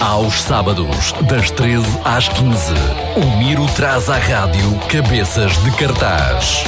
Aos 0.00 0.40
sábados, 0.40 1.12
das 1.28 1.50
13 1.50 1.86
às 2.02 2.26
15, 2.26 2.72
o 3.16 3.36
Miro 3.36 3.66
traz 3.74 4.08
à 4.08 4.16
rádio 4.16 4.74
Cabeças 4.88 5.62
de 5.62 5.70
Cartaz. 5.72 6.64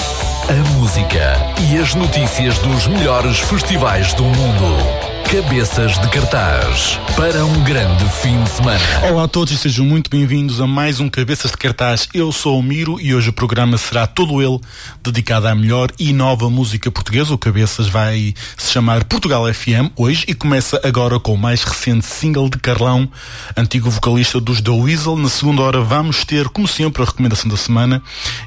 A 0.50 0.68
música 0.76 1.38
e 1.58 1.78
as 1.78 1.94
notícias 1.94 2.58
dos 2.58 2.86
melhores 2.86 3.38
festivais 3.38 4.12
do 4.12 4.24
mundo. 4.24 5.11
Cabeças 5.30 5.98
de 5.98 6.08
Cartaz 6.08 6.98
para 7.16 7.44
um 7.44 7.64
grande 7.64 8.04
fim 8.20 8.42
de 8.42 8.50
semana. 8.50 8.80
Olá 9.10 9.24
a 9.24 9.28
todos 9.28 9.52
e 9.52 9.56
sejam 9.56 9.84
muito 9.84 10.10
bem-vindos 10.10 10.60
a 10.60 10.66
mais 10.66 11.00
um 11.00 11.08
Cabeças 11.08 11.50
de 11.50 11.56
Cartaz. 11.56 12.08
Eu 12.12 12.30
sou 12.32 12.58
o 12.58 12.62
Miro 12.62 13.00
e 13.00 13.14
hoje 13.14 13.30
o 13.30 13.32
programa 13.32 13.78
será 13.78 14.06
todo 14.06 14.42
ele 14.42 14.60
dedicado 15.02 15.48
à 15.48 15.54
melhor 15.54 15.90
e 15.98 16.12
nova 16.12 16.50
música 16.50 16.90
portuguesa. 16.90 17.32
O 17.32 17.38
Cabeças 17.38 17.88
vai 17.88 18.34
se 18.56 18.70
chamar 18.70 19.04
Portugal 19.04 19.44
FM 19.52 19.90
hoje 19.96 20.24
e 20.28 20.34
começa 20.34 20.80
agora 20.84 21.18
com 21.18 21.34
o 21.34 21.38
mais 21.38 21.62
recente 21.62 22.04
single 22.04 22.48
de 22.50 22.58
Carlão, 22.58 23.08
antigo 23.56 23.90
vocalista 23.90 24.40
dos 24.40 24.60
The 24.60 24.70
Weasel. 24.70 25.16
Na 25.16 25.28
segunda 25.28 25.62
hora 25.62 25.80
vamos 25.80 26.24
ter, 26.24 26.48
como 26.48 26.68
sempre, 26.68 27.02
a 27.02 27.06
recomendação 27.06 27.50
da 27.50 27.56
semana 27.56 28.02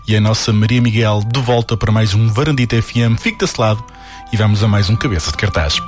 e 0.08 0.16
a 0.16 0.22
nossa 0.22 0.54
Maria 0.54 0.82
Miguel 0.82 1.22
de 1.26 1.40
volta 1.40 1.76
para 1.76 1.92
mais 1.92 2.14
um 2.14 2.28
Varandita 2.28 2.80
FM. 2.82 3.20
Fique 3.20 3.40
desse 3.40 3.60
lado 3.60 3.84
e 4.32 4.38
vamos 4.38 4.64
a 4.64 4.68
mais 4.68 4.90
um 4.90 4.96
Cabeça 4.96 5.32
de 5.32 5.38
Cartaz. 5.38 5.80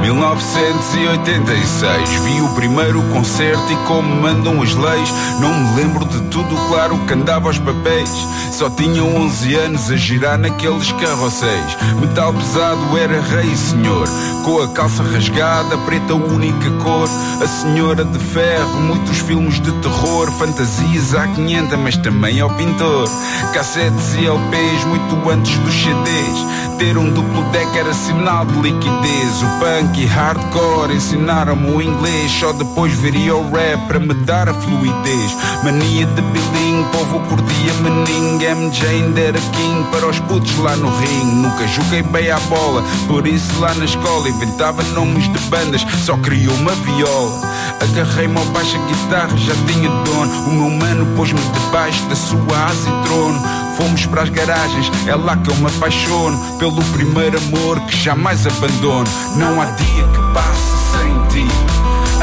1986 0.00 2.10
vi 2.20 2.40
o 2.42 2.48
primeiro 2.50 3.02
concerto 3.10 3.72
e 3.72 3.76
como 3.86 4.14
mandam 4.20 4.62
as 4.62 4.74
leis. 4.74 5.10
Não 5.40 5.54
me 5.54 5.76
lembro 5.76 6.04
de 6.04 6.20
tudo, 6.28 6.54
claro 6.68 6.98
que 7.06 7.14
andava 7.14 7.48
aos 7.48 7.58
papéis. 7.58 8.10
Só 8.52 8.68
tinha 8.70 9.02
11 9.02 9.54
anos 9.54 9.90
a 9.90 9.96
girar 9.96 10.38
naqueles 10.38 10.92
carrosséis. 10.92 11.76
Metal 12.00 12.32
pesado 12.34 12.98
era 12.98 13.20
rei 13.20 13.56
senhor. 13.56 14.06
Com 14.44 14.60
a 14.60 14.68
calça 14.68 15.02
rasgada, 15.02 15.76
preta 15.78 16.14
única 16.14 16.70
cor. 16.82 17.08
A 17.42 17.46
senhora 17.46 18.04
de 18.04 18.18
ferro, 18.18 18.80
muitos 18.80 19.18
filmes 19.18 19.58
de 19.60 19.72
terror. 19.72 20.30
Fantasias 20.32 21.14
à 21.14 21.26
500, 21.26 21.78
mas 21.78 21.96
também 21.96 22.40
ao 22.40 22.50
pintor. 22.50 23.08
Cassetes 23.52 24.14
e 24.14 24.26
LPs, 24.26 24.84
muito 24.84 25.30
antes 25.30 25.56
dos 25.58 25.74
CDs 25.74 26.73
Ter 26.78 26.98
um 26.98 27.10
duplo 27.10 27.44
deck 27.50 27.78
era 27.78 27.94
sinal 27.94 28.44
de 28.44 28.60
liquidez 28.60 29.42
O 29.42 29.46
punk 29.60 30.00
e 30.00 30.06
hardcore 30.06 30.94
ensinaram-me 30.94 31.70
o 31.70 31.80
inglês. 31.80 32.30
Só 32.32 32.52
depois 32.52 32.92
viria 32.94 33.36
o 33.36 33.50
rap 33.52 33.86
para 33.86 34.00
me 34.00 34.14
dar 34.14 34.48
a 34.48 34.54
fluidez. 34.54 35.36
Mania 35.62 36.06
de 36.06 36.22
bilingue, 36.22 36.90
povo 36.90 37.20
curtia 37.28 37.72
meningue. 37.82 38.46
MJ 38.54 38.88
ainda 38.88 39.20
era 39.20 39.40
king 39.52 39.88
para 39.90 40.06
os 40.06 40.18
putos 40.20 40.56
lá 40.58 40.76
no 40.76 40.88
ring. 40.98 41.24
Nunca 41.24 41.66
joguei 41.68 42.02
bem 42.02 42.30
à 42.30 42.38
bola, 42.40 42.82
por 43.06 43.26
isso 43.26 43.60
lá 43.60 43.72
na 43.74 43.84
escola 43.84 44.28
inventava 44.28 44.82
nomes 44.94 45.24
de 45.32 45.38
bandas. 45.48 45.86
Só 46.04 46.16
queria 46.16 46.50
uma 46.50 46.72
viola. 46.72 47.40
Agarrei-me 47.80 48.36
ao 48.36 48.44
baixo, 48.46 48.76
a 48.76 48.86
guitarra 48.86 49.36
já 49.36 49.54
tinha 49.66 49.88
dono. 49.88 50.48
O 50.48 50.50
meu 50.50 50.70
mano 50.70 51.06
pôs-me 51.16 51.40
debaixo 51.40 52.02
da 52.04 52.16
sua 52.16 52.64
asa 52.66 52.88
e 52.88 53.08
trono. 53.08 53.64
Fomos 53.76 54.06
para 54.06 54.22
as 54.22 54.28
garagens, 54.28 54.90
é 55.06 55.14
lá 55.16 55.36
que 55.36 55.50
eu 55.50 55.56
me 55.56 55.66
apaixono 55.66 56.38
pelo 56.58 56.82
primeiro 56.92 57.36
amor 57.38 57.80
que 57.80 57.96
jamais 57.96 58.46
abandono. 58.46 59.08
Não 59.36 59.60
há 59.60 59.64
dia 59.64 60.04
que 60.04 60.32
passe 60.32 60.74
sem 60.92 61.26
ti, 61.28 61.48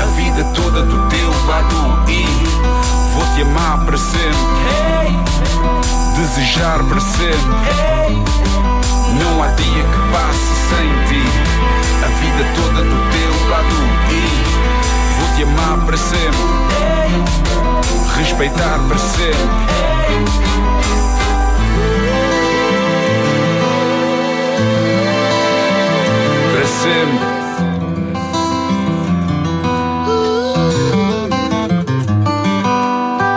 a 0.01 0.05
vida 0.15 0.45
toda 0.55 0.81
do 0.81 1.09
teu 1.09 1.29
lado 1.47 2.09
e 2.09 2.25
vou-te 3.13 3.41
amar 3.41 3.85
para 3.85 3.97
sempre, 3.97 4.37
desejar 6.15 6.81
para 6.85 7.01
sempre. 7.01 7.51
Não 9.21 9.43
há 9.43 9.47
dia 9.47 9.83
que 9.83 9.99
passe 10.13 10.53
sem 10.69 10.87
ti, 11.09 11.23
a 12.01 12.07
vida 12.07 12.45
toda 12.55 12.81
do 12.81 12.97
teu 13.11 13.49
lado 13.49 13.75
e 14.09 14.21
vou-te 15.19 15.43
amar 15.43 15.85
para 15.85 15.97
sempre, 15.97 16.39
respeitar 18.17 18.79
para 18.87 18.97
sempre. 18.97 20.50
Sempre. 26.71 27.41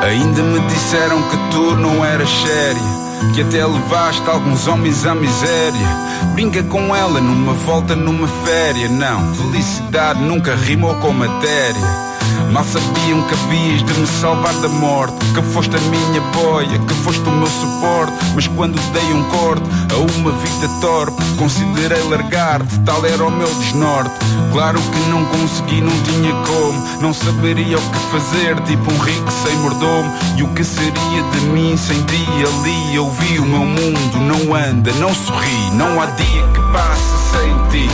Ainda 0.06 0.43
me 0.43 0.61
disseram 0.61 1.22
que 1.22 1.37
tu 1.50 1.77
não 1.77 2.05
eras 2.05 2.28
séria. 2.31 3.05
Que 3.34 3.43
até 3.43 3.65
levaste 3.65 4.28
alguns 4.28 4.67
homens 4.69 5.05
à 5.06 5.15
miséria. 5.15 5.89
Brinca 6.34 6.62
com 6.65 6.94
ela 6.94 7.21
numa 7.21 7.53
volta, 7.53 7.97
numa 7.97 8.28
féria. 8.28 8.89
Não, 8.89 9.34
felicidade 9.34 10.21
nunca 10.23 10.55
rimou 10.55 10.94
com 10.97 11.12
matéria. 11.12 12.13
Mal 12.54 12.62
sabiam 12.62 13.20
que 13.22 13.34
havias 13.34 13.82
de 13.82 13.92
me 13.98 14.06
salvar 14.06 14.54
da 14.54 14.69
morte 14.69 15.16
Que 15.34 15.42
foste 15.42 15.75
a 15.75 15.81
minha 15.81 16.20
boia, 16.32 16.78
que 16.78 16.94
foste 17.03 17.28
o 17.28 17.32
meu 17.32 17.48
suporte. 17.48 18.12
Mas 18.32 18.47
quando 18.47 18.81
dei 18.92 19.12
um 19.12 19.25
corte 19.25 19.65
a 19.92 19.97
uma 19.97 20.31
vida 20.31 20.69
torpe 20.81 21.20
Considerei 21.37 22.00
largar-te, 22.04 22.78
tal 22.87 23.04
era 23.04 23.25
o 23.25 23.31
meu 23.32 23.53
desnorte. 23.56 24.14
Claro 24.53 24.81
que 24.81 24.98
não 25.10 25.25
consegui, 25.25 25.81
não 25.81 25.91
tinha 26.04 26.32
como 26.47 27.03
Não 27.03 27.12
saberia 27.12 27.76
o 27.76 27.91
que 27.91 27.98
fazer, 28.12 28.60
tipo 28.60 28.93
um 28.93 28.98
rico 28.98 29.32
sem 29.32 29.56
mordomo. 29.56 30.14
E 30.37 30.44
o 30.44 30.48
que 30.54 30.62
seria 30.62 31.22
de 31.32 31.41
mim 31.47 31.76
sem 31.76 32.00
ti 32.04 32.25
ali? 32.25 32.94
Eu 32.94 33.10
vi 33.10 33.41
o 33.41 33.47
meu 33.47 33.64
mundo, 33.64 34.16
não 34.20 34.54
anda, 34.54 34.93
não 34.93 35.12
sorri 35.12 35.72
Não 35.72 36.00
há 36.00 36.06
dia 36.06 36.47
que 36.54 36.60
passe 36.72 37.32
sem 37.32 37.88
ti. 37.88 37.91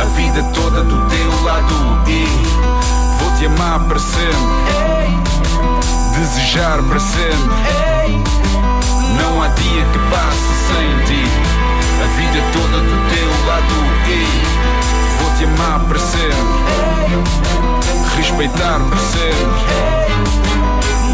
A 0.00 0.04
vida 0.14 0.44
toda 0.54 0.84
do 0.84 1.08
teu 1.08 1.44
lado 1.44 2.00
e 2.06 2.59
te 3.40 3.46
amar 3.46 3.80
para 3.88 3.98
sempre, 3.98 4.36
desejar 6.14 6.82
para 6.82 7.00
sempre. 7.00 7.56
Não 9.16 9.42
há 9.42 9.48
dia 9.48 9.82
que 9.86 9.98
passe 10.10 10.52
sem 10.68 10.86
ti, 11.06 11.24
a 12.02 12.06
vida 12.18 12.42
toda 12.52 12.82
do 12.82 12.96
teu 13.08 13.30
lado 13.46 13.78
e 14.08 14.28
vou 15.22 15.30
te 15.38 15.44
amar 15.44 15.80
para 15.88 15.98
sempre, 15.98 16.36
respeitar 18.18 18.78
para 18.90 18.98
sempre. 18.98 19.60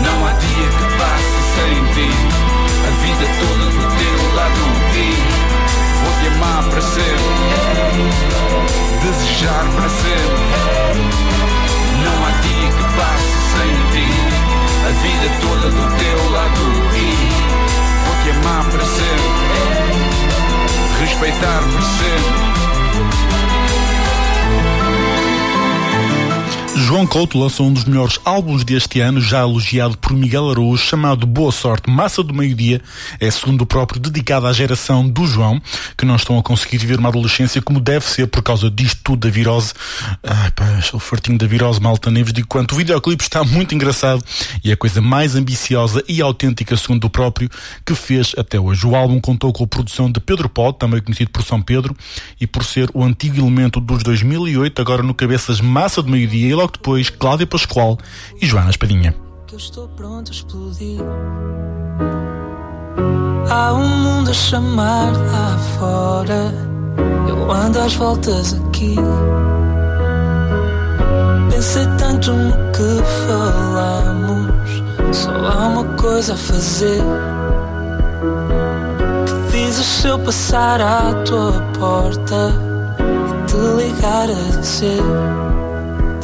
Não 0.02 0.26
há 0.26 0.32
dia 0.32 0.66
que 0.66 0.86
passe 0.98 1.38
sem 1.54 1.74
ti, 1.94 2.10
a 2.82 2.90
vida 3.04 3.26
toda 3.38 3.66
do 3.70 3.86
teu 3.98 4.18
lado 4.34 4.62
vou 6.02 6.12
te 6.20 6.26
amar 6.34 6.62
para 6.70 6.82
sempre, 6.82 8.10
desejar 9.00 9.64
para 9.76 9.88
sempre. 9.88 11.35
Não 12.04 12.16
há 12.24 12.30
dia 12.42 12.68
que 12.70 12.84
passe 12.96 13.32
sem 13.52 13.70
ti. 13.92 14.08
A 14.86 14.90
vida 14.90 15.28
toda 15.40 15.68
do 15.68 15.84
teu 15.98 16.30
lado 16.30 16.64
e 16.94 16.96
Vou-te 18.06 18.30
amar 18.38 18.64
para 18.70 18.84
sempre 18.84 19.46
Respeitar 21.00 21.60
para 21.72 21.82
sempre 21.82 23.25
João 26.78 27.06
Couto 27.06 27.38
lançou 27.38 27.66
um 27.66 27.72
dos 27.72 27.86
melhores 27.86 28.20
álbuns 28.22 28.62
deste 28.62 29.00
ano, 29.00 29.18
já 29.18 29.40
elogiado 29.40 29.96
por 29.96 30.12
Miguel 30.12 30.50
Araújo, 30.50 30.84
chamado 30.84 31.26
Boa 31.26 31.50
Sorte, 31.50 31.88
Massa 31.88 32.22
do 32.22 32.34
Meio-Dia. 32.34 32.82
É, 33.18 33.30
segundo 33.30 33.62
o 33.62 33.66
próprio, 33.66 33.98
dedicado 33.98 34.46
à 34.46 34.52
geração 34.52 35.08
do 35.08 35.26
João, 35.26 35.60
que 35.96 36.04
não 36.04 36.16
estão 36.16 36.38
a 36.38 36.42
conseguir 36.42 36.76
viver 36.76 36.98
uma 36.98 37.08
adolescência 37.08 37.62
como 37.62 37.80
deve 37.80 38.04
ser 38.04 38.26
por 38.26 38.42
causa 38.42 38.70
disto 38.70 39.00
tudo 39.02 39.26
da 39.26 39.30
virose. 39.30 39.72
Ai 40.22 40.50
pá, 40.50 40.80
o 40.92 40.98
fartinho 40.98 41.38
da 41.38 41.46
virose, 41.46 41.80
malta 41.80 42.10
neves, 42.10 42.32
digo 42.32 42.46
quanto. 42.46 42.72
O 42.72 42.76
videoclipe 42.76 43.22
está 43.22 43.42
muito 43.42 43.74
engraçado 43.74 44.22
e 44.62 44.70
é 44.70 44.74
a 44.74 44.76
coisa 44.76 45.00
mais 45.00 45.34
ambiciosa 45.34 46.04
e 46.06 46.20
autêntica, 46.20 46.76
segundo 46.76 47.04
o 47.04 47.10
próprio, 47.10 47.48
que 47.86 47.94
fez 47.94 48.34
até 48.36 48.60
hoje. 48.60 48.86
O 48.86 48.94
álbum 48.94 49.18
contou 49.18 49.50
com 49.50 49.64
a 49.64 49.66
produção 49.66 50.12
de 50.12 50.20
Pedro 50.20 50.48
Pó, 50.48 50.72
também 50.72 51.00
conhecido 51.00 51.30
por 51.30 51.42
São 51.42 51.62
Pedro, 51.62 51.96
e 52.38 52.46
por 52.46 52.64
ser 52.64 52.90
o 52.92 53.02
antigo 53.02 53.38
elemento 53.38 53.80
dos 53.80 54.02
2008, 54.02 54.82
agora 54.82 55.02
no 55.02 55.14
Cabeças 55.14 55.58
Massa 55.58 56.02
do 56.02 56.10
Meio-Dia, 56.10 56.65
logo 56.66 56.72
depois 56.72 57.10
Cláudia 57.10 57.46
Pascoal 57.46 57.96
e 58.40 58.46
Joana 58.46 58.70
Espadinha. 58.70 59.14
Que 59.46 59.54
eu 59.54 59.58
estou 59.58 59.88
pronto 59.88 60.30
a 60.30 60.34
explodir. 60.34 61.00
Há 63.48 63.72
um 63.72 63.88
mundo 63.88 64.30
a 64.30 64.34
chamar 64.34 65.12
lá 65.12 65.58
fora. 65.78 66.52
Eu 67.28 67.50
ando 67.50 67.78
às 67.78 67.94
voltas 67.94 68.54
aqui. 68.54 68.96
Pensei 71.50 71.86
tanto 71.98 72.32
no 72.32 72.52
que 72.72 73.02
falamos. 73.26 75.16
Só 75.16 75.30
há 75.30 75.68
uma 75.68 75.84
coisa 75.96 76.34
a 76.34 76.36
fazer. 76.36 77.00
Que 79.26 79.56
dizes 79.56 79.86
se 79.86 80.08
eu 80.08 80.18
passar 80.18 80.80
à 80.80 81.14
tua 81.24 81.52
porta 81.78 82.52
e 82.98 83.46
te 83.46 83.56
ligar 83.56 84.28
a 84.28 84.60
dizer. 84.60 85.65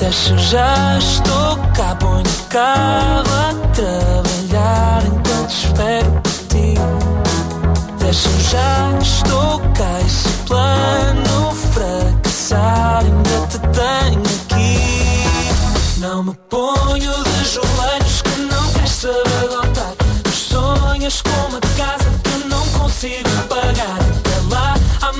Deixa, 0.02 0.36
já 0.36 0.98
estou 0.98 1.56
cá, 1.76 1.94
ponho 1.94 2.24
carro 2.48 3.22
a 3.22 3.54
trabalhar 3.72 5.00
enquanto 5.06 5.50
espero 5.50 6.10
por 6.20 6.32
ti. 6.48 6.74
Deixa, 8.00 8.28
já 8.50 8.98
estou 9.00 9.60
cá, 9.76 10.00
e 10.04 10.10
se 10.10 10.26
o 10.26 10.32
plano 10.48 11.52
fracassar, 11.72 13.04
ainda 13.04 13.46
te 13.46 13.58
tenho 13.60 14.22
aqui. 14.42 16.00
Não 16.00 16.24
me 16.24 16.34
ponho 16.50 16.98
de 16.98 17.44
joelhos 17.44 18.22
que 18.22 18.40
não 18.40 18.72
queres 18.72 18.90
saber 18.90 19.48
voltar. 19.50 19.94
Mas 20.24 20.34
sonhas 20.34 21.22
com 21.22 21.48
uma 21.48 21.60
casa 21.76 22.10
que 22.24 22.48
não 22.48 22.66
consigo 22.70 23.30
pagar. 23.48 24.00
Até 24.00 24.52
lá, 24.52 24.74
à 25.00 25.12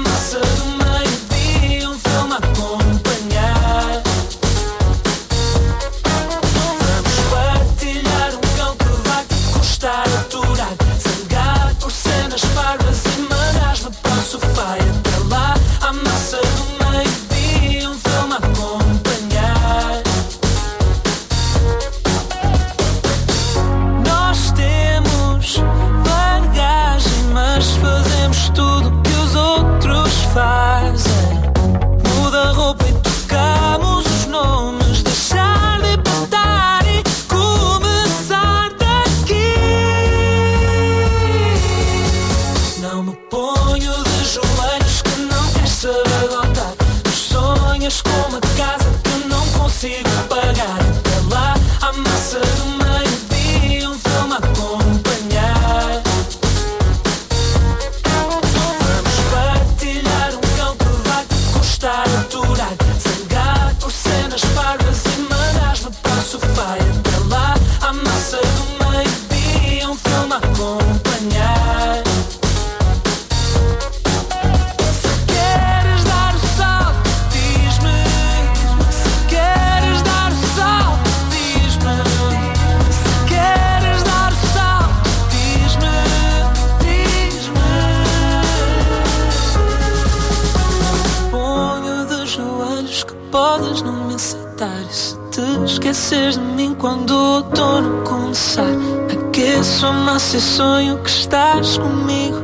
não 49.83 49.91
consigo 49.91 50.32
e 100.37 100.41
sonho 100.41 100.99
que 100.99 101.11
estás 101.11 101.77
comigo. 101.77 102.43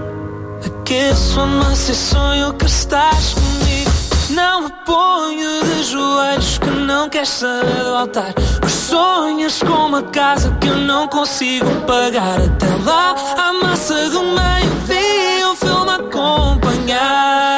Aqueço 0.65 1.41
a 1.41 1.47
massa 1.47 1.93
e 1.93 1.95
sonho 1.95 2.53
que 2.53 2.67
estás 2.67 3.33
comigo. 3.33 3.91
Não 4.31 4.63
me 4.63 4.71
ponho 4.85 5.65
de 5.65 5.85
joelhos 5.85 6.59
que 6.59 6.69
não 6.71 7.09
queres 7.09 7.31
saber 7.31 7.83
voltar. 7.85 8.35
Mas 8.63 8.73
sonhas 8.73 9.63
com 9.63 9.87
uma 9.87 10.03
casa 10.03 10.55
que 10.61 10.67
eu 10.67 10.77
não 10.77 11.09
consigo 11.09 11.67
pagar. 11.87 12.41
Até 12.41 12.67
lá, 12.85 13.15
a 13.39 13.53
massa 13.55 14.11
do 14.11 14.23
meio-dia, 14.23 15.49
um 15.51 15.57
filme 15.57 15.91
a 15.91 15.95
acompanhar. 15.95 17.58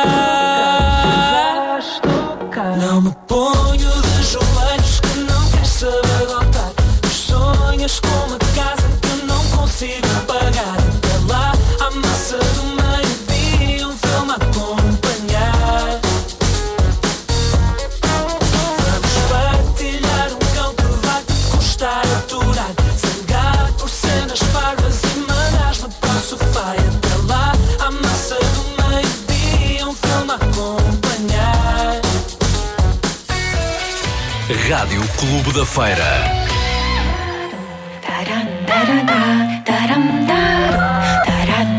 Clube 35.20 35.52
da 35.52 35.66
Feira. 35.66 36.02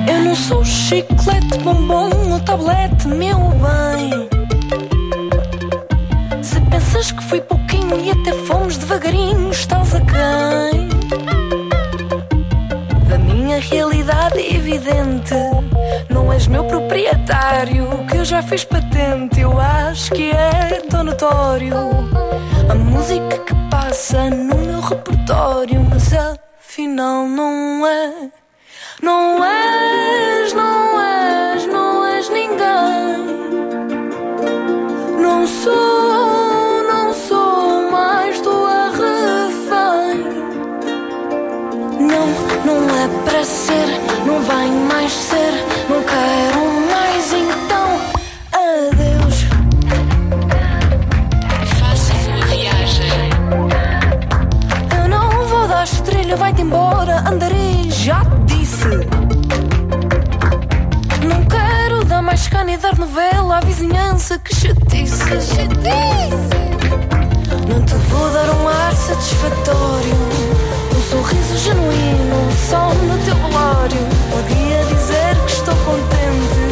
Eu 0.07 0.21
não 0.21 0.35
sou 0.35 0.63
chiclete, 0.63 1.57
bombom 1.63 2.33
ou 2.33 2.39
tablete, 2.41 3.07
meu 3.07 3.39
bem. 3.39 4.29
Se 6.43 6.61
pensas 6.69 7.11
que 7.11 7.23
fui 7.23 7.41
pouquinho 7.41 7.99
e 8.05 8.11
até 8.11 8.31
fomos 8.45 8.77
devagarinho, 8.77 9.49
estás 9.49 9.95
a 9.95 10.01
quem? 10.01 10.88
Da 13.09 13.17
minha 13.17 13.59
realidade 13.59 14.38
evidente, 14.38 15.33
não 16.11 16.31
és 16.31 16.45
meu 16.45 16.65
proprietário, 16.65 18.05
que 18.07 18.17
eu 18.17 18.23
já 18.23 18.43
fiz 18.43 18.63
patente, 18.63 19.39
eu 19.39 19.59
acho 19.59 20.11
que 20.11 20.29
é 20.29 20.81
música 20.91 22.10
passa 23.91 24.29
no 24.29 24.55
meu 24.55 24.79
repertório, 24.79 25.85
mas 25.89 26.13
afinal 26.13 27.27
não 27.27 27.85
é. 27.85 28.29
Não 29.01 29.43
és, 29.43 30.53
não 30.53 31.01
és, 31.01 31.65
não 31.67 32.05
és 32.05 32.29
ninguém. 32.29 33.17
Não 35.19 35.45
sou, 35.45 36.83
não 36.88 37.13
sou 37.13 37.91
mais 37.91 38.39
tua 38.39 38.91
refém. 38.91 40.24
Não, 42.00 42.27
não 42.65 42.95
é 42.95 43.24
para 43.25 43.43
ser, 43.43 43.88
não 44.25 44.39
vai 44.39 44.67
mais 44.69 45.12
ser. 45.12 45.51
Não 45.89 46.01
quero 46.03 46.70
vai-te 56.35 56.61
embora, 56.61 57.19
andarei, 57.27 57.89
já 57.89 58.23
te 58.23 58.55
disse. 58.55 58.88
Não 61.27 61.45
quero 61.45 62.05
dar 62.05 62.21
mais 62.21 62.47
cana 62.47 62.71
e 62.71 62.77
dar 62.77 62.97
novela 62.97 63.57
à 63.57 63.59
vizinhança 63.61 64.39
que 64.39 64.55
chatice. 64.55 65.17
chatice. 65.17 66.61
Não 67.67 67.83
te 67.85 67.93
vou 67.93 68.29
dar 68.31 68.50
um 68.50 68.67
ar 68.67 68.93
satisfatório, 68.95 70.15
um 70.95 71.01
sorriso 71.09 71.57
genuíno, 71.57 72.51
só 72.69 72.93
no 72.93 73.17
teu 73.25 73.35
velório. 73.35 74.07
Podia 74.31 74.83
dizer 74.85 75.35
que 75.45 75.51
estou 75.51 75.75
contente, 75.85 76.63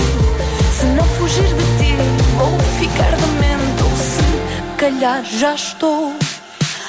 se 0.77 0.85
não 0.85 1.03
fugir 1.05 1.43
de 1.43 1.77
ti, 1.77 1.95
vou 2.37 2.57
ficar 2.79 3.11
demente, 3.11 3.83
ou 3.83 3.95
se 3.95 4.75
calhar 4.77 5.23
já 5.23 5.53
estou. 5.53 6.13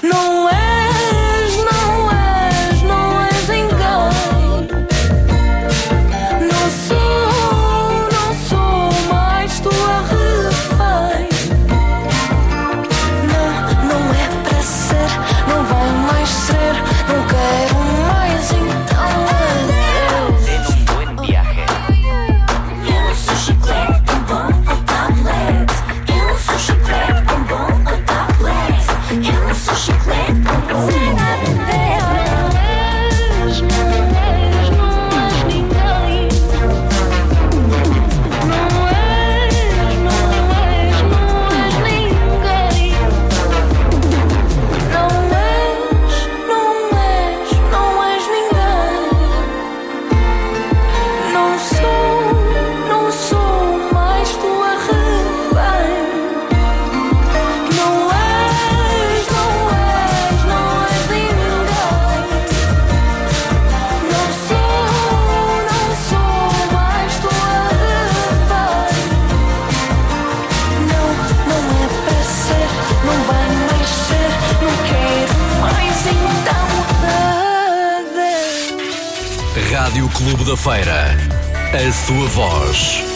Não 0.03 0.49
és, 0.49 0.90
Clube 80.21 80.45
da 80.45 80.55
Feira. 80.55 81.17
A 81.73 81.93
sua 81.93 82.27
voz. 82.29 83.10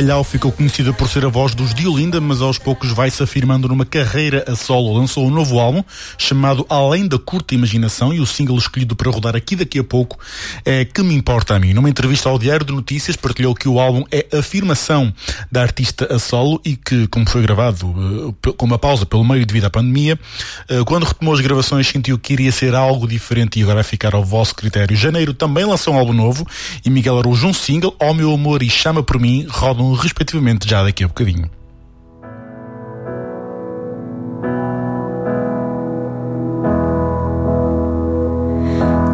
Bacalhau 0.00 0.24
ficou 0.24 0.50
conhecida 0.50 0.94
por 0.94 1.10
ser 1.10 1.26
a 1.26 1.28
voz 1.28 1.54
dos 1.54 1.74
Diolinda, 1.74 2.22
mas 2.22 2.40
aos 2.40 2.56
poucos 2.56 2.90
vai-se 2.90 3.22
afirmando 3.22 3.68
numa 3.68 3.84
carreira 3.84 4.42
a 4.48 4.56
solo. 4.56 4.96
Lançou 4.96 5.26
um 5.26 5.30
novo 5.30 5.58
álbum 5.58 5.84
chamado 6.16 6.64
Além 6.70 7.06
da 7.06 7.18
Curta 7.18 7.54
Imaginação 7.54 8.10
e 8.14 8.18
o 8.18 8.24
single 8.24 8.56
escolhido 8.56 8.96
para 8.96 9.10
rodar 9.10 9.36
aqui 9.36 9.54
daqui 9.54 9.78
a 9.78 9.84
pouco 9.84 10.18
é 10.64 10.86
Que 10.86 11.02
Me 11.02 11.14
Importa 11.14 11.54
a 11.54 11.60
Mim. 11.60 11.74
Numa 11.74 11.90
entrevista 11.90 12.30
ao 12.30 12.38
Diário 12.38 12.64
de 12.64 12.72
Notícias 12.72 13.14
partilhou 13.14 13.54
que 13.54 13.68
o 13.68 13.78
álbum 13.78 14.02
é 14.10 14.26
afirmação 14.32 15.12
da 15.52 15.60
artista 15.60 16.08
a 16.10 16.18
solo 16.18 16.62
e 16.64 16.76
que, 16.76 17.06
como 17.08 17.28
foi 17.28 17.42
gravado 17.42 18.34
eh, 18.46 18.52
com 18.56 18.64
uma 18.64 18.78
pausa 18.78 19.04
pelo 19.04 19.22
meio 19.22 19.44
devido 19.44 19.66
à 19.66 19.70
pandemia, 19.70 20.18
eh, 20.70 20.82
quando 20.86 21.04
retomou 21.04 21.34
as 21.34 21.40
gravações 21.40 21.86
sentiu 21.86 22.18
que 22.18 22.32
iria 22.32 22.52
ser 22.52 22.74
algo 22.74 23.06
diferente 23.06 23.60
e 23.60 23.62
agora 23.62 23.76
vai 23.76 23.84
ficar 23.84 24.14
ao 24.14 24.24
vosso 24.24 24.54
critério. 24.54 24.96
Janeiro 24.96 25.34
também 25.34 25.66
lançou 25.66 25.92
um 25.92 25.98
álbum 25.98 26.14
novo 26.14 26.46
e 26.82 26.88
Miguel 26.88 27.18
Araújo 27.18 27.48
um 27.48 27.52
single, 27.52 27.94
Ó 28.00 28.14
Meu 28.14 28.32
Amor 28.32 28.62
e 28.62 28.70
Chama 28.70 29.02
Por 29.02 29.20
Mim, 29.20 29.46
respectivamente 29.94 30.68
já 30.68 30.82
daqui 30.82 31.04
a 31.04 31.08
bocadinho. 31.08 31.50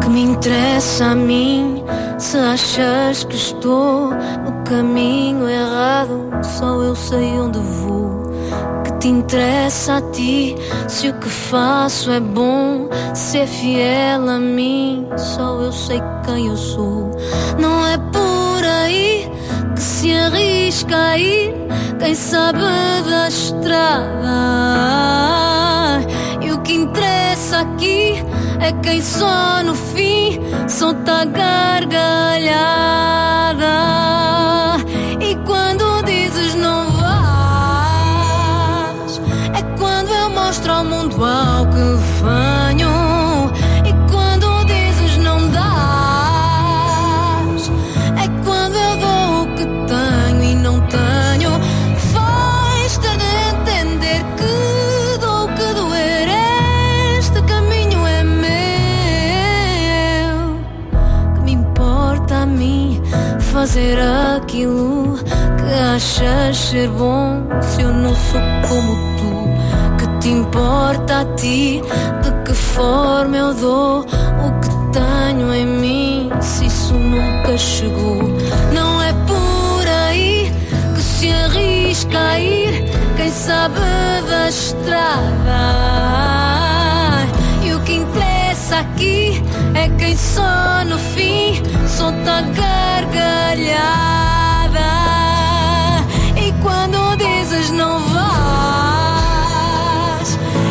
Que 0.01 0.09
me 0.09 0.21
interessa 0.21 1.05
a 1.05 1.15
mim 1.15 1.83
se 2.17 2.37
achas 2.37 3.23
que 3.23 3.35
estou 3.35 4.09
no 4.11 4.63
caminho 4.63 5.47
errado? 5.47 6.31
Só 6.43 6.81
eu 6.81 6.95
sei 6.95 7.31
onde 7.39 7.59
vou. 7.59 8.31
Que 8.83 8.91
te 8.99 9.07
interessa 9.07 9.97
a 9.97 10.01
ti 10.11 10.55
se 10.87 11.09
o 11.09 11.13
que 11.19 11.29
faço 11.29 12.11
é 12.11 12.19
bom? 12.19 12.89
Se 13.13 13.39
é 13.39 13.47
fiel 13.47 14.29
a 14.29 14.39
mim, 14.39 15.07
só 15.17 15.61
eu 15.61 15.71
sei 15.71 16.01
quem 16.25 16.47
eu 16.47 16.57
sou. 16.57 17.11
Não 17.59 17.85
é 17.85 17.97
por 17.97 18.63
aí 18.63 19.36
que 19.77 19.83
se 19.83 20.11
arrisca 20.11 20.97
a 21.11 21.17
ir 21.19 21.53
quem 21.99 22.15
sabe 22.15 22.59
da 23.07 23.27
estrada. 23.27 24.25
E 26.41 26.51
o 26.51 26.59
que 26.61 26.73
interessa 26.73 27.59
aqui 27.59 28.15
é 28.59 28.71
quem 28.81 28.99
só 29.01 29.61
no 29.63 29.75
fim 29.75 30.39
solta 30.67 31.21
a 31.21 31.25
gargalhada. 31.25 32.26
Achas 66.17 66.57
ser 66.57 66.89
bom 66.89 67.47
se 67.61 67.81
eu 67.81 67.93
não 67.93 68.15
sou 68.15 68.41
como 68.67 68.95
tu? 69.17 69.47
Que 69.97 70.19
te 70.19 70.29
importa 70.29 71.21
a 71.21 71.25
ti? 71.35 71.81
De 72.23 72.31
que 72.43 72.53
forma 72.53 73.37
eu 73.37 73.53
dou 73.53 74.01
o 74.01 74.51
que 74.59 74.69
tenho 74.93 75.53
em 75.53 75.65
mim 75.65 76.31
se 76.41 76.65
isso 76.65 76.93
nunca 76.93 77.57
chegou? 77.57 78.23
Não 78.73 79.01
é 79.01 79.13
por 79.13 79.87
aí 79.87 80.51
que 80.95 81.01
se 81.01 81.31
arrisca 81.31 82.19
a 82.19 82.39
ir 82.39 82.85
quem 83.15 83.31
sabe 83.31 83.79
da 84.29 84.49
estrada 84.49 85.97
que 87.85 87.93
interessa 87.93 88.79
aqui 88.79 89.41
é 89.73 89.87
quem 89.97 90.17
só 90.17 90.83
no 90.85 90.99
fim 90.99 91.53
solta 91.87 92.41
gargalhada. 92.41 94.17
E 94.33 94.36
dizes 97.57 97.71
não 97.71 97.99
vais, 97.99 99.19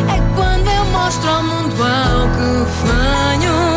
é 0.07 0.21
quando 0.35 0.67
eu 0.67 0.85
mostro 0.85 1.29
ao 1.29 1.43
mundo 1.43 1.75
ao 1.83 2.29
que 2.29 2.65
venho. 2.87 3.76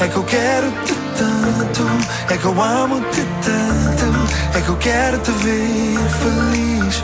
É 0.00 0.06
que 0.06 0.16
eu 0.16 0.22
quero 0.22 0.70
te 0.84 0.94
tanto, 1.18 2.32
é 2.32 2.36
que 2.36 2.44
eu 2.44 2.62
amo 2.62 3.00
te 3.10 3.26
tanto, 3.42 4.56
é 4.56 4.60
que 4.60 4.68
eu 4.68 4.76
quero 4.76 5.18
te 5.18 5.30
ver 5.32 5.98
feliz. 6.20 7.02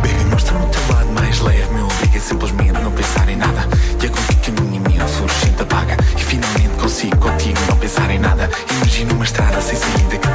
Baby, 0.00 0.24
mostra-me 0.30 0.64
o 0.64 0.68
teu 0.68 0.94
lado 0.94 1.08
mais 1.12 1.38
leve, 1.40 1.74
meu 1.74 1.84
amigo 1.84 2.16
é 2.16 2.18
simplesmente 2.18 2.72
não 2.72 2.90
pensar 2.92 3.28
em 3.28 3.36
nada. 3.36 3.68
E 4.02 4.06
é 4.06 4.08
contigo 4.08 4.40
que 4.40 4.50
a 4.50 4.62
minha 4.62 4.80
mente 4.80 5.22
urgente 5.22 5.62
apaga. 5.62 5.96
E 6.16 6.24
finalmente 6.24 6.80
consigo 6.80 7.16
contigo 7.18 7.58
não 7.68 7.76
pensar 7.76 8.10
em 8.10 8.18
nada. 8.18 8.48
Imagina 8.70 9.12
uma 9.12 9.24
estrada 9.24 9.60
sem 9.60 9.76
saída 9.76 10.16
que 10.16 10.28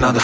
nada. 0.00 0.18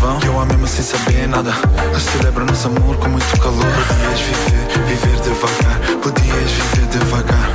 Vão, 0.00 0.18
e 0.22 0.26
eu 0.26 0.40
a 0.40 0.46
mesmo 0.46 0.66
sem 0.66 0.82
saber 0.82 1.28
nada. 1.28 1.52
Celebra 2.00 2.44
nosso 2.44 2.68
amor 2.68 2.96
com 2.96 3.08
muito 3.08 3.40
calor. 3.40 3.58
Podias 3.60 4.20
viver, 4.20 4.66
viver 4.86 5.20
devagar. 5.20 5.78
Podias 6.02 6.50
viver 6.50 6.86
devagar. 6.86 7.50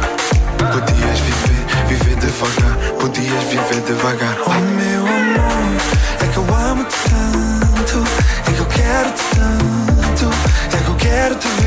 Podias 0.57 1.19
viver, 1.19 1.87
viver 1.87 2.15
devagar. 2.17 2.77
Podias 2.99 3.43
viver 3.45 3.81
devagar. 3.87 4.37
Oh 4.45 4.51
meu 4.51 5.01
amor, 5.01 5.81
é 6.21 6.27
que 6.27 6.37
eu 6.37 6.55
amo-te 6.55 6.95
tanto. 7.09 8.03
É 8.47 8.51
que 8.51 8.59
eu 8.59 8.65
quero-te 8.67 9.23
tanto. 9.35 10.29
É 10.73 10.77
que 10.77 10.89
eu 10.89 10.95
quero 10.95 11.35
te 11.35 11.47
ver 11.47 11.62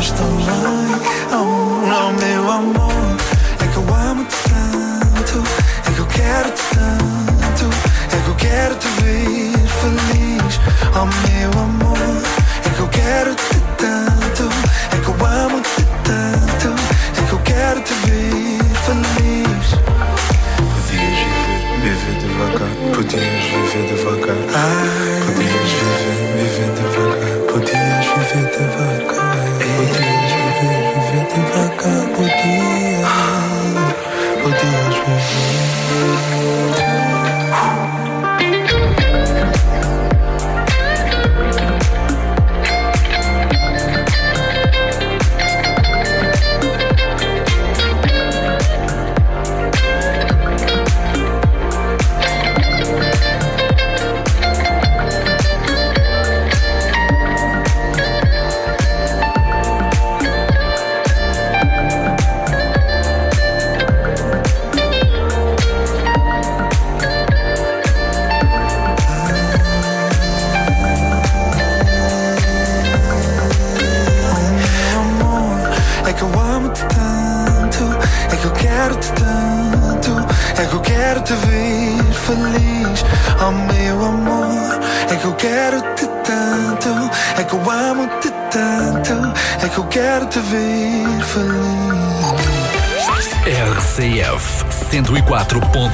fez 0.00 0.10
tão 0.12 0.26
bem. 0.36 1.38
Amor, 1.38 2.12
meu 2.14 2.50
amor, 2.50 3.16
é 3.62 3.66
que 3.66 3.76
eu 3.76 3.94
amo 3.94 4.24
te 4.24 4.36
tanto 4.48 5.70
quero-te 6.06 6.62
tanto, 6.74 7.70
é 8.14 8.20
que 8.22 8.28
eu 8.28 8.34
quero 8.36 8.74
te 8.76 8.88
ver 9.02 9.52
feliz. 9.80 10.60
Oh 10.94 11.06
meu 11.28 11.50
amor, 11.62 11.69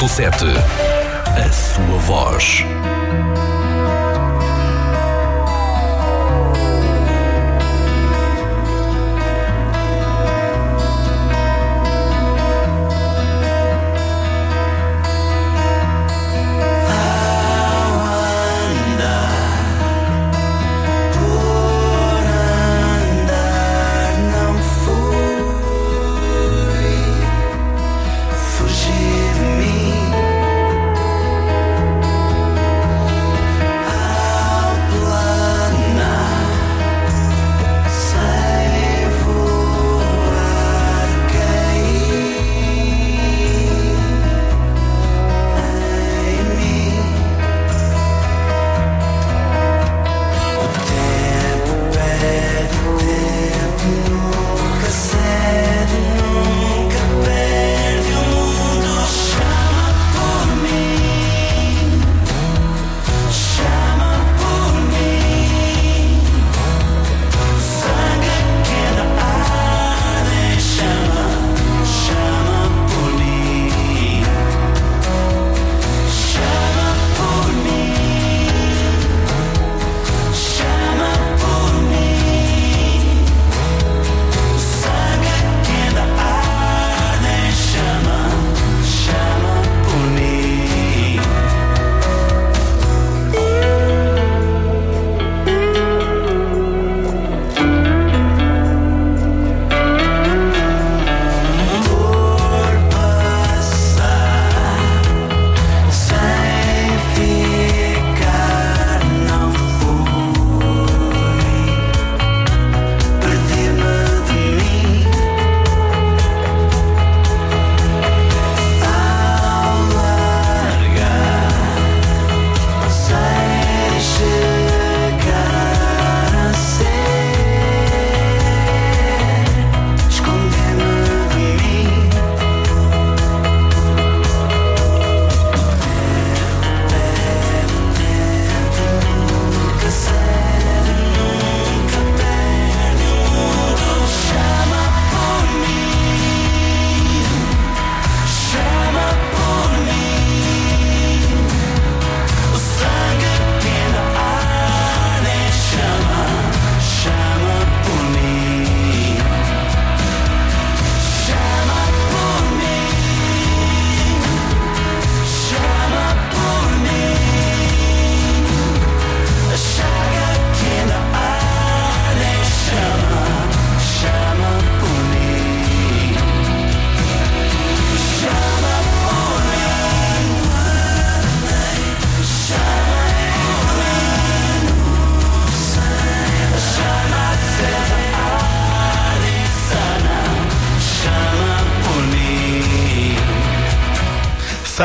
104.7 0.07 0.76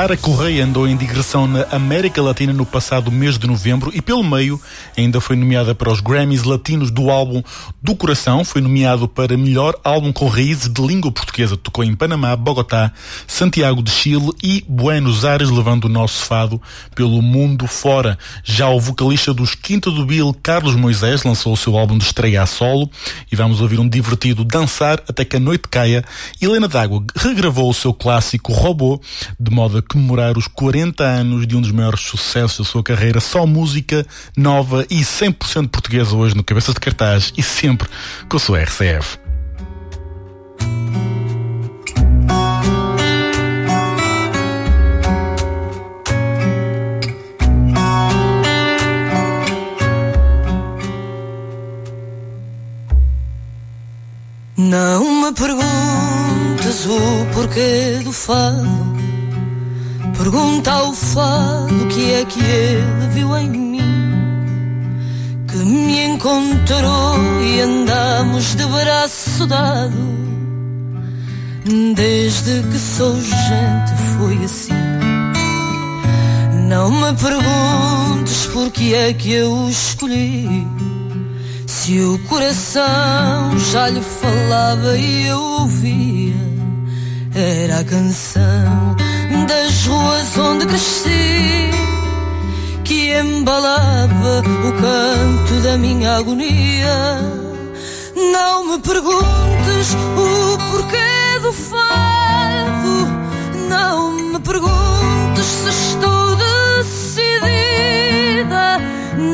Sara 0.01 0.17
Correia 0.17 0.65
andou 0.65 0.87
em 0.87 0.97
digressão 0.97 1.45
na 1.45 1.61
América 1.71 2.23
Latina 2.23 2.51
no 2.51 2.65
passado 2.65 3.11
mês 3.11 3.37
de 3.37 3.45
novembro 3.45 3.91
e, 3.93 4.01
pelo 4.01 4.23
meio, 4.23 4.59
ainda 4.97 5.21
foi 5.21 5.35
nomeada 5.35 5.75
para 5.75 5.91
os 5.91 5.99
Grammys 6.01 6.41
Latinos 6.41 6.89
do 6.89 7.11
álbum 7.11 7.43
Do 7.83 7.95
Coração. 7.95 8.45
Foi 8.45 8.61
nomeado 8.61 9.07
para 9.07 9.35
melhor 9.35 9.75
álbum 9.83 10.13
com 10.13 10.27
raízes 10.27 10.69
de 10.71 10.81
língua 10.85 11.11
portuguesa. 11.11 11.57
Tocou 11.57 11.83
em 11.83 11.95
Panamá, 11.95 12.35
Bogotá, 12.35 12.91
Santiago 13.25 13.81
de 13.81 13.89
Chile 13.89 14.29
e 14.43 14.63
Buenos 14.67 15.25
Aires, 15.25 15.49
levando 15.49 15.85
o 15.85 15.89
nosso 15.89 16.23
fado 16.25 16.61
pelo 16.93 17.21
mundo 17.23 17.65
fora. 17.65 18.19
Já 18.43 18.69
o 18.69 18.79
vocalista 18.79 19.33
dos 19.33 19.55
Quinta 19.55 19.89
do 19.89 20.05
Bill, 20.05 20.31
Carlos 20.43 20.75
Moisés, 20.75 21.23
lançou 21.23 21.53
o 21.53 21.57
seu 21.57 21.75
álbum 21.75 21.97
de 21.97 22.03
estreia 22.03 22.43
a 22.43 22.45
solo 22.45 22.87
e 23.31 23.35
vamos 23.35 23.61
ouvir 23.61 23.79
um 23.79 23.89
divertido 23.89 24.43
Dançar 24.43 25.01
até 25.09 25.25
que 25.25 25.37
a 25.37 25.39
noite 25.39 25.67
caia. 25.67 26.05
Helena 26.39 26.67
D'Água 26.67 27.03
regravou 27.15 27.67
o 27.67 27.73
seu 27.73 27.93
clássico 27.93 28.53
Robô 28.53 29.01
de 29.39 29.49
modo 29.49 29.79
a 29.79 29.81
comemorar 29.81 30.37
os 30.37 30.45
40 30.45 31.03
anos 31.03 31.47
de 31.47 31.55
um 31.55 31.61
dos 31.61 31.71
maiores 31.71 32.01
sucessos 32.01 32.59
da 32.59 32.71
sua 32.71 32.83
carreira, 32.83 33.19
só 33.19 33.47
música 33.47 34.05
nova 34.37 34.85
e 34.87 35.01
100% 35.01 35.67
portuguesa 35.69 36.15
hoje 36.15 36.35
no 36.35 36.43
Cabeça 36.43 36.73
de 36.73 36.79
Cartaz 36.79 37.33
e 37.35 37.41
sempre 37.41 37.70
com 38.29 38.37
a 38.37 38.39
sua 38.39 38.59
RCF. 38.63 39.19
Não 54.57 55.21
me 55.21 55.33
perguntes 55.33 56.85
o 56.85 57.25
porquê 57.33 57.99
do 58.03 58.13
fado 58.13 58.69
Pergunta 60.17 60.71
ao 60.71 60.93
fado 60.93 61.83
o 61.83 61.87
que 61.87 62.13
é 62.13 62.25
que 62.25 62.39
ele 62.39 63.07
viu 63.09 63.35
em 63.35 63.49
mim 63.49 63.90
Que 65.51 65.57
me 65.57 66.05
encontrou 66.05 67.41
e 67.41 67.61
andamos 67.61 68.55
de 68.55 68.65
braço 68.65 69.45
dado. 69.47 70.11
Desde 71.95 72.63
que 72.63 72.79
sou 72.79 73.15
gente 73.21 73.93
foi 74.17 74.45
assim. 74.45 74.73
Não 76.69 76.89
me 76.89 77.13
perguntes 77.13 78.47
por 78.47 78.71
que 78.71 78.95
é 78.95 79.13
que 79.13 79.33
eu 79.33 79.69
escolhi. 79.69 80.65
Se 81.67 81.99
o 81.99 82.17
coração 82.29 83.59
já 83.71 83.89
lhe 83.89 84.01
falava 84.01 84.97
e 84.97 85.25
eu 85.25 85.41
ouvia 85.41 86.35
Era 87.33 87.79
a 87.79 87.83
canção 87.83 88.95
das 89.47 89.85
ruas 89.87 90.37
onde 90.37 90.65
cresci, 90.65 91.71
que 92.91 93.17
embalava 93.17 94.43
o 94.67 94.71
canto 94.73 95.53
da 95.63 95.77
minha 95.77 96.17
agonia. 96.17 97.21
Não 98.33 98.67
me 98.67 98.77
perguntes 98.79 99.95
o 100.17 100.57
porquê 100.69 101.39
do 101.41 101.53
fado, 101.53 103.07
não 103.69 104.11
me 104.11 104.39
perguntes 104.41 105.45
se 105.45 105.69
estou 105.69 106.35
decidida. 106.81 107.45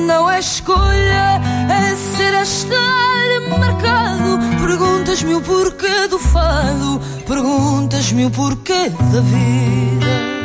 Não 0.05 0.29
é 0.29 0.37
escolha, 0.37 1.41
é 1.67 1.95
ser 1.95 2.35
a 2.35 2.43
estar 2.43 3.57
marcado. 3.57 4.37
Perguntas-me 4.61 5.33
o 5.33 5.41
porquê 5.41 6.07
do 6.07 6.19
fado, 6.19 7.01
perguntas-me 7.25 8.25
o 8.27 8.29
porquê 8.29 8.89
da 9.11 9.21
vida. 9.21 10.36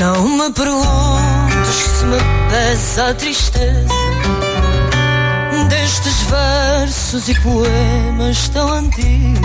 Não 0.00 0.26
me 0.26 0.50
perguntes 0.52 1.74
se 1.74 2.06
me 2.06 2.16
pesa 2.48 3.10
a 3.10 3.14
tristeza 3.14 3.86
destes 5.68 6.22
versos 6.22 7.28
e 7.28 7.34
poemas 7.40 8.48
tão 8.48 8.72
antigos. 8.72 9.42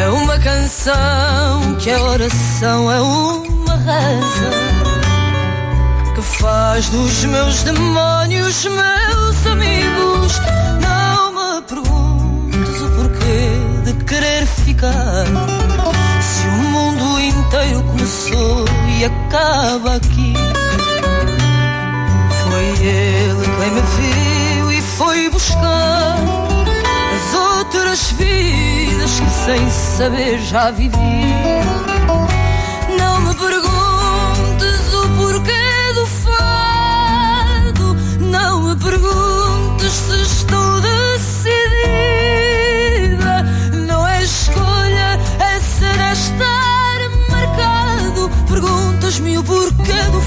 É 0.00 0.08
uma 0.08 0.38
canção 0.38 1.76
que 1.78 1.90
a 1.90 2.02
oração 2.02 2.90
é 2.90 2.98
uma 3.02 3.76
reza 3.76 4.50
que 6.14 6.22
faz 6.22 6.88
dos 6.88 7.26
meus 7.26 7.62
demónios 7.62 8.64
meus 8.64 9.46
amigos. 9.46 10.40
Não 10.80 11.32
me 11.32 11.60
perguntes 11.60 12.80
o 12.80 12.88
porquê 12.88 13.50
de 13.84 14.02
querer 14.02 14.46
ficar 14.46 15.59
inteiro 17.50 17.82
começou 17.82 18.64
e 18.96 19.04
acaba 19.04 19.96
aqui. 19.96 20.34
Foi 22.44 22.86
ele 22.86 23.44
quem 23.58 23.70
me 23.72 23.80
viu 23.80 24.72
e 24.72 24.80
foi 24.80 25.28
buscar 25.30 26.16
as 27.16 27.34
outras 27.34 28.12
vidas 28.12 29.18
que 29.18 29.30
sem 29.44 29.70
saber 29.70 30.38
já 30.38 30.70
vivi. 30.70 31.99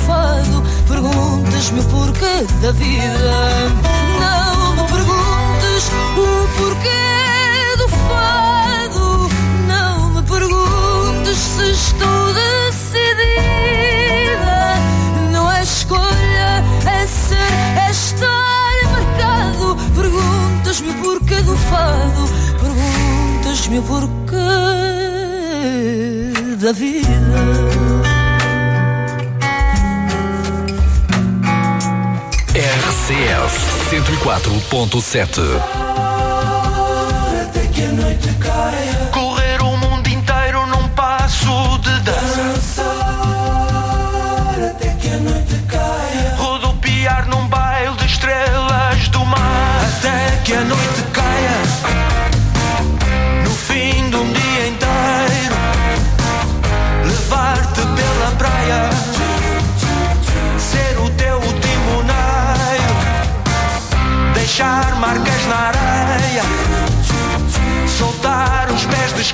Fado, 0.06 0.64
perguntas-me 0.88 1.80
o 1.80 1.84
porquê 1.86 2.46
da 2.62 2.72
vida. 2.72 3.70
Não 4.20 4.76
me 4.76 4.84
perguntes 4.92 5.90
o 6.18 6.48
porquê 6.58 7.78
do 7.78 7.88
fado, 7.90 9.30
não 9.68 10.10
me 10.12 10.22
perguntes 10.24 11.38
se 11.38 11.72
estou 11.72 12.34
decidida. 12.34 13.16
Não 15.32 15.52
é 15.52 15.64
escolha, 15.64 16.64
é 16.86 17.08
ser, 17.08 17.54
é 17.86 17.92
estar 17.92 18.74
marcado. 18.92 19.78
Perguntas-me 19.96 20.90
o 20.90 20.96
porquê 20.96 21.42
do 21.42 21.56
fado, 21.58 22.30
perguntas-me 22.60 23.80
o 23.80 23.84
porquê 23.84 24.34
da 26.58 26.72
vida. 26.72 28.13
104.7 33.90 35.42
Correr 39.12 39.62
o 39.62 39.78
mundo 39.78 40.08
inteiro 40.08 40.66
num 40.68 40.88
passo 40.90 41.78
de 41.80 42.00
dança. 42.00 42.84
Até 44.70 44.90
que 44.96 45.10
a 45.10 45.18
noite 45.18 45.56
caia. 45.68 46.36
Rodopiar 46.38 47.28
num 47.28 47.48
baile 47.48 47.96
de 47.98 48.06
estrelas 48.06 49.08
do 49.10 49.26
mar. 49.26 49.86
Até 49.98 50.42
que 50.44 50.54
a 50.54 50.62
noite 50.62 51.04
caia. 51.12 51.23
Os 69.24 69.32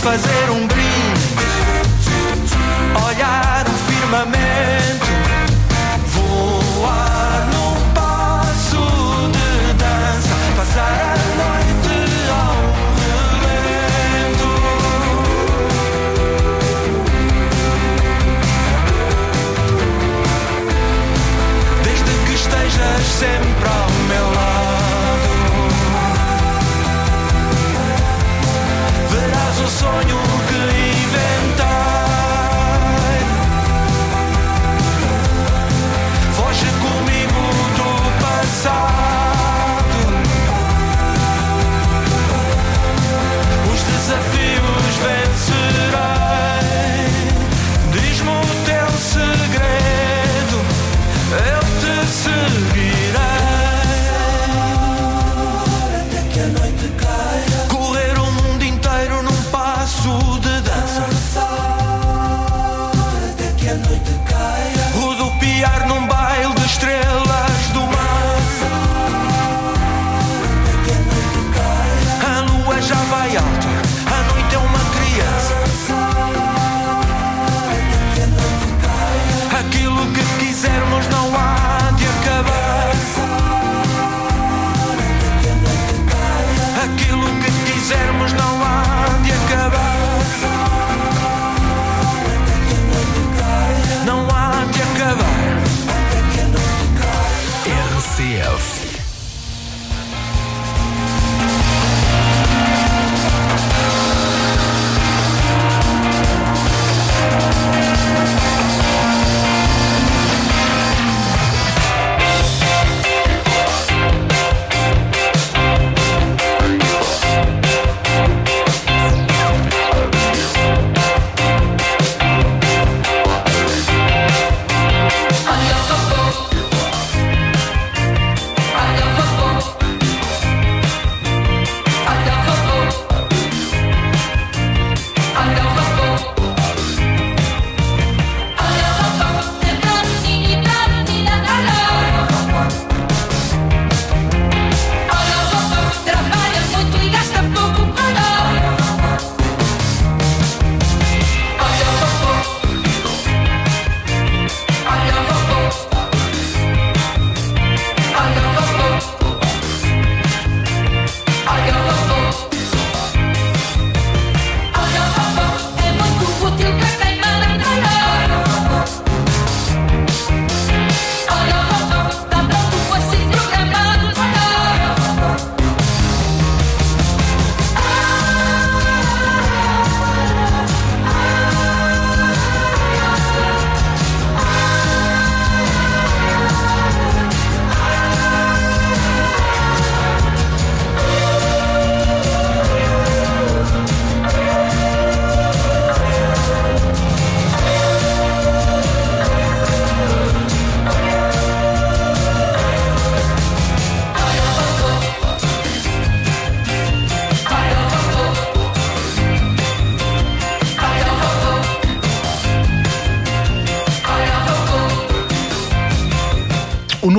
fazer 0.00 0.50
um 0.50 0.66
brinde. 0.66 1.28
Olhar 3.06 3.64
o 3.66 3.90
firmamento, 3.90 4.87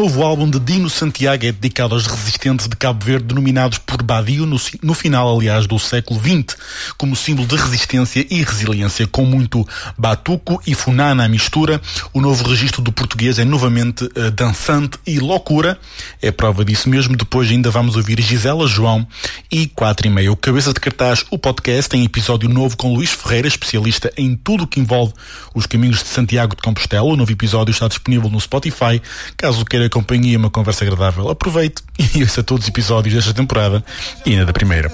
novo 0.09 0.23
álbum 0.23 0.49
de 0.49 0.59
Dino 0.59 0.89
Santiago 0.89 1.45
é 1.45 1.51
dedicado 1.51 1.93
aos 1.93 2.07
resistentes 2.07 2.67
de 2.67 2.75
Cabo 2.75 3.05
Verde, 3.05 3.25
denominados 3.25 3.77
por 3.77 4.01
Badio 4.01 4.43
no, 4.43 4.57
no 4.81 4.95
final, 4.95 5.37
aliás, 5.37 5.67
do 5.67 5.77
século 5.77 6.19
XX, 6.19 6.57
como 6.97 7.15
símbolo 7.15 7.47
de 7.47 7.55
resistência 7.55 8.25
e 8.27 8.41
resiliência, 8.41 9.05
com 9.05 9.23
muito 9.23 9.67
batuco 9.95 10.59
e 10.65 10.73
funana 10.73 11.25
à 11.25 11.27
mistura. 11.27 11.79
O 12.11 12.19
novo 12.21 12.43
registro 12.49 12.81
do 12.81 12.91
português 12.91 13.37
é 13.37 13.45
novamente 13.45 14.05
uh, 14.05 14.31
dançante 14.31 14.97
e 15.05 15.19
loucura. 15.19 15.77
É 16.19 16.31
prova 16.31 16.65
disso 16.65 16.89
mesmo. 16.89 17.15
Depois 17.15 17.51
ainda 17.51 17.69
vamos 17.69 17.95
ouvir 17.95 18.19
Gisela 18.19 18.65
João 18.65 19.07
e 19.51 19.67
4 19.67 20.07
e 20.07 20.09
meia. 20.09 20.31
O 20.31 20.35
Cabeça 20.35 20.73
de 20.73 20.79
Cartaz, 20.79 21.25
o 21.31 21.37
podcast, 21.37 21.89
tem 21.89 22.03
episódio 22.03 22.47
novo 22.49 22.77
com 22.77 22.93
Luís 22.93 23.11
Ferreira, 23.11 23.47
especialista 23.47 24.11
em 24.15 24.35
tudo 24.35 24.63
o 24.63 24.67
que 24.67 24.79
envolve 24.79 25.13
os 25.53 25.65
caminhos 25.65 26.03
de 26.03 26.09
Santiago 26.09 26.55
de 26.55 26.61
Compostela. 26.61 27.03
O 27.03 27.15
novo 27.15 27.31
episódio 27.31 27.71
está 27.71 27.87
disponível 27.87 28.29
no 28.29 28.39
Spotify. 28.39 29.01
Caso 29.35 29.65
queira 29.65 29.89
companhia 29.89 30.33
e 30.33 30.37
uma 30.37 30.49
conversa 30.49 30.83
agradável, 30.83 31.29
aproveite 31.29 31.81
e 32.15 32.21
ouça 32.21 32.43
todos 32.43 32.65
os 32.65 32.69
episódios 32.69 33.15
desta 33.15 33.33
temporada 33.33 33.83
e 34.25 34.31
ainda 34.31 34.45
da 34.45 34.53
primeira. 34.53 34.91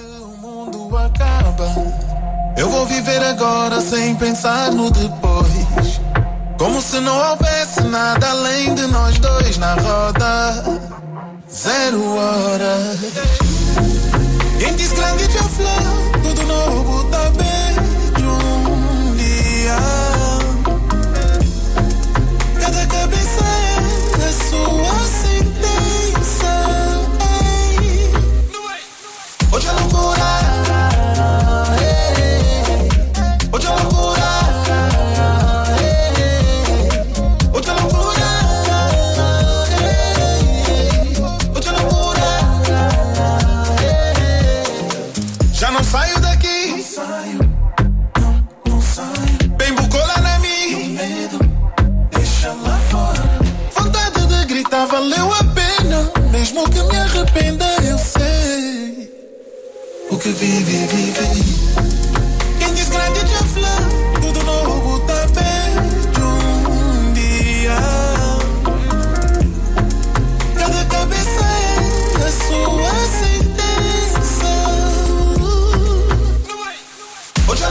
Eu 2.56 2.70
vou 2.70 2.86
viver 2.86 3.22
agora 3.22 3.80
sem 3.80 4.14
pensar 4.16 4.72
no 4.72 4.90
depois. 4.90 6.00
Como 6.58 6.80
se 6.80 6.98
não 7.00 7.16
houvesse 7.30 7.82
nada 7.82 8.30
além 8.30 8.74
de 8.74 8.86
nós 8.86 9.18
dois 9.18 9.58
na 9.58 9.74
roda. 9.74 10.64
Zero 11.52 12.16
hora. 12.16 13.45
Quem 14.58 14.74
diz 14.74 14.92
grande 14.92 15.24
já 15.30 15.42
flor, 15.42 16.22
tudo 16.22 16.42
novo 16.46 17.04
tá 17.10 17.30
bem 17.30 17.74
de 18.16 18.24
um 18.24 19.14
dia. 19.14 19.76
Cada 22.60 22.86
cabeça 22.86 23.44
é 24.18 24.24
a 24.24 24.32
sua 24.48 25.05
O 60.26 60.28
que 60.28 60.44
vivi, 60.44 60.86
vivi. 60.88 61.44
Quem 62.58 62.74
diz 62.74 62.88
grande 62.88 63.20
já 63.20 63.44
flor. 63.44 64.20
Tudo 64.20 64.42
novo 64.42 64.98
tá 65.06 65.24
bem 65.28 65.76
de 66.10 66.20
um 66.20 67.12
dia. 67.12 67.76
Cada 70.58 70.84
cabeça 70.86 71.44
é 71.44 72.26
a 72.26 72.32
sua 72.32 72.92
sentença. 73.20 74.50
Hoje 77.46 77.62
é 77.62 77.68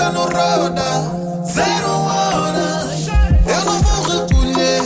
Camisa 0.00 0.12
não 0.12 0.24
roda, 0.24 1.44
zero 1.44 1.90
horas. 1.90 3.06
Eu 3.46 3.64
não 3.66 3.82
vou 3.82 4.02
recolher, 4.08 4.82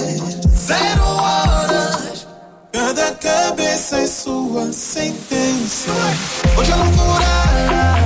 zero 0.57 1.05
horas. 1.05 2.27
Cada 2.73 3.12
cabeça 3.12 3.99
é 3.99 4.07
sua 4.09 4.73
sentença. 4.73 5.93
Hoje 6.59 6.73
é 6.73 6.75
loucura. 6.75 7.99
ei. 7.99 8.04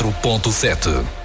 4.7 0.00 1.19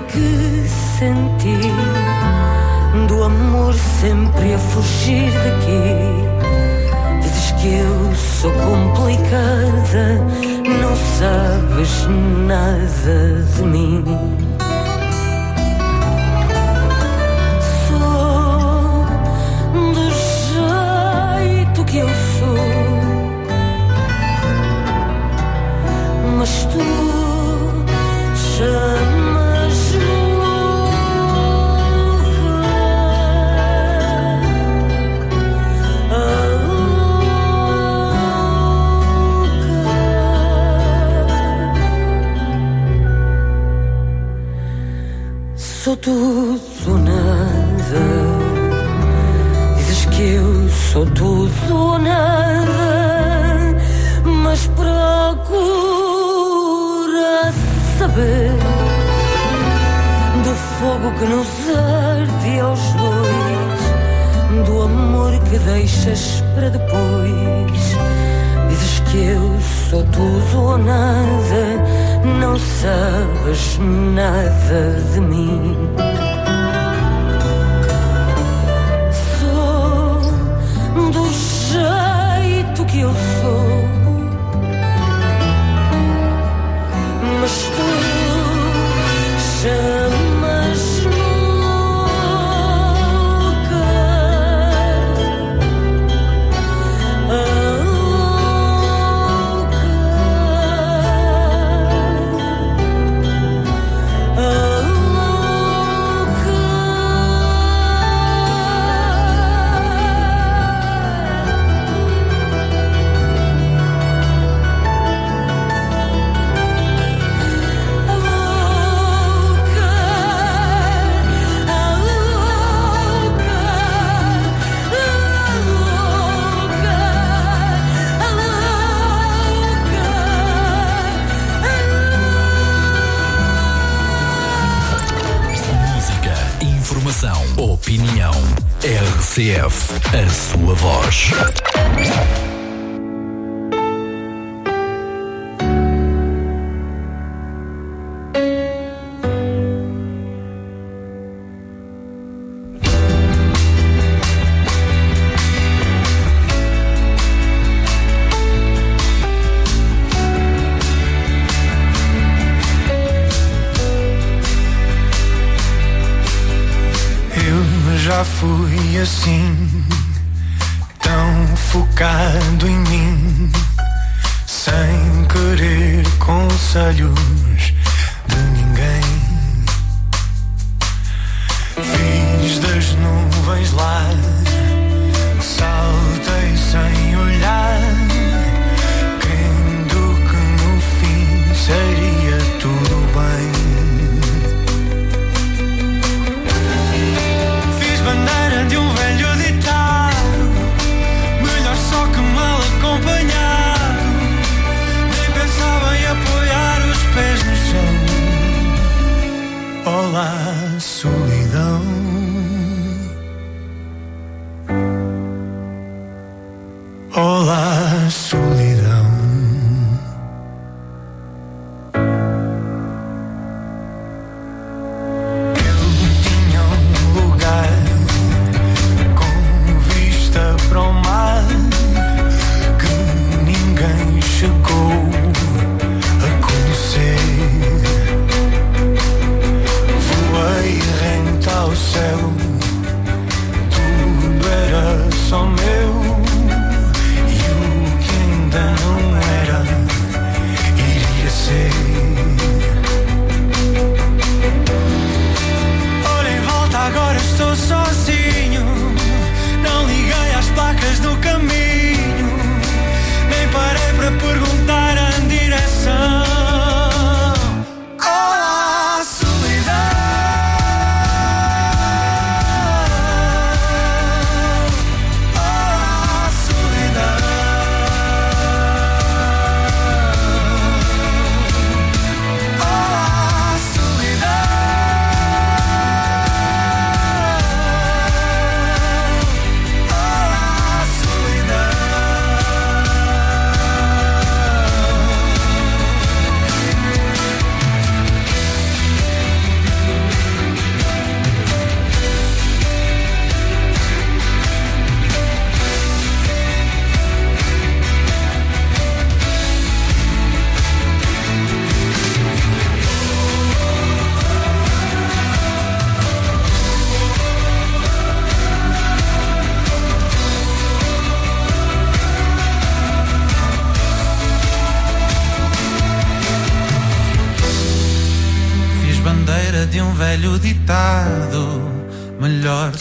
que 0.00 0.68
senti 0.98 1.58
do 3.06 3.24
amor 3.24 3.74
sempre 3.74 4.54
a 4.54 4.58
fugir 4.58 5.30
daqui. 5.32 7.20
Dizes 7.20 7.52
que 7.52 7.74
eu 7.74 8.14
sou 8.14 8.52
complicada, 8.52 10.20
não 10.80 10.96
sabes 11.18 12.06
nada 12.46 13.42
de 13.56 13.62
mim. 13.62 14.47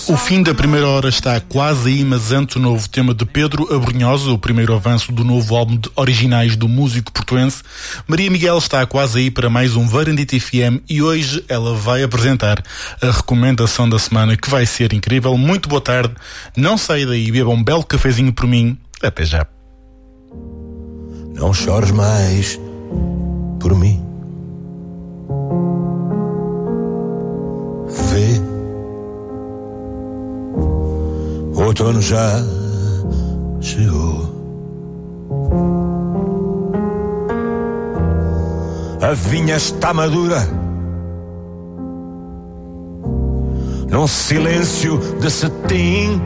O 0.10 0.16
fim 0.16 0.42
da 0.42 0.54
primeira 0.54 0.88
hora 0.88 1.10
está 1.10 1.38
quase 1.42 1.90
aí, 1.90 2.06
mas 2.06 2.32
antes 2.32 2.56
o 2.56 2.60
novo 2.60 2.88
tema 2.88 3.14
de 3.14 3.26
Pedro 3.26 3.76
Abrunhosa, 3.76 4.32
o 4.32 4.38
primeiro 4.38 4.74
avanço 4.74 5.12
do 5.12 5.22
novo 5.22 5.54
álbum 5.54 5.76
de 5.76 5.90
originais 5.98 6.56
do 6.56 6.70
músico 6.70 7.12
portuense. 7.12 7.62
Maria 8.08 8.32
Miguel 8.32 8.58
está 8.58 8.86
quase 8.86 9.20
aí 9.20 9.30
para 9.30 9.50
mais 9.50 9.76
um 9.76 9.86
Varandita 9.86 10.40
FM 10.40 10.82
e 10.90 11.02
hoje 11.02 11.44
ela 11.50 11.76
vai 11.76 12.04
apresentar 12.04 12.64
a 13.02 13.12
recomendação 13.12 13.90
da 13.90 14.00
semana 14.00 14.38
que 14.38 14.50
vai 14.50 14.66
ser 14.66 14.94
incrível. 14.94 15.38
Muito 15.38 15.68
boa 15.68 15.82
tarde, 15.82 16.16
não 16.56 16.78
saia 16.78 17.06
daí, 17.06 17.30
beba 17.30 17.50
um 17.50 17.62
belo 17.62 17.84
cafezinho 17.84 18.32
por 18.32 18.48
mim. 18.48 18.78
Até 19.04 19.26
já. 19.26 19.46
Não 21.36 21.54
chores 21.54 21.92
mais 21.92 22.58
por 23.60 23.76
mim. 23.76 24.02
Outono 31.68 32.02
já 32.02 32.42
chegou. 33.60 34.26
A 39.02 39.14
vinha 39.14 39.58
está 39.58 39.94
madura. 39.94 40.48
Num 43.90 44.08
silêncio 44.08 44.98
de 45.20 45.30
cetim. 45.30 46.22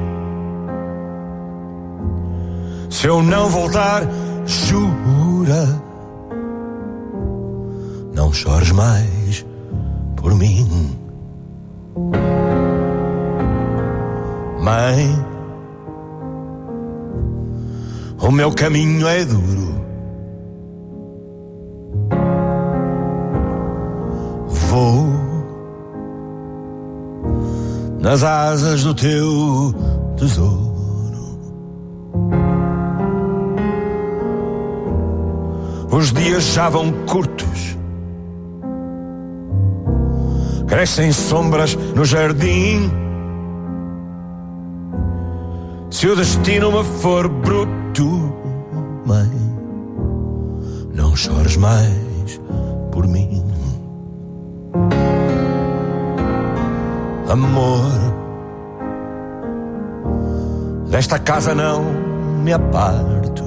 Se 2.89 3.07
eu 3.07 3.23
não 3.23 3.49
voltar, 3.49 4.03
jura. 4.45 5.81
Não 8.13 8.31
chores 8.31 8.71
mais 8.71 9.45
por 10.15 10.35
mim. 10.35 10.91
Mãe, 14.59 15.30
o 18.21 18.31
meu 18.31 18.51
caminho 18.51 19.07
é 19.07 19.25
duro. 19.25 19.81
Vou 24.47 25.07
nas 27.99 28.23
asas 28.23 28.83
do 28.83 28.93
teu 28.93 29.73
tesouro. 30.17 30.71
Os 35.91 36.13
dias 36.13 36.43
já 36.53 36.69
vão 36.69 36.91
curtos. 37.05 37.77
Crescem 40.67 41.11
sombras 41.11 41.75
no 41.75 42.05
jardim. 42.05 42.89
Se 45.89 46.07
o 46.07 46.15
destino 46.15 46.71
me 46.71 46.83
for 47.01 47.27
bruto, 47.27 47.80
mãe, 49.05 49.29
não 50.93 51.15
chores 51.15 51.57
mais 51.57 52.39
por 52.91 53.05
mim. 53.07 53.43
Amor, 57.29 57.91
desta 60.89 61.19
casa 61.19 61.53
não 61.53 61.83
me 62.43 62.53
aparto. 62.53 63.43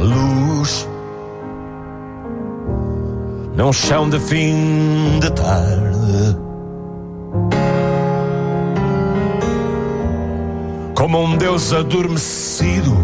Luz, 0.00 0.88
num 3.54 3.72
chão 3.72 4.08
de 4.08 4.18
fim 4.18 5.18
de 5.20 5.30
tarde. 5.30 6.47
Como 11.10 11.24
um 11.24 11.38
Deus 11.38 11.72
adormecido, 11.72 12.94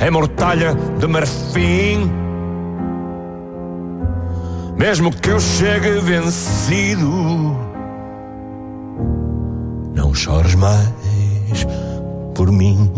em 0.00 0.10
mortalha 0.10 0.74
de 0.98 1.06
marfim. 1.06 2.10
Mesmo 4.78 5.10
que 5.12 5.28
eu 5.28 5.38
chegue 5.38 6.00
vencido, 6.00 7.06
não 9.94 10.14
chores 10.14 10.54
mais 10.54 11.66
por 12.34 12.50
mim. 12.50 12.90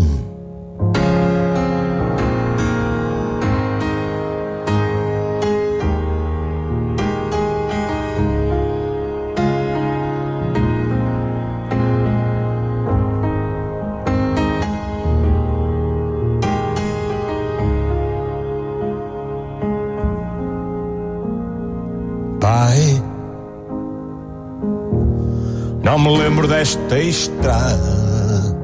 Desta 26.62 26.98
estrada. 27.00 28.56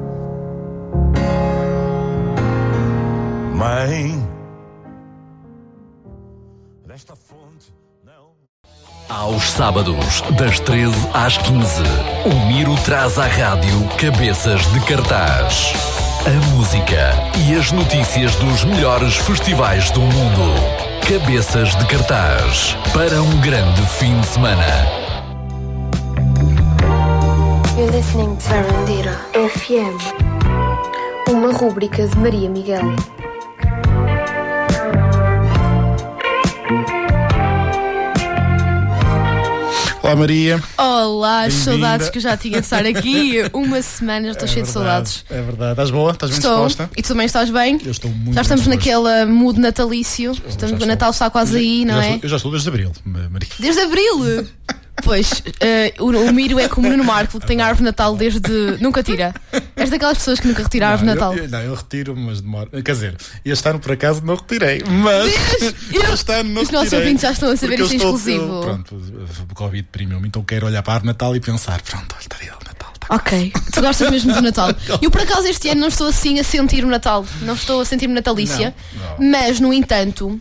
Mãe, 3.53 4.25
desta 6.87 7.13
fonte 7.13 7.73
não. 8.05 8.29
Aos 9.09 9.43
sábados, 9.49 10.21
das 10.37 10.61
13 10.61 10.95
às 11.13 11.37
15, 11.39 11.83
o 12.25 12.47
Miro 12.47 12.73
traz 12.85 13.19
à 13.19 13.25
rádio 13.25 13.85
cabeças 13.97 14.61
de 14.71 14.79
cartaz. 14.85 15.73
A 16.25 16.55
música 16.55 17.11
e 17.49 17.53
as 17.53 17.69
notícias 17.73 18.33
dos 18.37 18.63
melhores 18.63 19.17
festivais 19.17 19.91
do 19.91 19.99
mundo. 19.99 20.55
Cabeças 21.05 21.75
de 21.75 21.85
cartaz 21.85 22.77
para 22.93 23.21
um 23.21 23.41
grande 23.41 23.85
fim 23.87 24.17
de 24.21 24.27
semana. 24.27 24.98
Listening 27.99 28.37
to 28.37 28.47
Verandira 28.47 29.13
FM. 29.35 29.97
Uma 31.29 31.51
rúbrica 31.51 32.07
de 32.07 32.17
Maria 32.17 32.49
Miguel. 32.49 32.95
Olá 40.01 40.15
Maria. 40.15 40.63
Olá, 40.77 41.49
saudades 41.51 42.09
que 42.09 42.17
eu 42.17 42.21
já 42.21 42.35
tinha 42.37 42.59
de 42.59 42.63
estar 42.65 42.85
aqui. 42.85 43.33
Uma 43.53 43.81
semana, 43.81 44.27
já 44.27 44.31
estou 44.31 44.47
cheia 44.47 44.63
de 44.63 44.69
saudades. 44.69 45.25
É 45.29 45.41
verdade. 45.41 45.71
Estás 45.71 45.91
boa? 45.91 46.11
Estás 46.11 46.31
bem 46.31 46.39
Estou. 46.39 46.65
disposta? 46.65 46.89
E 46.97 47.01
tu 47.03 47.07
também 47.09 47.25
estás 47.25 47.49
bem? 47.49 47.77
Eu 47.83 47.91
estou 47.91 48.09
muito 48.09 48.33
Já 48.33 48.41
estamos 48.41 48.65
naquela 48.65 49.25
mood 49.25 49.59
natalício. 49.59 50.31
Estamos, 50.47 50.81
o 50.81 50.85
Natal 50.85 51.11
está 51.11 51.29
quase 51.29 51.57
aí, 51.57 51.83
não 51.85 51.95
Eu 51.95 52.01
já 52.01 52.07
é? 52.07 52.11
estou- 52.13 52.23
Eu 52.23 52.29
já 52.29 52.35
estou 52.37 52.51
desde 52.51 52.69
abril, 52.69 52.91
Ma- 53.05 53.29
Maria. 53.29 53.49
Desde 53.59 53.81
abril! 53.81 54.47
Pois, 55.03 55.41
eh, 55.59 55.93
o, 55.99 56.05
o 56.09 56.33
Miro 56.33 56.59
é 56.59 56.67
como 56.67 56.87
o 56.87 56.91
Nuno 56.91 57.03
Marco, 57.03 57.39
que 57.39 57.47
tem 57.47 57.61
a 57.61 57.65
árvore 57.65 57.79
de 57.79 57.85
Natal 57.85 58.15
desde. 58.15 58.77
Nunca 58.81 59.01
tira. 59.03 59.33
És 59.75 59.89
daquelas 59.89 60.17
pessoas 60.17 60.39
que 60.39 60.47
nunca 60.47 60.63
retira 60.63 60.87
a 60.87 60.91
árvore 60.91 61.09
de 61.11 61.15
Não, 61.15 61.27
Natal. 61.27 61.37
eu, 61.37 61.43
eu- 61.45 61.49
não, 61.49 61.59
eu 61.61 61.73
retiro, 61.75 62.15
mas 62.15 62.41
demora. 62.41 62.69
Quer 62.81 62.91
dizer, 62.91 63.15
este 63.45 63.69
ano 63.69 63.79
por 63.79 63.91
acaso 63.91 64.21
não 64.25 64.35
retirei, 64.35 64.83
mas 64.87 65.33
Eu- 65.93 66.13
este 66.13 66.31
ano 66.33 66.49
não 66.51 66.61
Os 66.61 66.69
nossos 66.69 66.93
ouvintes 66.93 67.21
já 67.21 67.31
estão 67.31 67.49
a 67.51 67.55
saber 67.57 67.79
isto 67.79 67.95
exclusivo. 67.95 68.43
eu- 68.43 68.61
pronto, 68.61 68.95
o 69.51 69.55
Covid 69.55 69.83
deprimiu-me, 69.83 70.27
então 70.27 70.43
quero 70.43 70.65
olhar 70.67 70.81
para 70.83 70.93
a 70.93 70.95
árvore 70.95 71.07
de 71.07 71.13
Natal 71.13 71.35
e 71.35 71.39
pensar: 71.39 71.81
pronto, 71.81 72.13
olha, 72.15 72.21
está 72.21 72.35
ali 72.37 72.47
o 72.49 72.51
Natal. 72.65 72.89
Está 72.93 73.15
Ok, 73.15 73.51
tu 73.73 73.81
gostas 73.81 74.11
mesmo 74.11 74.33
do 74.33 74.41
Natal. 74.41 74.69
Eu, 75.01 75.09
por 75.09 75.21
acaso, 75.21 75.47
este 75.47 75.69
ano 75.69 75.81
não 75.81 75.87
estou 75.87 76.07
assim 76.07 76.39
a 76.39 76.43
sentir 76.43 76.83
o 76.83 76.87
Natal. 76.87 77.25
Não 77.41 77.53
estou 77.55 77.81
a 77.81 77.85
sentir-me 77.85 78.13
natalícia. 78.13 78.75
Não, 79.19 79.29
Mas, 79.31 79.59
no 79.59 79.73
entanto, 79.73 80.39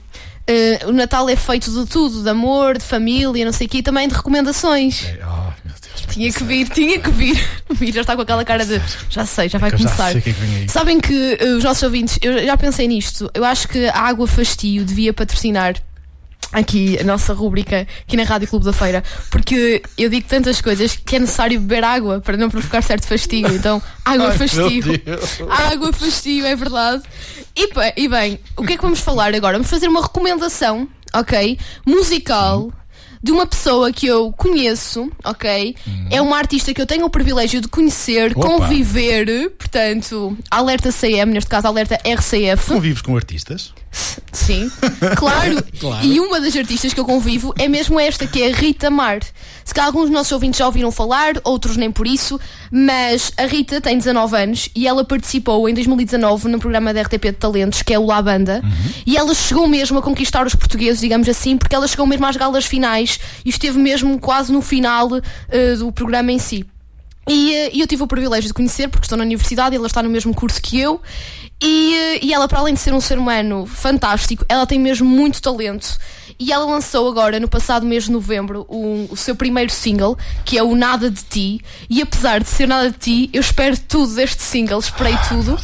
eh, 0.48 0.80
o 0.86 0.92
Natal 0.92 1.28
é 1.28 1.36
feito 1.36 1.70
de 1.70 1.88
tudo: 1.88 2.22
de 2.22 2.28
amor, 2.28 2.78
de 2.78 2.84
família, 2.84 3.44
não 3.44 3.52
sei 3.52 3.66
o 3.66 3.70
quê, 3.70 3.78
e 3.78 3.82
também 3.82 4.08
de 4.08 4.14
recomendações. 4.14 5.04
É, 5.04 5.18
oh, 5.22 5.52
meu 5.64 5.74
Deus. 5.80 6.14
Tinha 6.14 6.32
que 6.32 6.42
vir, 6.42 6.68
tinha 6.70 6.98
que 6.98 7.10
vir. 7.10 7.38
O 7.68 7.92
já 7.92 8.00
está 8.00 8.16
com 8.16 8.22
aquela 8.22 8.44
cara 8.46 8.64
de 8.64 8.80
já 9.10 9.26
sei, 9.26 9.48
já 9.48 9.58
vai 9.58 9.68
que 9.70 9.76
eu 9.76 9.80
já 9.80 9.84
começar. 9.90 10.12
sei 10.12 10.20
que 10.22 10.30
é 10.30 10.32
que. 10.32 10.68
Sabem 10.72 10.98
que 10.98 11.36
eh, 11.38 11.44
os 11.52 11.62
nossos 11.62 11.82
ouvintes, 11.82 12.18
eu 12.22 12.44
já 12.44 12.56
pensei 12.56 12.88
nisto. 12.88 13.30
Eu 13.34 13.44
acho 13.44 13.68
que 13.68 13.86
a 13.86 14.00
Água 14.00 14.26
Fastio 14.26 14.84
devia 14.84 15.12
patrocinar 15.12 15.74
aqui 16.52 16.98
a 16.98 17.04
nossa 17.04 17.32
rúbrica 17.32 17.86
aqui 18.06 18.16
na 18.16 18.24
Rádio 18.24 18.48
Clube 18.48 18.64
da 18.64 18.72
Feira, 18.72 19.02
porque 19.30 19.82
eu 19.96 20.08
digo 20.08 20.26
tantas 20.26 20.60
coisas 20.60 20.96
que 20.96 21.16
é 21.16 21.18
necessário 21.18 21.60
beber 21.60 21.84
água 21.84 22.20
para 22.20 22.36
não 22.36 22.48
provocar 22.48 22.82
certo 22.82 23.06
fastio. 23.06 23.48
Então, 23.54 23.82
água 24.04 24.30
Ai, 24.30 24.38
Deus. 24.98 25.38
Água 25.50 25.92
fastio, 25.92 26.46
é 26.46 26.56
verdade. 26.56 27.02
E, 27.56 27.68
e 27.96 28.08
bem, 28.08 28.38
o 28.56 28.64
que 28.64 28.74
é 28.74 28.76
que 28.76 28.82
vamos 28.82 29.00
falar 29.00 29.34
agora? 29.34 29.54
Vamos 29.54 29.70
fazer 29.70 29.88
uma 29.88 30.02
recomendação, 30.02 30.88
ok? 31.14 31.58
Musical. 31.86 32.72
De 33.20 33.32
uma 33.32 33.46
pessoa 33.46 33.90
que 33.90 34.06
eu 34.06 34.30
conheço, 34.30 35.10
ok? 35.24 35.74
É 36.08 36.22
uma 36.22 36.38
artista 36.38 36.72
que 36.72 36.80
eu 36.80 36.86
tenho 36.86 37.04
o 37.04 37.10
privilégio 37.10 37.60
de 37.60 37.66
conhecer, 37.66 38.30
Opa. 38.30 38.46
conviver, 38.46 39.50
portanto, 39.58 40.38
alerta 40.48 40.92
CM, 40.92 41.32
neste 41.32 41.50
caso 41.50 41.66
alerta 41.66 41.96
RCF. 42.04 42.68
Convives 42.68 43.02
com 43.02 43.16
artistas? 43.16 43.74
Sim, 44.32 44.70
claro. 45.16 45.62
Claro. 45.78 46.06
E 46.06 46.20
uma 46.20 46.40
das 46.40 46.56
artistas 46.56 46.92
que 46.92 47.00
eu 47.00 47.04
convivo 47.04 47.52
é 47.58 47.68
mesmo 47.68 47.98
esta, 47.98 48.26
que 48.26 48.42
é 48.42 48.52
a 48.52 48.54
Rita 48.54 48.90
Mar. 48.90 49.20
Se 49.64 49.74
calhar 49.74 49.88
alguns 49.88 50.04
dos 50.04 50.10
nossos 50.10 50.32
ouvintes 50.32 50.58
já 50.58 50.66
ouviram 50.66 50.90
falar, 50.90 51.34
outros 51.44 51.76
nem 51.76 51.90
por 51.90 52.06
isso, 52.06 52.40
mas 52.70 53.32
a 53.36 53.44
Rita 53.44 53.80
tem 53.80 53.98
19 53.98 54.36
anos 54.36 54.68
e 54.74 54.86
ela 54.86 55.04
participou 55.04 55.68
em 55.68 55.74
2019 55.74 56.48
no 56.48 56.58
programa 56.58 56.94
da 56.94 57.02
RTP 57.02 57.24
de 57.24 57.32
Talentos, 57.32 57.82
que 57.82 57.92
é 57.92 57.98
o 57.98 58.06
La 58.06 58.22
Banda, 58.22 58.62
e 59.06 59.16
ela 59.16 59.34
chegou 59.34 59.66
mesmo 59.66 59.98
a 59.98 60.02
conquistar 60.02 60.46
os 60.46 60.54
portugueses, 60.54 61.00
digamos 61.00 61.28
assim, 61.28 61.56
porque 61.58 61.74
ela 61.74 61.86
chegou 61.86 62.06
mesmo 62.06 62.24
às 62.26 62.36
galas 62.36 62.64
finais 62.64 63.20
e 63.44 63.50
esteve 63.50 63.78
mesmo 63.78 64.18
quase 64.18 64.52
no 64.52 64.62
final 64.62 65.08
eh, 65.50 65.74
do 65.76 65.92
programa 65.92 66.32
em 66.32 66.38
si. 66.38 66.64
E, 67.28 67.54
eh, 67.54 67.70
e 67.74 67.80
eu 67.80 67.86
tive 67.86 68.02
o 68.02 68.06
privilégio 68.06 68.48
de 68.48 68.54
conhecer, 68.54 68.88
porque 68.88 69.04
estou 69.04 69.18
na 69.18 69.24
universidade, 69.24 69.76
ela 69.76 69.86
está 69.86 70.02
no 70.02 70.08
mesmo 70.08 70.34
curso 70.34 70.60
que 70.60 70.80
eu. 70.80 71.00
E, 71.62 71.94
eh, 71.94 72.24
e 72.24 72.32
ela, 72.32 72.48
para 72.48 72.60
além 72.60 72.74
de 72.74 72.80
ser 72.80 72.94
um 72.94 73.00
ser 73.00 73.18
humano 73.18 73.66
fantástico, 73.66 74.44
ela 74.48 74.66
tem 74.66 74.78
mesmo 74.78 75.08
muito 75.08 75.42
talento. 75.42 75.98
E 76.40 76.52
ela 76.52 76.64
lançou 76.64 77.08
agora, 77.08 77.40
no 77.40 77.48
passado 77.48 77.84
mês 77.84 78.04
de 78.04 78.12
novembro, 78.12 78.64
um- 78.70 79.08
o 79.10 79.16
seu 79.16 79.34
primeiro 79.34 79.72
single, 79.72 80.16
que 80.44 80.56
é 80.56 80.62
o 80.62 80.76
Nada 80.76 81.10
de 81.10 81.22
Ti. 81.24 81.60
E 81.90 82.00
apesar 82.00 82.40
de 82.40 82.48
ser 82.48 82.68
Nada 82.68 82.90
de 82.92 82.96
Ti, 82.98 83.30
eu 83.32 83.40
espero 83.40 83.76
tudo 83.76 84.14
deste 84.14 84.40
single, 84.42 84.78
esperei 84.78 85.16
tudo. 85.28 85.58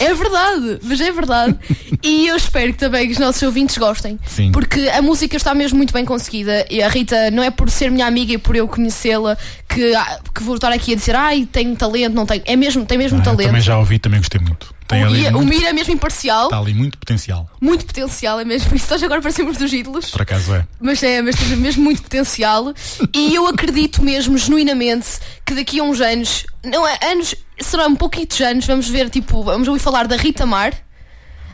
É 0.00 0.12
verdade, 0.12 0.80
mas 0.82 1.00
é 1.00 1.12
verdade. 1.12 1.56
e 2.02 2.26
eu 2.26 2.36
espero 2.36 2.72
que 2.72 2.78
também 2.80 3.08
os 3.10 3.18
nossos 3.18 3.40
ouvintes 3.42 3.78
gostem. 3.78 4.18
Sim. 4.26 4.50
Porque 4.50 4.88
a 4.88 5.00
música 5.00 5.36
está 5.36 5.54
mesmo 5.54 5.76
muito 5.76 5.92
bem 5.92 6.04
conseguida. 6.04 6.66
E 6.68 6.82
a 6.82 6.88
Rita, 6.88 7.30
não 7.30 7.42
é 7.42 7.50
por 7.50 7.70
ser 7.70 7.90
minha 7.90 8.06
amiga 8.06 8.32
e 8.32 8.38
por 8.38 8.56
eu 8.56 8.66
conhecê-la 8.66 9.36
que, 9.68 9.94
ah, 9.94 10.18
que 10.34 10.42
vou 10.42 10.56
estar 10.56 10.72
aqui 10.72 10.94
a 10.94 10.96
dizer, 10.96 11.14
ai, 11.14 11.46
tenho 11.50 11.76
talento, 11.76 12.14
não 12.14 12.26
tenho. 12.26 12.42
É 12.44 12.56
mesmo, 12.56 12.84
tem 12.84 12.98
mesmo 12.98 13.20
Ah, 13.20 13.22
talento. 13.22 13.46
também 13.46 13.62
já 13.62 13.78
ouvi, 13.78 13.98
também 14.00 14.18
gostei 14.18 14.40
muito. 14.40 14.74
Tem 14.88 15.04
O, 15.04 15.14
e- 15.14 15.28
o 15.28 15.66
é 15.66 15.72
mesmo 15.72 15.92
imparcial, 15.92 16.46
está 16.46 16.58
ali 16.58 16.72
muito 16.72 16.96
potencial. 16.96 17.48
muito 17.60 17.84
potencial, 17.84 18.40
é 18.40 18.44
mesmo. 18.44 18.74
Isso 18.74 18.86
nós 18.90 19.02
agora 19.02 19.20
parecemos 19.20 19.58
dos 19.58 19.70
ídolos. 19.72 20.10
Por 20.10 20.22
acaso 20.22 20.54
é. 20.54 20.66
Mas 20.80 21.02
é, 21.02 21.20
mas 21.20 21.36
tem 21.36 21.48
mesmo 21.56 21.84
muito 21.84 22.02
potencial. 22.02 22.72
E 23.14 23.34
eu 23.34 23.46
acredito 23.46 24.02
mesmo, 24.02 24.38
genuinamente, 24.38 25.06
que 25.44 25.54
daqui 25.54 25.78
a 25.78 25.82
uns 25.84 26.00
anos, 26.00 26.46
não 26.64 26.86
é 26.88 26.98
anos, 27.12 27.34
será 27.60 27.86
um 27.86 27.94
pouquinho 27.96 28.26
de 28.26 28.42
anos, 28.42 28.66
vamos 28.66 28.88
ver, 28.88 29.10
tipo, 29.10 29.42
vamos 29.42 29.68
ouvir 29.68 29.80
falar 29.80 30.06
da 30.08 30.16
Rita 30.16 30.46
Mar, 30.46 30.72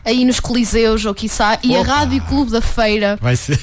aí 0.05 0.23
nos 0.23 0.39
Coliseus, 0.39 1.03
ou 1.05 1.13
quiçá, 1.15 1.57
e 1.63 1.75
a 1.75 1.81
Opa. 1.81 1.91
Rádio 1.91 2.21
Clube 2.23 2.51
da 2.51 2.61
Feira. 2.61 3.17
Vai 3.21 3.35
ser. 3.35 3.59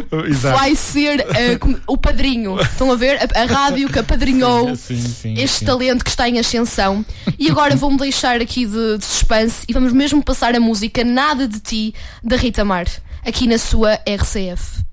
Vai 0.42 0.74
ser 0.76 1.24
como- 1.58 1.78
o 1.86 1.96
padrinho. 1.96 2.60
Estão 2.60 2.92
a 2.92 2.96
ver? 2.96 3.18
A, 3.34 3.42
a 3.42 3.44
rádio 3.46 3.88
que 3.88 3.98
apadrinhou 3.98 4.76
Sim, 4.76 5.00
sim, 5.00 5.34
este 5.38 5.60
sim. 5.60 5.64
talento 5.64 6.04
que 6.04 6.10
está 6.10 6.28
em 6.28 6.38
ascensão. 6.38 7.04
E 7.38 7.50
agora 7.50 7.74
vou-me 7.74 7.96
deixar 7.98 8.40
aqui 8.40 8.66
de, 8.66 8.98
de 8.98 9.04
suspense 9.04 9.64
e 9.68 9.72
vamos 9.72 9.92
mesmo 9.92 10.22
passar 10.22 10.54
a 10.54 10.60
música 10.60 11.02
Nada 11.02 11.48
de 11.48 11.58
Ti 11.60 11.94
da 12.22 12.36
Rita 12.36 12.64
Mar, 12.64 12.86
aqui 13.24 13.46
na 13.46 13.58
sua 13.58 13.94
RCF. 14.06 14.84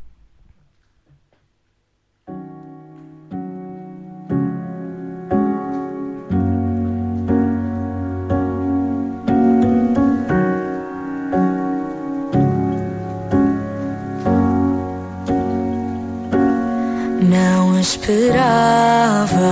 Esperava 17.83 19.51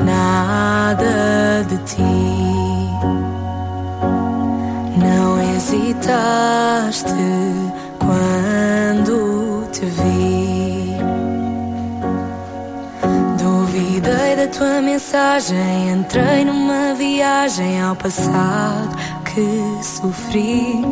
nada 0.00 1.64
de 1.68 1.76
ti. 1.84 2.02
Não 4.98 5.40
hesitaste 5.54 7.14
quando 8.00 9.68
te 9.70 9.86
vi. 9.86 10.96
Duvidei 13.38 14.34
da 14.34 14.48
tua 14.48 14.82
mensagem. 14.82 15.92
Entrei 15.92 16.44
numa 16.44 16.92
viagem 16.94 17.80
ao 17.80 17.94
passado 17.94 18.96
que 19.24 19.78
sofri. 19.80 20.84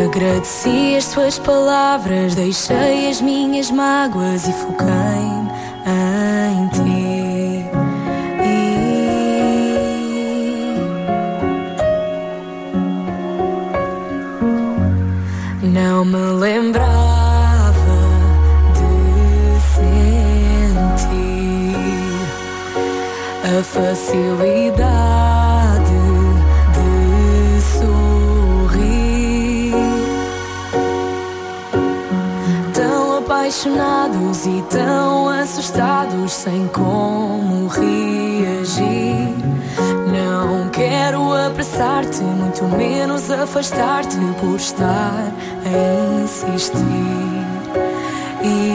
Agradeci 0.00 0.94
as 0.96 1.08
tuas 1.08 1.40
palavras, 1.40 2.36
deixei 2.36 3.10
as 3.10 3.20
minhas 3.20 3.68
mágoas 3.68 4.46
e 4.46 4.52
foquei-me 4.52 5.47
não 15.98 16.04
me 16.04 16.32
lembrava 16.40 17.74
de 18.74 19.60
sentir 19.74 20.96
a 23.44 23.62
facilidade 23.62 25.27
apaixonados 33.48 34.44
e 34.44 34.62
tão 34.68 35.26
assustados, 35.30 36.32
sem 36.32 36.68
como 36.68 37.66
reagir. 37.66 39.34
Não 40.12 40.68
quero 40.68 41.32
apressar-te, 41.32 42.20
muito 42.20 42.64
menos 42.64 43.30
afastar-te 43.30 44.18
por 44.38 44.56
estar 44.56 45.32
a 45.64 46.22
insistir. 46.22 46.76
E 48.44 48.74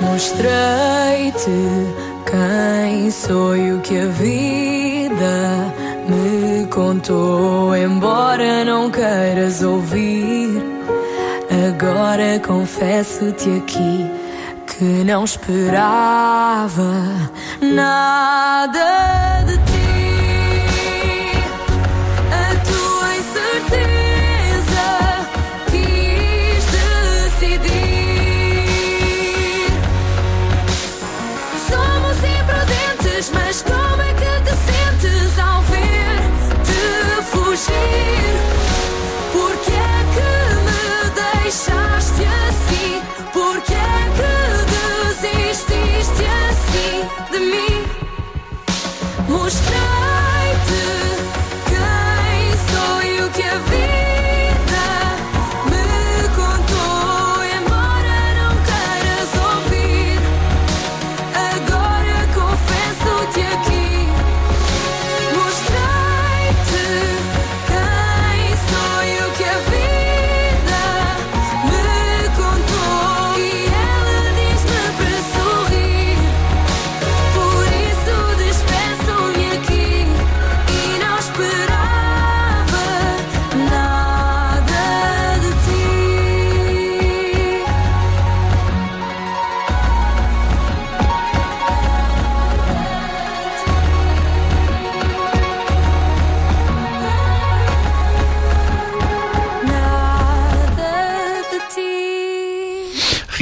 mostrei-te 0.00 1.50
quem 2.30 3.10
sou 3.10 3.56
e 3.56 3.72
o 3.72 3.80
que 3.80 3.98
a 3.98 4.06
vida 4.06 5.74
me 6.08 6.64
contou. 6.68 7.74
Embora 7.74 8.64
não 8.64 8.88
queiras 8.88 9.62
ouvir, 9.62 10.47
agora 11.80 12.40
confesso-te 12.40 13.48
aqui 13.58 14.10
que 14.66 15.04
não 15.04 15.22
esperava 15.24 16.82
nada 17.60 19.44
de 19.46 19.56
ti. 19.58 19.77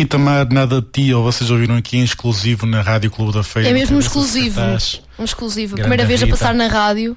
Rita 0.07 0.19
Mar, 0.19 0.49
nada 0.53 0.81
de 0.81 0.87
ti, 0.87 1.13
ou 1.13 1.25
vocês 1.25 1.51
ouviram 1.51 1.75
aqui 1.75 1.97
em 1.97 2.05
exclusivo 2.05 2.65
na 2.65 2.81
Rádio 2.81 3.11
Clube 3.11 3.33
da 3.33 3.43
Feira. 3.43 3.71
É 3.71 3.73
mesmo 3.73 3.97
um 3.97 3.99
exclusivo. 3.99 4.61
Um 5.19 5.25
exclusivo. 5.25 5.75
Grande 5.75 5.89
Primeira 5.89 6.07
vez 6.07 6.23
a 6.23 6.29
passar 6.29 6.55
na 6.55 6.69
rádio. 6.69 7.17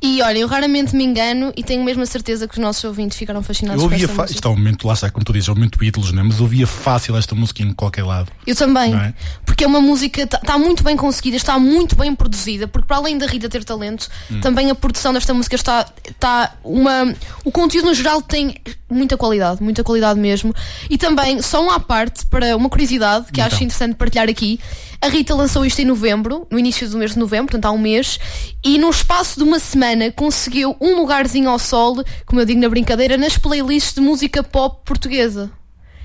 E 0.00 0.22
olha, 0.22 0.38
eu 0.38 0.46
raramente 0.46 0.94
me 0.94 1.02
engano 1.04 1.52
e 1.56 1.62
tenho 1.64 1.82
mesmo 1.82 2.02
a 2.02 2.06
certeza 2.06 2.46
que 2.46 2.54
os 2.54 2.58
nossos 2.60 2.84
ouvintes 2.84 3.18
ficaram 3.18 3.42
fascinados 3.42 3.82
Eu 3.82 3.88
com 3.88 3.92
ouvia, 3.94 4.04
esta 4.06 4.14
fa- 4.16 4.22
música. 4.22 4.36
isto 4.36 4.46
é 4.48 4.50
um 4.50 4.56
momento, 4.56 4.86
lá 4.86 4.94
está, 4.94 5.10
como 5.10 5.24
tu 5.24 5.32
dizes, 5.32 5.48
é 5.48 5.52
um 5.52 5.54
momento 5.56 5.82
ídolos, 5.82 6.12
né? 6.12 6.22
mas 6.22 6.40
ouvia 6.40 6.66
fácil 6.66 7.16
esta 7.16 7.34
música 7.34 7.62
em 7.62 7.72
qualquer 7.72 8.04
lado. 8.04 8.30
Eu 8.46 8.54
também. 8.54 8.94
É? 8.94 9.12
Porque 9.44 9.64
é 9.64 9.66
uma 9.66 9.80
música, 9.80 10.22
está 10.22 10.56
muito 10.56 10.84
bem 10.84 10.96
conseguida, 10.96 11.36
está 11.36 11.58
muito 11.58 11.96
bem 11.96 12.14
produzida, 12.14 12.68
porque 12.68 12.86
para 12.86 12.96
além 12.98 13.18
da 13.18 13.26
Rita 13.26 13.48
ter 13.48 13.64
talento, 13.64 14.08
Hum. 14.30 14.40
também 14.40 14.70
a 14.70 14.74
produção 14.74 15.12
desta 15.12 15.34
música 15.34 15.56
está, 15.56 15.86
está 16.08 16.54
uma. 16.62 17.12
O 17.44 17.50
conteúdo 17.50 17.86
no 17.86 17.94
geral 17.94 18.22
tem 18.22 18.54
muita 18.88 19.16
qualidade, 19.16 19.62
muita 19.62 19.82
qualidade 19.82 20.18
mesmo. 20.20 20.54
E 20.88 20.96
também, 20.96 21.42
só 21.42 21.64
um 21.64 21.70
à 21.70 21.80
parte, 21.80 22.24
para 22.26 22.56
uma 22.56 22.68
curiosidade 22.70 23.26
que 23.32 23.40
acho 23.40 23.56
Então. 23.56 23.66
interessante 23.66 23.94
partilhar 23.96 24.28
aqui. 24.28 24.60
A 25.00 25.06
Rita 25.06 25.32
lançou 25.32 25.64
isto 25.64 25.80
em 25.80 25.84
novembro, 25.84 26.44
no 26.50 26.58
início 26.58 26.88
do 26.88 26.98
mês 26.98 27.12
de 27.12 27.20
novembro, 27.20 27.52
portanto 27.52 27.66
há 27.66 27.70
um 27.70 27.78
mês, 27.78 28.18
e 28.64 28.78
no 28.78 28.90
espaço 28.90 29.38
de 29.38 29.44
uma 29.44 29.60
semana 29.60 30.10
conseguiu 30.10 30.76
um 30.80 30.96
lugarzinho 30.96 31.48
ao 31.48 31.58
sol, 31.58 32.02
como 32.26 32.40
eu 32.40 32.44
digo 32.44 32.60
na 32.60 32.68
brincadeira, 32.68 33.16
nas 33.16 33.38
playlists 33.38 33.94
de 33.94 34.00
música 34.00 34.42
pop 34.42 34.80
portuguesa. 34.84 35.52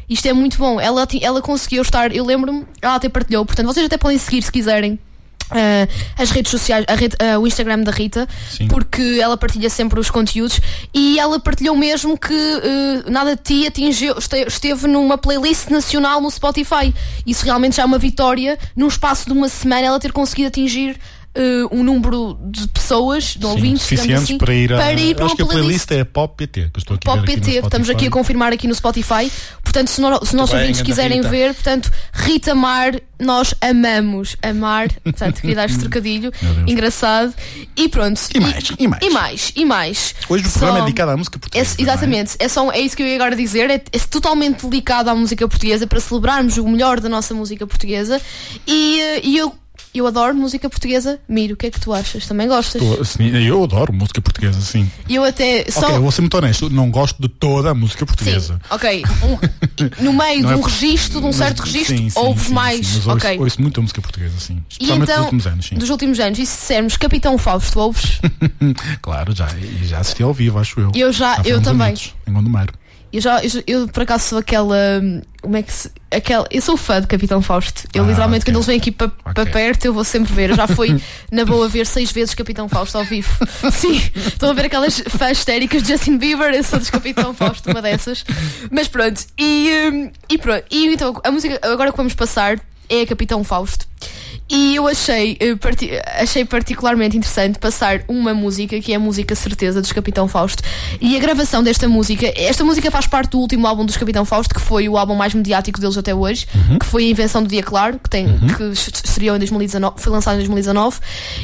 Isto 0.08 0.28
é 0.28 0.34
muito 0.34 0.60
bom. 0.60 0.80
Ela, 0.80 1.08
ela 1.22 1.42
conseguiu 1.42 1.82
estar, 1.82 2.16
eu 2.16 2.24
lembro-me, 2.24 2.68
ela 2.82 2.96
até 2.96 3.10
partilhou, 3.10 3.44
portanto 3.44 3.66
vocês 3.66 3.86
até 3.86 3.98
podem 3.98 4.20
seguir 4.20 4.44
se 4.44 4.52
quiserem. 4.52 5.00
Ah, 5.54 5.88
as 6.22 6.30
redes 6.32 6.52
sociais, 6.52 6.86
rede- 6.90 7.16
ah, 7.20 7.40
o 7.40 7.48
Instagram 7.48 7.80
da 7.82 7.92
Rita, 7.92 8.28
Sim. 8.50 8.68
porque 8.68 9.20
ela 9.22 9.38
partilha 9.38 9.70
sempre 9.70 10.00
os 10.00 10.10
conteúdos 10.10 10.60
e 10.94 11.20
ela 11.20 11.40
partilhou 11.40 11.76
mesmo 11.76 12.18
que 12.18 12.34
ah, 12.34 13.10
Nada 13.10 13.36
de 13.36 13.42
Ti 13.44 13.68
atingiu, 13.68 14.16
este- 14.18 14.46
esteve 14.48 14.88
numa 14.88 15.18
playlist 15.18 15.70
nacional 15.70 16.20
no 16.22 16.30
Spotify. 16.32 16.94
Isso 17.26 17.46
realmente 17.46 17.78
já 17.78 17.84
é 17.84 17.86
uma 17.86 17.98
vitória 17.98 18.58
num 18.76 18.88
espaço 18.88 19.26
de 19.26 19.32
uma 19.34 19.50
semana 19.50 19.86
ela 19.88 20.00
ter 20.00 20.12
conseguido 20.12 20.48
atingir 20.50 20.98
ah, 21.36 21.68
um 21.72 21.84
número 21.84 22.38
de 22.46 22.68
pessoas, 22.68 23.24
de 23.24 23.40
Sim, 23.40 23.46
ouvintes, 23.46 23.82
suficientes 23.84 24.24
assim, 24.24 24.38
para 24.38 24.54
ir 24.54 24.74
a. 24.74 24.94
ir 24.94 25.16
para 25.16 25.26
acho 25.26 25.34
uma 25.34 25.36
que 25.36 25.42
a 25.42 25.46
playlist 25.46 25.88
playlist 25.88 25.92
é 25.92 26.04
Pop 26.04 26.36
PT, 26.38 26.62
que 26.62 26.78
eu 26.78 26.80
estou 26.80 26.96
aqui 26.96 27.10
a 27.10 27.12
Pop 27.12 27.26
ver 27.26 27.34
aqui 27.34 27.42
PT, 27.42 27.66
estamos 27.66 27.90
aqui 27.90 28.08
a 28.08 28.12
confirmar 28.12 28.54
aqui 28.54 28.68
no 28.68 28.76
Spotify. 28.76 29.32
Portanto, 29.64 29.88
se, 29.88 30.00
no, 30.02 30.24
se 30.24 30.36
nossos 30.36 30.54
bem, 30.54 30.62
ouvintes 30.62 30.82
quiserem 30.84 31.18
Rita. 31.18 31.30
ver, 31.30 31.54
portanto, 31.56 31.92
Rita 32.14 32.54
Mar, 32.54 32.94
nós 33.20 33.56
amamos. 33.60 34.36
Amar, 34.44 34.90
portanto, 35.04 35.42
queria 35.42 35.56
dar 35.56 35.66
este 35.66 35.80
trocadilho 35.82 36.32
engraçado. 36.68 37.34
E 37.76 37.90
pronto. 37.90 38.22
E 38.36 38.40
mais, 38.40 38.72
e 38.78 38.88
mais. 38.88 39.02
E 39.02 39.10
mais, 39.10 39.54
e 39.56 39.66
mais. 39.66 40.16
Hoje 40.30 40.46
o 40.46 40.50
Só- 40.50 40.60
programa 40.60 40.80
é 40.80 40.82
dedicado 40.84 41.12
à 41.12 41.18
música 41.18 41.38
é, 41.38 41.40
portuguesa. 41.40 41.76
exatamente, 41.80 42.36
é, 42.38 42.48
só, 42.48 42.72
é 42.72 42.80
isso 42.82 42.96
que 42.96 43.02
eu 43.02 43.08
ia 43.08 43.16
agora 43.16 43.36
dizer. 43.36 43.70
É, 43.72 43.76
é 43.92 44.00
totalmente 44.10 44.68
dedicado 44.68 45.10
à 45.10 45.16
música 45.16 45.48
portuguesa 45.48 45.88
para 45.88 46.00
celebrarmos 46.00 46.58
o 46.58 46.68
melhor 46.68 47.00
da 47.00 47.10
nossa 47.10 47.34
música 47.34 47.66
portuguesa. 47.66 48.22
E, 48.68 49.00
eh, 49.02 49.22
e 49.24 49.38
eu, 49.38 49.56
eu 49.94 50.08
adoro 50.08 50.34
música 50.36 50.70
portuguesa. 50.70 51.20
Miro, 51.28 51.54
o 51.54 51.58
que 51.58 51.68
é 51.68 51.72
que 51.72 51.80
tu 51.80 51.94
achas? 51.94 52.26
Também 52.26 52.48
gostas? 52.48 52.82
Tô- 52.82 53.02
assim, 53.02 53.28
eu 53.46 53.64
adoro 53.64 53.94
música 53.94 54.22
portuguesa, 54.22 54.60
sim. 54.62 54.90
Eu 55.10 55.24
até. 55.24 55.66
Só, 55.70 55.82
Ok, 55.86 55.96
eu 55.98 56.02
vou 56.02 56.12
ser 56.12 56.22
muito 56.22 56.38
honesto, 56.38 56.70
não 56.70 56.90
gosto 56.92 57.22
de 57.22 57.28
toda 57.30 57.72
a 57.72 57.74
música 57.74 58.06
portuguesa. 58.06 58.56
Sim, 58.56 58.60
ok. 58.70 59.04
Um- 59.24 60.04
no 60.04 60.14
meio 60.14 60.42
Não 60.42 60.48
de 60.50 60.54
é 60.54 60.58
um 60.58 60.62
por- 60.62 60.70
registro, 60.70 61.20
de 61.20 61.26
um 61.26 61.30
mas- 61.30 61.36
certo 61.36 61.60
registro, 61.62 61.98
sim, 61.98 62.10
sim, 62.10 62.20
ouves 62.20 62.46
sim, 62.48 62.54
mais. 62.54 62.86
sim, 62.88 62.94
mas 62.98 63.08
ouço, 63.08 63.18
ok. 63.28 63.40
ouço 63.40 63.62
muita 63.62 63.82
música 63.82 64.02
portuguesa, 64.02 64.36
sim. 64.40 64.64
Especialmente 64.70 65.04
então, 65.04 65.16
dos 65.18 65.24
últimos 65.26 65.48
anos, 65.48 65.66
sim. 65.66 65.76
dos 65.76 65.90
últimos 65.90 66.20
anos, 66.20 66.40
e 66.40 66.46
se 66.46 66.58
dissermos 66.58 66.98
Capitão 66.98 67.38
Fausto, 67.38 67.80
ouves? 67.80 68.20
Claro, 69.02 69.36
já, 69.36 69.48
já 69.84 70.00
assisti 70.00 70.24
ao 70.24 70.34
vivo, 70.34 70.60
acho 70.60 70.80
eu. 70.80 70.92
Eu 70.96 71.12
já- 71.12 71.38
eu 71.40 71.56
fomos 71.56 71.64
também. 71.64 71.88
amigos, 71.88 72.14
em 72.28 72.34
Gondomar. 72.34 72.68
Eu 73.14 73.22
já, 73.22 73.44
eu, 73.44 73.64
eu, 73.68 73.88
por 73.88 74.02
acaso 74.04 74.26
sou 74.30 74.40
aquela. 74.40 74.76
hum, 75.02 75.22
Como 75.42 75.56
é 75.56 75.62
que 75.62 75.72
se. 75.72 75.92
Aquela, 76.12 76.48
eu 76.50 76.62
sou 76.62 76.76
fã 76.76 77.00
de 77.00 77.06
Capitão 77.08 77.42
Fausto. 77.42 77.84
Eu 77.94 78.04
Ah, 78.04 78.08
literalmente, 78.08 78.42
ok. 78.42 78.52
quando 78.52 78.56
eles 78.58 78.66
vêm 78.66 78.78
aqui 78.78 78.92
para 78.92 79.12
Ok. 79.26 79.46
perto, 79.52 79.86
eu 79.86 79.94
vou 79.94 80.04
sempre 80.04 80.34
ver. 80.34 80.50
Eu 80.50 80.56
já 80.56 80.66
fui 80.68 81.00
na 81.32 81.46
boa 81.46 81.70
ver 81.70 81.86
seis 81.86 82.12
vezes 82.12 82.34
Capitão 82.34 82.68
Fausto 82.68 82.98
ao 82.98 83.04
vivo. 83.06 83.30
Sim, 83.72 84.02
estão 84.16 84.50
a 84.50 84.54
ver 84.54 84.66
aquelas 84.66 85.00
fãs 85.08 85.38
histéricas 85.38 85.84
de 85.84 85.90
Justin 85.94 86.18
Bieber, 86.18 86.54
eu 86.56 86.64
sou 86.64 86.80
dos 86.80 86.90
Capitão 86.90 87.34
Fausto, 87.36 87.70
uma 87.70 87.82
dessas. 87.84 88.26
Mas 88.72 88.88
pronto, 88.88 89.22
e, 89.38 89.70
hum, 89.94 90.12
e 90.30 90.38
pronto. 90.40 90.64
E 90.72 90.88
então, 90.94 91.20
a 91.24 91.30
música 91.32 91.60
agora 91.64 91.92
que 91.92 91.98
vamos 91.98 92.14
passar 92.16 92.60
é 92.90 93.02
a 93.02 93.08
Capitão 93.08 93.44
Fausto. 93.44 93.86
E 94.56 94.76
eu 94.76 94.88
achei, 94.88 95.36
eh, 95.40 95.56
parti- 95.56 95.90
achei 96.20 96.46
particularmente 96.46 97.18
interessante 97.18 97.58
passar 97.58 98.02
uma 98.08 98.36
música 98.36 98.80
que 98.80 98.94
é 98.94 98.98
a 98.98 99.00
música 99.00 99.34
Certeza 99.34 99.82
dos 99.82 99.92
Capitão 99.92 100.28
Fausto. 100.28 100.62
E 101.02 101.18
a 101.18 101.20
gravação 101.20 101.64
desta 101.64 101.88
música, 101.88 102.32
esta 102.36 102.64
música 102.64 102.92
faz 102.92 103.08
parte 103.08 103.32
do 103.32 103.40
último 103.40 103.66
álbum 103.66 103.84
dos 103.84 103.98
Capitão 103.98 104.24
Fausto, 104.24 104.54
que 104.54 104.62
foi 104.62 104.88
o 104.88 104.96
álbum 104.96 105.16
mais 105.16 105.34
mediático 105.34 105.80
deles 105.82 105.98
até 105.98 106.14
hoje, 106.14 106.46
que 106.80 106.86
foi 106.86 107.06
a 107.06 107.08
Invenção 107.08 107.42
do 107.42 107.50
Dia 107.50 107.64
Claro, 107.64 107.98
que, 107.98 108.08
tem, 108.10 108.28
que 108.56 108.64
estreou 108.74 109.36
em 109.36 109.40
2019, 109.40 109.96
foi 110.00 110.12
lançado 110.12 110.36
em 110.36 110.38
2019. 110.38 111.00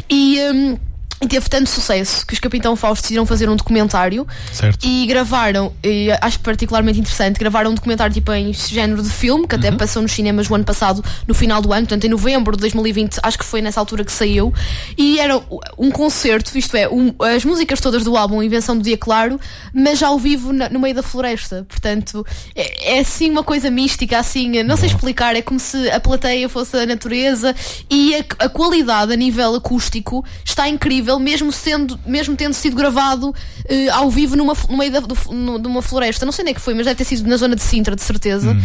E. 0.08 0.40
hum, 0.54 0.78
e 1.22 1.28
teve 1.28 1.50
tanto 1.50 1.70
sucesso 1.70 2.26
que 2.26 2.34
os 2.34 2.40
Capitão 2.40 2.76
Fausto 2.76 3.02
decidiram 3.02 3.26
fazer 3.26 3.50
um 3.50 3.56
documentário 3.56 4.26
Certo. 4.54 4.86
e 4.88 5.06
gravaram, 5.06 5.74
e 5.84 6.10
acho 6.22 6.40
particularmente 6.40 7.00
interessante, 7.00 7.38
gravaram 7.38 7.72
um 7.72 7.74
documentário 7.74 8.14
tipo 8.14 8.32
em 8.32 8.54
género 8.54 9.04
de 9.04 9.10
filme, 9.10 9.46
que 9.48 9.56
Uhum. 9.56 9.60
até 9.60 9.72
passou 9.72 10.02
nos 10.02 10.12
cinemas 10.14 10.50
o 10.50 10.56
ano 10.56 10.64
passado, 10.64 11.04
no 11.28 11.34
final 11.34 11.62
do 11.62 11.74
ano, 11.74 11.88
portanto 11.88 12.06
em 12.06 12.10
novembro 12.10 12.56
de 12.56 12.62
2020, 12.62 13.20
acho 13.22 13.38
que 13.38 13.44
foi 13.46 13.62
nessa 13.62 13.80
altura 13.82 14.06
que 14.06 14.12
saiu. 14.12 14.54
E 14.98 15.20
era 15.20 15.42
um 15.78 15.92
concerto, 15.92 16.58
isto 16.58 16.78
é, 16.78 16.88
um- 16.88 17.14
as 17.36 17.44
músicas 17.44 17.82
todas 17.82 18.04
do 18.04 18.16
álbum 18.16 18.42
Invenção 18.42 18.78
do 18.78 18.84
Dia 18.84 18.98
Claro, 18.98 19.40
mas 19.74 20.02
ao 20.02 20.18
vivo 20.18 20.54
na- 20.54 20.70
no 20.70 20.80
meio 20.80 20.96
da 20.96 21.04
floresta. 21.04 21.66
Portanto, 21.68 22.26
é, 22.56 22.96
é 22.98 23.00
assim 23.00 23.30
uma 23.30 23.44
coisa 23.44 23.70
mística, 23.70 24.18
assim, 24.18 24.64
não 24.64 24.78
sei 24.78 24.88
explicar, 24.88 25.36
é 25.36 25.42
como 25.42 25.60
se 25.60 25.90
a 25.90 26.00
plateia 26.00 26.48
fosse 26.48 26.78
a 26.78 26.86
natureza 26.86 27.54
e 27.90 28.16
a, 28.16 28.46
a 28.46 28.50
qualidade 28.50 29.12
a 29.12 29.16
nível 29.16 29.56
acústico 29.56 30.24
está 30.46 30.70
incrível, 30.70 31.09
mesmo 31.18 31.50
sendo, 31.52 31.98
mesmo 32.06 32.36
tendo 32.36 32.54
sido 32.54 32.76
gravado 32.76 33.34
eh, 33.70 33.88
ao 33.90 34.12
vivo 34.12 34.36
numa, 34.36 34.54
no 34.70 34.78
meio 34.78 34.92
da, 34.92 35.00
do- 35.00 35.34
no- 35.34 35.58
de 35.58 35.68
uma 35.68 35.82
floresta. 35.82 36.26
Não 36.26 36.34
sei 36.34 36.44
onde 36.44 36.52
é 36.52 36.54
que 36.54 36.60
foi, 36.62 36.74
mas 36.74 36.86
deve 36.86 36.98
ter 36.98 37.06
sido 37.06 37.28
na 37.30 37.38
zona 37.38 37.56
de 37.56 37.64
Sintra, 37.64 37.96
de 37.96 38.02
certeza. 38.04 38.56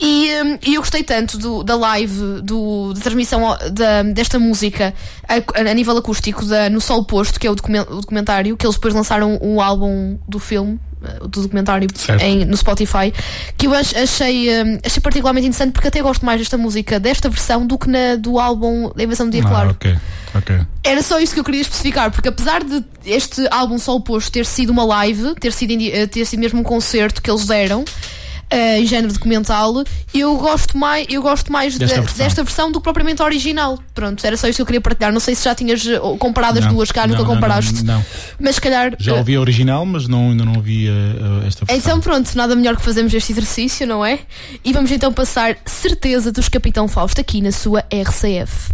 E, 0.00 0.30
hum, 0.42 0.58
e 0.66 0.74
eu 0.74 0.80
gostei 0.80 1.02
tanto 1.02 1.36
do- 1.36 1.62
da 1.62 1.76
live, 1.76 2.40
do, 2.42 2.94
da 2.94 3.00
transmissão 3.02 3.56
da- 3.72 4.02
desta 4.02 4.38
música 4.38 4.94
a, 5.28 5.60
a 5.70 5.74
nível 5.74 5.96
acústico 5.98 6.44
da, 6.46 6.70
no 6.70 6.80
Sol 6.80 7.04
Posto, 7.04 7.38
que 7.38 7.46
é 7.46 7.50
o 7.50 7.54
documentário, 7.54 8.56
que 8.56 8.64
eles 8.66 8.76
depois 8.76 8.94
lançaram 8.94 9.38
o 9.42 9.60
álbum 9.60 10.18
do 10.26 10.38
filme. 10.38 10.80
Eh, 11.04 11.18
Do 11.20 11.42
documentário 11.42 11.88
em, 12.20 12.44
no 12.44 12.56
Spotify, 12.56 13.12
que 13.56 13.66
eu 13.66 13.74
ach- 13.74 13.94
achei, 13.96 14.48
hum, 14.62 14.78
achei 14.84 15.00
particularmente 15.00 15.46
interessante 15.46 15.72
porque 15.72 15.88
até 15.88 16.00
gosto 16.02 16.24
mais 16.24 16.38
desta 16.40 16.56
música, 16.58 16.98
desta 17.00 17.28
versão, 17.28 17.66
do 17.66 17.78
que 17.78 17.88
na 17.88 18.16
do 18.16 18.38
álbum 18.38 18.90
da 18.94 19.02
Invenção 19.04 19.26
do 19.26 19.32
Dia 19.32 19.42
Ah, 19.44 19.48
Claro. 19.48 19.70
ok, 19.70 19.96
ok. 20.34 20.60
Era 20.82 21.02
só 21.02 21.18
isso 21.20 21.34
que 21.34 21.40
eu 21.40 21.44
queria 21.44 21.60
especificar, 21.62 22.10
porque 22.10 22.28
apesar 22.28 22.62
de 22.64 22.82
este 23.06 23.46
álbum 23.50 23.78
Sol 23.78 24.00
Posto 24.00 24.30
ter 24.32 24.46
sido 24.46 24.70
uma 24.70 24.84
live, 24.84 25.34
ter 25.36 25.52
sido, 25.52 25.72
eh, 25.82 26.06
ter 26.06 26.24
sido 26.24 26.40
mesmo 26.40 26.60
um 26.60 26.62
concerto 26.64 27.20
que 27.22 27.30
eles 27.30 27.44
deram, 27.46 27.82
eh, 27.82 28.23
em 28.56 28.86
género 28.86 29.12
documental, 29.12 29.84
eu 30.12 30.36
gosto 30.36 30.76
mais, 30.78 31.06
eu 31.08 31.22
gosto 31.22 31.52
mais 31.52 31.76
Desta 31.78 31.96
da- 31.96 32.02
versão. 32.02 32.18
desta 32.26 32.44
versão 32.44 32.72
do 32.72 32.78
que 32.80 32.84
propriamente 32.84 33.20
a 33.22 33.24
original. 33.24 33.78
Pronto, 33.94 34.24
era 34.26 34.36
só 34.36 34.46
isso 34.48 34.56
que 34.56 34.62
eu 34.62 34.66
queria 34.66 34.80
partilhar. 34.80 35.12
Não 35.12 35.20
sei 35.20 35.34
se 35.34 35.44
já 35.44 35.54
tinhas 35.54 35.86
eh, 35.86 35.98
comparado 36.18 36.58
as 36.58 36.64
Não, 36.66 36.74
duas, 36.74 36.90
cá 36.92 37.06
nunca 37.06 37.20
não, 37.22 37.26
comparaste. 37.26 37.84
Não, 37.84 37.94
não. 37.96 38.04
Mas 38.40 38.54
se 38.56 38.60
calhar. 38.60 38.94
Já 38.98 39.12
eh, 39.12 39.18
ouvi 39.18 39.34
a 39.36 39.40
original, 39.40 39.84
mas 39.86 40.06
não, 40.08 40.30
ainda 40.30 40.44
não 40.44 40.54
ouvi 40.54 40.88
eh, 40.88 40.90
eh, 40.90 41.46
esta 41.48 41.64
versão. 41.64 41.76
então 41.76 42.00
pronto, 42.00 42.30
nada 42.36 42.54
melhor 42.54 42.76
que 42.76 42.82
fazermos 42.82 43.12
este 43.14 43.32
exercício, 43.32 43.86
não 43.86 44.04
é? 44.04 44.20
E 44.64 44.72
vamos 44.72 44.90
então 44.90 45.12
passar 45.12 45.56
certeza 45.64 46.30
dos 46.32 46.48
Capitão 46.48 46.86
Fausto 46.88 47.20
aqui 47.20 47.40
na 47.40 47.52
sua 47.52 47.84
RCF. 47.92 48.72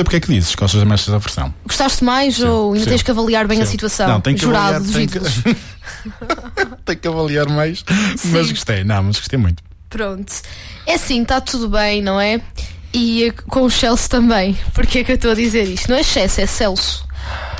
Percebo 0.00 0.08
o 0.08 0.10
que 0.10 0.16
é 0.16 0.20
que 0.20 0.32
dizes, 0.32 0.54
gostas 0.54 0.84
mais 0.84 1.00
dessa 1.00 1.18
versão. 1.18 1.54
Gostaste 1.66 2.04
mais 2.04 2.40
ou 2.40 2.72
ainda 2.72 2.84
sim. 2.84 2.90
tens 2.90 3.02
que 3.02 3.10
avaliar 3.10 3.46
bem 3.46 3.60
a 3.60 3.66
Sim. 3.66 3.72
situação? 3.72 4.08
Não, 4.08 4.20
tem 4.20 4.34
que 4.34 4.40
Jurado 4.40 4.76
avaliar, 4.76 4.80
dos 4.80 4.92
tem 4.92 5.06
que-. 5.06 5.20
Tem 6.84 6.96
que 6.96 7.08
avaliar 7.08 7.48
mais, 7.48 7.84
mas 8.24 8.46
Sim. 8.46 8.52
gostei, 8.52 8.84
não, 8.84 9.02
mas 9.02 9.18
gostei 9.18 9.38
muito. 9.38 9.62
Pronto. 9.88 10.32
É 10.86 10.94
assim, 10.94 11.22
está 11.22 11.40
tudo 11.40 11.68
bem, 11.68 12.00
não 12.00 12.20
é? 12.20 12.40
E 12.92 13.24
eh, 13.24 13.32
com 13.32 13.62
o 13.62 13.70
Chelsea 13.70 14.08
também. 14.08 14.56
Porquê 14.72 15.00
é 15.00 15.04
que 15.04 15.12
eu 15.12 15.16
estou 15.16 15.32
a 15.32 15.34
dizer 15.34 15.68
isto? 15.68 15.90
Não 15.90 15.96
é 15.96 16.02
Chelsea, 16.02 16.44
é 16.44 16.46
Celso. 16.46 17.04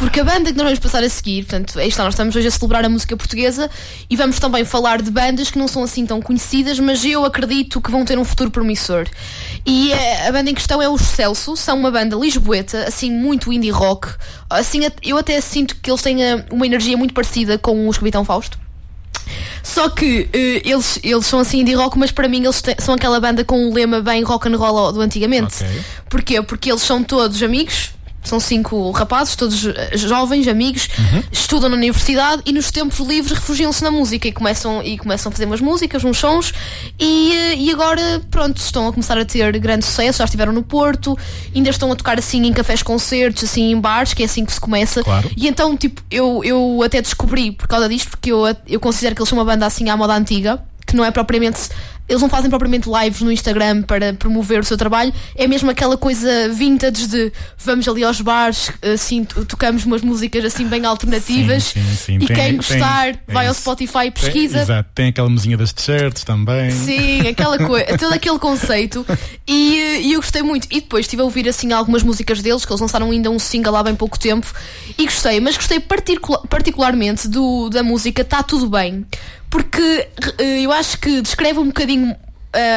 Porque 0.01 0.19
a 0.19 0.25
banda 0.25 0.51
que 0.51 0.57
nós 0.57 0.65
vamos 0.65 0.79
passar 0.79 1.05
a 1.05 1.09
seguir, 1.11 1.45
portanto, 1.45 1.79
aí 1.79 1.89
está, 1.89 2.03
nós 2.05 2.15
estamos 2.15 2.35
hoje 2.35 2.49
a 2.49 2.51
celebrar 2.51 2.83
a 2.87 2.89
música 2.89 3.15
portuguesa 3.19 3.71
e 4.09 4.17
vamos 4.17 4.39
também 4.39 4.65
falar 4.65 5.03
de 5.03 5.11
bandas 5.11 5.51
que 5.51 5.59
não 5.59 5.69
são 5.69 5.83
assim 5.85 6.07
tão 6.07 6.23
conhecidas, 6.23 6.81
mas 6.81 7.05
eu 7.05 7.23
acredito 7.23 7.83
que 7.83 7.91
vão 7.91 8.03
ter 8.03 8.19
um 8.19 8.25
futuro 8.25 8.51
promissor. 8.51 9.07
E 9.67 9.93
eh, 9.93 10.27
a 10.27 10.33
banda 10.33 10.49
em 10.51 10.55
questão 10.55 10.81
é 10.81 10.89
os 10.89 11.03
Celso, 11.03 11.55
são 11.55 11.79
uma 11.79 11.91
banda 11.91 12.17
lisboeta, 12.17 12.85
assim, 12.89 13.13
muito 13.13 13.53
indie 13.53 13.69
rock. 13.69 14.09
Assim, 14.49 14.81
eu 15.03 15.19
até 15.19 15.39
sinto 15.43 15.77
que 15.77 15.91
eles 15.91 16.01
têm 16.01 16.25
eh, 16.25 16.47
uma 16.51 16.65
energia 16.65 16.97
muito 16.97 17.13
parecida 17.13 17.59
com 17.59 17.87
os 17.87 17.99
Capitão 17.99 18.25
Fausto. 18.25 18.59
Só 19.63 19.91
que 19.91 20.31
eh, 20.33 20.63
eles, 20.65 20.99
eles 21.05 21.27
são 21.27 21.41
assim 21.41 21.61
indie 21.61 21.75
rock, 21.75 21.99
mas 21.99 22.11
para 22.11 22.27
mim 22.27 22.43
eles 22.43 22.63
te- 22.63 22.75
são 22.79 22.95
aquela 22.95 23.21
banda 23.21 23.45
com 23.45 23.69
um 23.69 23.73
lema 23.75 24.01
bem 24.01 24.23
rock 24.23 24.49
and 24.49 24.57
roll 24.57 24.93
do 24.93 25.03
antigamente. 25.03 25.63
Ok. 25.63 25.81
Porquê? 26.09 26.43
Porque 26.43 26.71
eles 26.73 26.81
são 26.81 27.05
todos 27.05 27.43
amigos. 27.43 27.91
São 28.23 28.39
cinco 28.39 28.91
rapazes, 28.91 29.35
todos 29.35 29.67
eh, 29.67 29.97
jovens, 29.97 30.47
amigos, 30.47 30.89
estudam 31.33 31.71
na 31.71 31.77
universidade 31.77 32.43
e 32.45 32.53
nos 32.53 32.71
tempos 32.71 32.99
livres 33.07 33.33
refugiam-se 33.33 33.83
na 33.83 33.91
música 33.91 34.29
e 34.29 34.33
começam, 34.33 34.83
e 34.83 34.99
começam 34.99 35.31
a 35.31 35.33
fazer 35.33 35.47
umas 35.47 35.61
músicas, 35.61 36.05
uns 36.05 36.19
sons 36.19 36.53
e, 36.99 37.33
eh, 37.33 37.57
e 37.57 37.71
agora, 37.71 38.21
pronto, 38.31 38.59
estão 38.59 38.87
a 38.89 38.93
começar 38.93 39.19
a 39.19 39.25
ter 39.25 39.59
grande 39.59 39.85
sucesso. 39.85 40.19
Já 40.19 40.25
estiveram 40.25 40.53
no 40.53 40.63
Porto, 40.63 41.17
ainda 41.55 41.71
estão 41.71 41.91
a 41.91 41.97
tocar 41.97 42.19
assim 42.19 42.47
em 42.47 42.53
cafés 42.53 42.83
concertos, 42.83 43.45
assim 43.45 43.73
em 43.73 43.81
bares, 43.81 44.13
que 44.13 44.23
é 44.23 44.27
assim 44.27 44.45
que 44.45 44.53
se 44.53 44.61
começa. 44.61 45.03
Claro. 45.03 45.31
E 45.37 45.49
então, 45.49 45.77
tipo, 45.77 46.03
eu, 46.11 46.43
eu 46.45 46.83
até 46.85 47.01
descobri 47.01 47.51
por 47.53 47.67
causa 47.67 47.89
disto, 47.89 48.11
porque 48.11 48.31
eu, 48.31 48.43
eu 48.69 48.79
considero 48.81 49.15
que 49.15 49.23
eles 49.23 49.29
são 49.29 49.39
uma 49.39 49.45
banda 49.45 49.65
assim 49.67 49.89
à 49.89 49.97
moda 49.97 50.15
antiga, 50.15 50.63
que 50.91 50.97
não 50.97 51.05
é 51.05 51.11
propriamente. 51.11 51.61
Eles 52.09 52.21
não 52.21 52.29
fazem 52.29 52.51
propriamente 52.51 52.89
lives 52.91 53.21
no 53.21 53.31
Instagram 53.31 53.83
para 53.83 54.13
promover 54.15 54.59
o 54.59 54.65
seu 54.65 54.77
trabalho, 54.77 55.13
é 55.37 55.47
mesmo 55.47 55.71
aquela 55.71 55.97
coisa 55.97 56.49
vintage 56.49 57.07
de 57.07 57.33
vamos 57.57 57.87
ali 57.87 58.03
aos 58.03 58.21
bares, 58.21 58.73
assim, 58.83 59.23
to- 59.25 59.45
tocamos 59.45 59.85
umas 59.85 60.03
músicas 60.03 60.45
assim 60.45 60.67
bem 60.67 60.85
alternativas 60.85 61.63
Sim, 61.63 61.81
sim, 61.81 61.97
sim. 61.97 62.15
e 62.17 62.19
Tem- 62.19 62.27
quem 62.27 62.37
tem- 62.37 62.57
gostar 62.57 63.09
é 63.11 63.15
vai 63.29 63.47
ao 63.47 63.53
isso. 63.53 63.61
Spotify 63.61 64.07
e 64.07 64.11
pesquisa. 64.11 64.59
É, 64.59 64.63
exato, 64.63 64.91
tem 64.93 65.07
aquela 65.11 65.31
mesinha 65.31 65.57
das 65.57 65.73
t-shirts 65.73 66.25
também. 66.25 66.73
Sim, 66.73 67.29
aquela 67.29 67.57
coisa, 67.59 67.87
todo 67.97 68.13
aquele 68.13 68.41
conceito. 68.41 69.07
E, 69.47 70.01
e 70.03 70.13
eu 70.13 70.21
gostei 70.21 70.43
muito. 70.43 70.67
E 70.69 70.81
depois 70.81 71.07
estive 71.07 71.23
a 71.23 71.25
ouvir 71.25 71.49
assim 71.49 71.73
algumas 71.73 72.03
músicas 72.03 72.43
deles, 72.43 72.65
que 72.65 72.73
eles 72.73 72.81
lançaram 72.81 73.09
ainda 73.13 73.31
um 73.31 73.39
single 73.39 73.77
há 73.77 73.85
bem 73.85 73.95
pouco 73.95 74.19
tempo. 74.19 74.53
E 74.99 75.05
gostei, 75.05 75.39
mas 75.39 75.57
gostei 75.57 75.79
particula- 75.79 76.43
particularmente 76.49 77.29
do, 77.29 77.69
da 77.71 77.85
música 77.85 78.25
Tá 78.25 78.43
Tudo 78.43 78.69
Bem. 78.69 79.07
Porque 79.51 80.09
eh, 80.39 80.63
eu 80.63 80.73
acho 80.73 80.99
que 80.99 81.21
descreve 81.21 81.59
um 81.59 81.67
bocadinho 81.67 82.17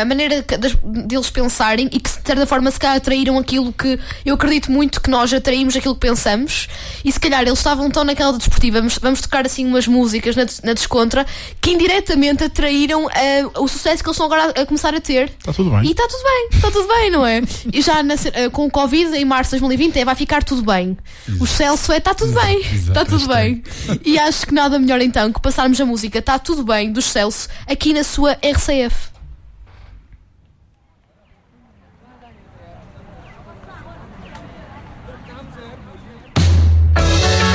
a 0.01 0.05
maneira 0.05 0.43
que- 0.43 0.55
das- 0.57 0.75
deles 0.83 1.29
pensarem 1.29 1.87
e 1.91 1.99
que 1.99 2.09
de 2.09 2.27
certa 2.27 2.45
forma 2.45 2.69
se 2.69 2.79
calhar 2.79 2.97
atraíram 2.97 3.37
aquilo 3.39 3.73
que 3.73 3.99
eu 4.25 4.35
acredito 4.35 4.71
muito 4.71 5.01
que 5.01 5.09
nós 5.09 5.33
atraímos 5.33 5.75
aquilo 5.75 5.95
que 5.95 6.01
pensamos 6.01 6.67
e 7.03 7.11
se 7.11 7.19
calhar 7.19 7.41
eles 7.41 7.57
estavam 7.59 7.89
tão 7.89 8.03
naquela 8.03 8.31
de 8.33 8.37
desportiva 8.39 8.77
vamos, 8.79 8.97
vamos 9.01 9.21
tocar 9.21 9.45
assim 9.45 9.65
umas 9.65 9.87
músicas 9.87 10.35
na, 10.35 10.45
na 10.63 10.73
descontra 10.73 11.25
que 11.59 11.71
indiretamente 11.71 12.43
atraíram 12.43 13.09
eh, 13.11 13.45
o 13.57 13.67
sucesso 13.67 14.03
que 14.03 14.09
eles 14.09 14.15
estão 14.15 14.25
agora 14.25 14.53
a, 14.57 14.61
a 14.61 14.65
começar 14.65 14.93
a 14.93 15.01
ter 15.01 15.31
Está 15.39 15.51
tudo 15.53 15.69
bem. 15.71 15.81
e 15.83 15.91
está 15.91 16.07
tudo 16.07 16.23
bem, 16.23 16.47
está 16.51 16.71
tudo 16.71 16.87
bem, 16.87 17.11
não 17.11 17.25
é? 17.25 17.41
E 17.71 17.81
já 17.81 18.03
na 18.03 18.13
eh, 18.33 18.49
com 18.49 18.65
o 18.65 18.71
Covid 18.71 19.15
em 19.17 19.25
março 19.25 19.51
de 19.55 19.59
2020 19.61 19.97
é, 19.99 20.05
vai 20.05 20.15
ficar 20.15 20.43
tudo 20.43 20.61
bem. 20.63 20.97
O 21.39 21.47
Celso 21.47 21.91
é 21.91 21.97
está 21.97 22.13
tudo 22.13 22.33
bem, 22.33 22.61
está 22.61 23.03
tudo 23.05 23.27
bem. 23.27 23.63
E 24.05 24.17
acho 24.19 24.45
que 24.47 24.53
nada 24.53 24.77
melhor 24.77 25.01
então 25.01 25.31
que 25.33 25.41
passarmos 25.41 25.79
a 25.81 25.85
música 25.85 26.19
Está 26.19 26.37
tudo 26.37 26.63
bem 26.63 26.91
dos 26.91 27.05
Celso 27.05 27.47
aqui 27.67 27.93
na 27.93 28.03
sua 28.03 28.33
RCF. 28.41 29.12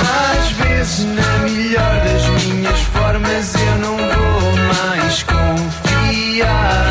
Às 0.08 0.50
vezes, 0.52 1.04
na 1.04 1.38
melhor 1.38 2.00
das 2.04 2.44
minhas 2.44 2.80
formas, 2.80 3.54
eu 3.54 3.76
não 3.78 3.96
vou 3.96 4.52
mais 4.72 5.22
confiar. 5.22 6.87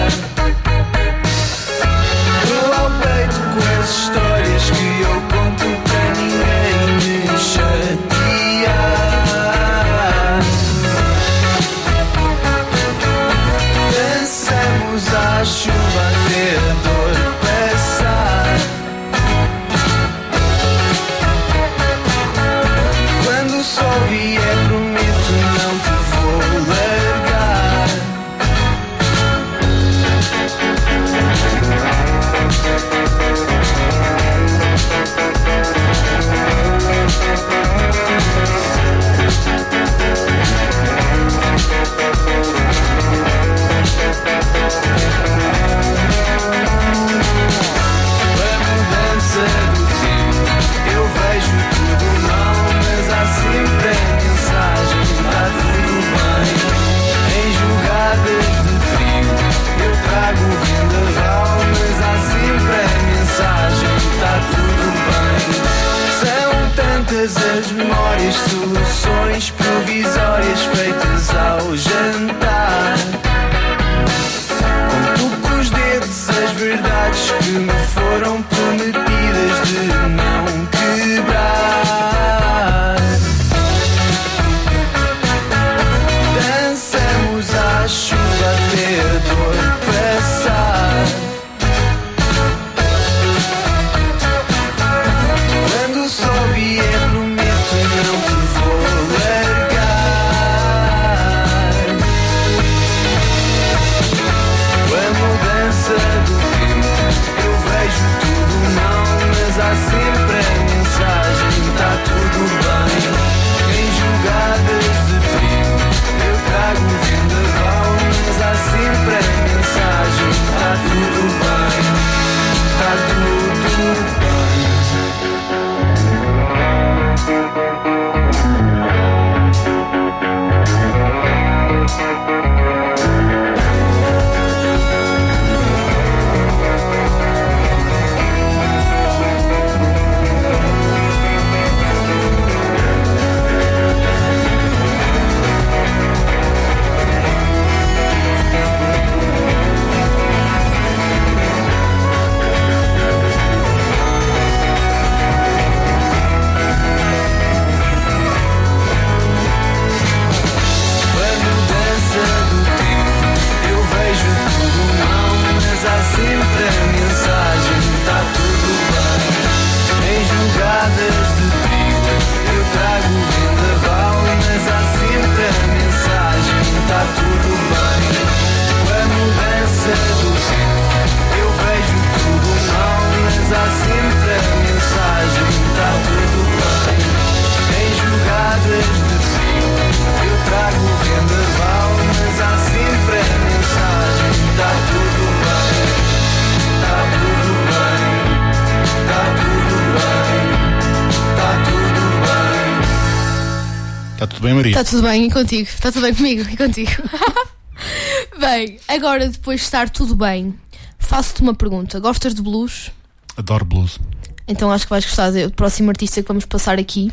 Tudo 204.37 204.43
bem, 204.43 204.53
Maria? 204.53 204.71
Está 204.71 204.83
tudo 204.83 205.01
bem 205.03 205.25
e 205.25 205.31
contigo? 205.31 205.69
Está 205.69 205.91
tudo 205.91 206.03
bem 206.03 206.15
comigo 206.15 206.49
e 206.49 206.57
contigo? 206.57 206.91
bem, 208.39 208.79
agora 208.87 209.27
depois 209.29 209.59
de 209.61 209.65
estar 209.65 209.89
tudo 209.89 210.15
bem, 210.15 210.55
faço-te 210.99 211.41
uma 211.41 211.53
pergunta. 211.55 211.99
Gostas 211.99 212.33
de 212.33 212.41
blues? 212.41 212.91
Adoro 213.35 213.65
blues. 213.65 213.99
Então 214.47 214.71
acho 214.71 214.85
que 214.85 214.89
vais 214.89 215.05
gostar 215.05 215.31
do 215.31 215.51
próximo 215.51 215.89
artista 215.89 216.21
que 216.21 216.27
vamos 216.27 216.45
passar 216.45 216.79
aqui. 216.79 217.11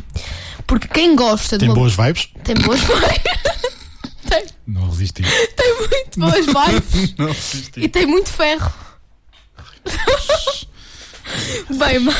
Porque 0.65 0.87
quem 0.87 1.15
gosta 1.15 1.57
de 1.57 1.61
Tem 1.65 1.69
uma- 1.69 1.75
boas 1.75 1.95
vibes? 1.95 2.29
Tem 2.43 2.55
boas 2.55 2.79
vibes. 2.81 3.21
tem, 4.29 4.45
Não 4.67 4.89
resisti. 4.89 5.21
tem 5.55 5.77
muito 5.77 6.19
boas 6.19 6.45
vibes. 6.45 7.15
Não 7.17 7.27
resisti. 7.27 7.79
E 7.81 7.89
tem 7.89 8.05
muito 8.05 8.29
ferro. 8.29 8.73
Bem, 11.77 11.99
ma- 11.99 12.13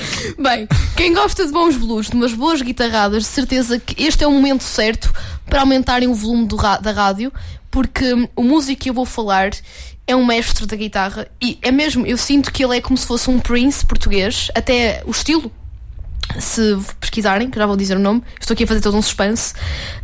Bem, 0.38 0.68
quem 0.96 1.14
gosta 1.14 1.46
de 1.46 1.52
bons 1.52 1.76
blues, 1.76 2.08
de 2.08 2.16
umas 2.16 2.32
boas 2.32 2.60
guitarradas, 2.62 3.22
de 3.22 3.28
certeza 3.28 3.78
que 3.78 4.02
este 4.02 4.24
é 4.24 4.26
o 4.26 4.32
momento 4.32 4.62
certo 4.62 5.12
para 5.46 5.60
aumentarem 5.60 6.08
o 6.08 6.14
volume 6.14 6.48
da 6.80 6.92
rádio, 6.92 7.32
porque 7.70 8.14
hum, 8.14 8.28
o 8.36 8.42
músico 8.42 8.82
que 8.82 8.90
eu 8.90 8.94
vou 8.94 9.06
falar 9.06 9.50
é 10.06 10.14
um 10.14 10.24
mestre 10.24 10.66
da 10.66 10.76
guitarra 10.76 11.26
e 11.42 11.58
é 11.62 11.70
mesmo, 11.70 12.06
eu 12.06 12.16
sinto 12.16 12.52
que 12.52 12.64
ele 12.64 12.76
é 12.76 12.80
como 12.80 12.96
se 12.96 13.06
fosse 13.06 13.28
um 13.28 13.40
Prince 13.40 13.84
português, 13.84 14.50
até 14.54 15.02
o 15.04 15.10
estilo. 15.10 15.50
Se 16.38 16.76
pesquisarem, 17.00 17.48
que 17.48 17.58
já 17.58 17.66
vou 17.66 17.76
dizer 17.76 17.96
o 17.96 18.00
nome, 18.00 18.22
estou 18.40 18.52
aqui 18.52 18.64
a 18.64 18.66
fazer 18.66 18.80
todo 18.80 18.96
um 18.96 19.02
suspense, 19.02 19.54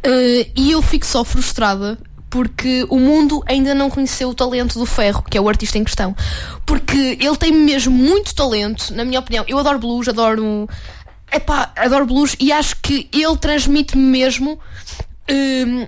eh, 0.04 0.48
e 0.54 0.70
eu 0.70 0.80
fico 0.80 1.04
só 1.04 1.24
frustrada 1.24 1.98
porque 2.32 2.86
o 2.88 2.98
mundo 2.98 3.42
ainda 3.46 3.74
não 3.74 3.90
conheceu 3.90 4.30
o 4.30 4.34
talento 4.34 4.78
do 4.78 4.86
Ferro, 4.86 5.22
que 5.22 5.36
é 5.36 5.40
o 5.40 5.50
artista 5.50 5.76
em 5.76 5.84
questão. 5.84 6.16
Porque 6.64 7.18
ele 7.20 7.36
tem 7.36 7.52
mesmo 7.52 7.94
muito 7.94 8.34
talento, 8.34 8.90
na 8.94 9.04
minha 9.04 9.20
opinião. 9.20 9.44
Eu 9.46 9.58
adoro 9.58 9.78
blues, 9.78 10.08
adoro. 10.08 10.66
Epá, 11.30 11.70
adoro 11.76 12.06
blues 12.06 12.34
e 12.40 12.50
acho 12.50 12.76
que 12.80 13.06
ele 13.12 13.36
transmite-me 13.36 14.02
mesmo. 14.02 14.58
hum, 15.30 15.86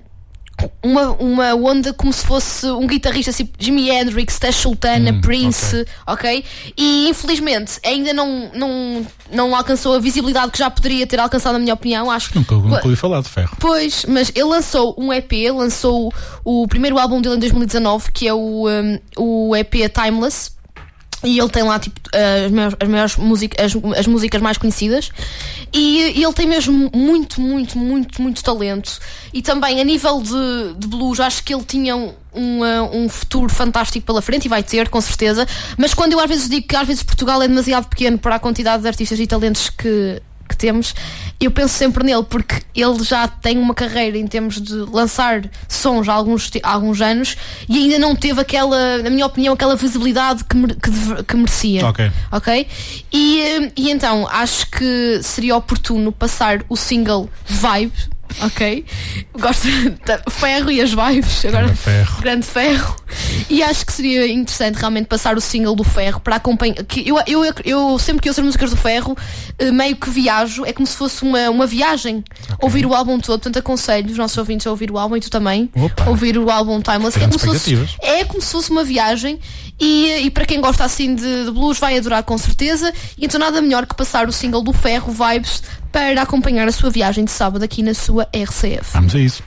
uma, 0.83 1.11
uma 1.13 1.55
onda 1.55 1.93
como 1.93 2.13
se 2.13 2.25
fosse 2.25 2.67
um 2.67 2.87
guitarrista 2.87 3.33
tipo 3.33 3.53
Jimi 3.59 3.91
Hendrix, 3.91 4.39
Tesh 4.39 4.57
Sultana, 4.57 5.13
Hum, 5.13 5.21
Prince, 5.21 5.85
ok? 6.07 6.45
E 6.77 7.09
infelizmente 7.09 7.79
ainda 7.85 8.13
não, 8.13 8.51
não, 8.55 9.07
não 9.33 9.55
alcançou 9.57 9.95
a 9.95 9.99
visibilidade 9.99 10.53
que 10.53 10.59
já 10.59 10.71
poderia 10.71 11.07
ter 11.07 11.19
alcançado, 11.19 11.55
na 11.55 11.59
minha 11.59 11.75
opinião. 11.75 12.11
Acho 12.11 12.31
que 12.31 12.39
Nunca, 12.39 12.55
nunca 12.55 12.85
ouvi 12.85 12.97
falar 12.97 13.21
de 13.21 13.29
ferro. 13.29 13.57
Pois, 13.59 14.05
mas 14.07 14.31
ele 14.35 14.45
lançou 14.45 14.95
um 14.99 15.13
EP, 15.13 15.33
lançou 15.55 16.13
o 16.45 16.67
primeiro 16.69 16.99
álbum 16.99 17.21
dele 17.21 17.37
em 17.37 17.41
2019, 17.41 18.13
que 18.13 18.29
é 18.29 18.35
o, 18.35 18.69
um, 18.69 18.99
o 19.17 19.57
EP 19.57 19.75
Timeless. 19.93 20.54
E 21.25 21.39
ele 21.39 21.49
tem 21.49 21.63
lá 21.63 21.79
tipo 21.79 22.01
as 22.13 22.53
maiores, 22.53 22.77
as, 22.79 22.89
maiores 22.89 23.17
músicas, 23.17 23.65
as, 23.65 23.99
as 23.99 24.07
músicas 24.07 24.41
mais 24.43 24.59
conhecidas. 24.59 25.11
E, 25.73 26.19
e 26.19 26.23
ele 26.23 26.33
tem 26.33 26.47
mesmo 26.47 26.91
muito, 26.95 27.41
muito, 27.41 27.79
muito, 27.79 28.23
muito 28.23 28.45
talento. 28.45 28.99
E 29.33 29.43
também 29.43 29.81
a 29.81 29.85
nível 29.85 30.21
de, 30.21 30.75
de 30.79 30.87
blues, 30.87 31.19
acho 31.21 31.43
que 31.43 31.55
ele 31.55 31.65
tinha 31.65 31.97
um, 31.97 32.13
um, 32.35 32.63
um 32.93 33.09
futuro 33.09 33.49
fantástico 33.53 34.05
pela 34.05 34.21
frente 34.21 34.45
e 34.45 34.49
vai 34.49 34.63
ter, 34.63 34.89
com 34.89 35.01
certeza. 35.01 35.47
Mas 35.79 35.95
quando 35.95 36.13
eu 36.13 36.21
às 36.21 36.29
vezes 36.29 36.49
digo 36.49 36.67
que 36.69 36.77
às 36.77 36.87
vezes 36.87 37.03
Portugal 37.03 37.43
é 37.43 37.49
demasiado 37.49 37.89
pequeno 37.89 38.19
para 38.19 38.37
a 38.37 38.39
quantidade 38.39 38.83
de 38.83 38.89
artistas 38.89 39.19
e 39.19 39.27
talentos 39.27 39.71
que, 39.71 40.21
que 40.49 40.57
temos, 40.57 40.95
eu 41.41 41.51
penso 41.51 41.75
sempre 41.75 42.05
nele, 42.05 42.25
porque 42.25 42.63
ele 42.75 43.03
já 43.03 43.27
tem 43.27 43.59
uma 43.59 43.75
carreira 43.75 44.17
em 44.19 44.27
termos 44.27 44.61
de 44.61 44.75
lançar 44.75 45.49
sons 45.69 46.09
há 46.09 46.13
alguns, 46.13 46.51
há 46.63 46.73
alguns 46.73 47.01
anos 47.01 47.37
e 47.69 47.79
ainda 47.79 47.99
não 47.99 48.15
teve 48.15 48.41
aquela, 48.41 48.99
na 48.99 49.11
minha 49.11 49.27
opinião, 49.27 49.55
aquela 49.55 49.77
visibilidade 49.77 50.45
que, 50.45 50.57
que, 50.57 51.25
que 51.25 51.37
merecia. 51.37 51.87
Ok. 51.87 52.11
Ok? 52.33 52.67
E, 53.13 53.73
e 53.77 53.91
então 53.91 54.27
acho 54.29 54.71
que 54.71 55.21
seria 55.23 55.57
oportuno 55.57 56.13
passar 56.13 56.65
o 56.69 56.77
single 56.77 57.29
Vibe. 57.47 58.14
Ok? 58.43 58.85
Gosto 59.39 59.63
de 59.69 60.31
ferro 60.31 60.71
e 60.71 60.81
as 60.81 60.91
vibes. 60.91 61.45
Agora, 61.45 61.67
Grande 61.67 61.79
ferro. 61.79 62.21
grande 62.23 62.47
ferro. 62.47 62.97
E 63.49 63.63
acho 63.63 63.87
que 63.87 63.93
seria 63.93 64.27
interessante 64.27 64.77
realmente 64.77 65.07
passar 65.07 65.37
o 65.37 65.41
single 65.41 65.77
do 65.77 65.85
ferro 65.85 66.19
para 66.21 66.37
acompanhar. 66.37 66.75
Que 66.85 67.09
eu, 67.09 67.17
eu, 67.27 67.45
eu 67.65 67.99
sempre 67.99 68.23
que 68.23 68.29
ouço 68.29 68.41
as 68.41 68.45
músicas 68.47 68.71
do 68.71 68.77
ferro, 68.77 69.17
eh, 69.59 69.71
meio 69.71 69.95
que 69.97 70.11
viajo, 70.11 70.65
é 70.65 70.73
como 70.73 70.87
se 70.87 70.97
fosse 70.97 71.23
uma, 71.23 71.49
uma 71.51 71.67
viagem. 71.67 72.25
Ouvir 72.61 72.87
o 72.87 72.95
álbum 72.95 73.19
todo, 73.21 73.41
portanto 73.41 73.59
aconselho 73.59 74.11
os 74.11 74.19
nossos 74.19 74.37
ouvintes 74.37 74.67
a 74.67 74.71
ouvir 74.71 74.91
o 74.91 74.99
álbum 74.99 75.17
e 75.17 75.21
tu 75.21 75.31
também. 75.31 75.71
Opa. 75.77 76.09
Ouvir 76.09 76.37
o 76.37 76.51
álbum 76.51 76.81
Timeless. 76.81 77.17
É 77.17 77.21
como, 77.21 77.39
se 77.39 77.47
fosse, 77.47 77.89
é 78.03 78.25
como 78.25 78.43
se 78.43 78.51
fosse 78.53 78.71
uma 78.71 78.83
viagem. 78.85 79.39
E, 79.79 80.27
e 80.27 80.31
para 80.31 80.47
quem 80.47 80.61
gosta 80.61 80.85
assim 80.85 81.15
de, 81.15 81.45
de 81.45 81.51
blues, 81.51 81.79
vai 81.79 81.99
adorar 81.99 82.23
com 82.23 82.39
certeza. 82.39 82.93
Então 83.19 83.39
nada 83.41 83.61
melhor 83.61 83.87
que 83.87 83.95
passar 83.95 84.29
o 84.29 84.33
single 84.33 84.63
do 84.63 84.73
ferro, 84.73 85.13
Vibes, 85.13 85.63
para 85.91 86.23
acompanhar 86.23 86.69
a 86.69 86.73
sua 86.73 86.91
viagem 86.91 87.25
de 87.25 87.31
sábado 87.31 87.65
aqui 87.65 87.83
na 87.83 87.95
sua 87.95 88.29
RCF. 88.33 88.93
Vamos 88.93 89.15
a 89.15 89.19
isso. 89.19 89.43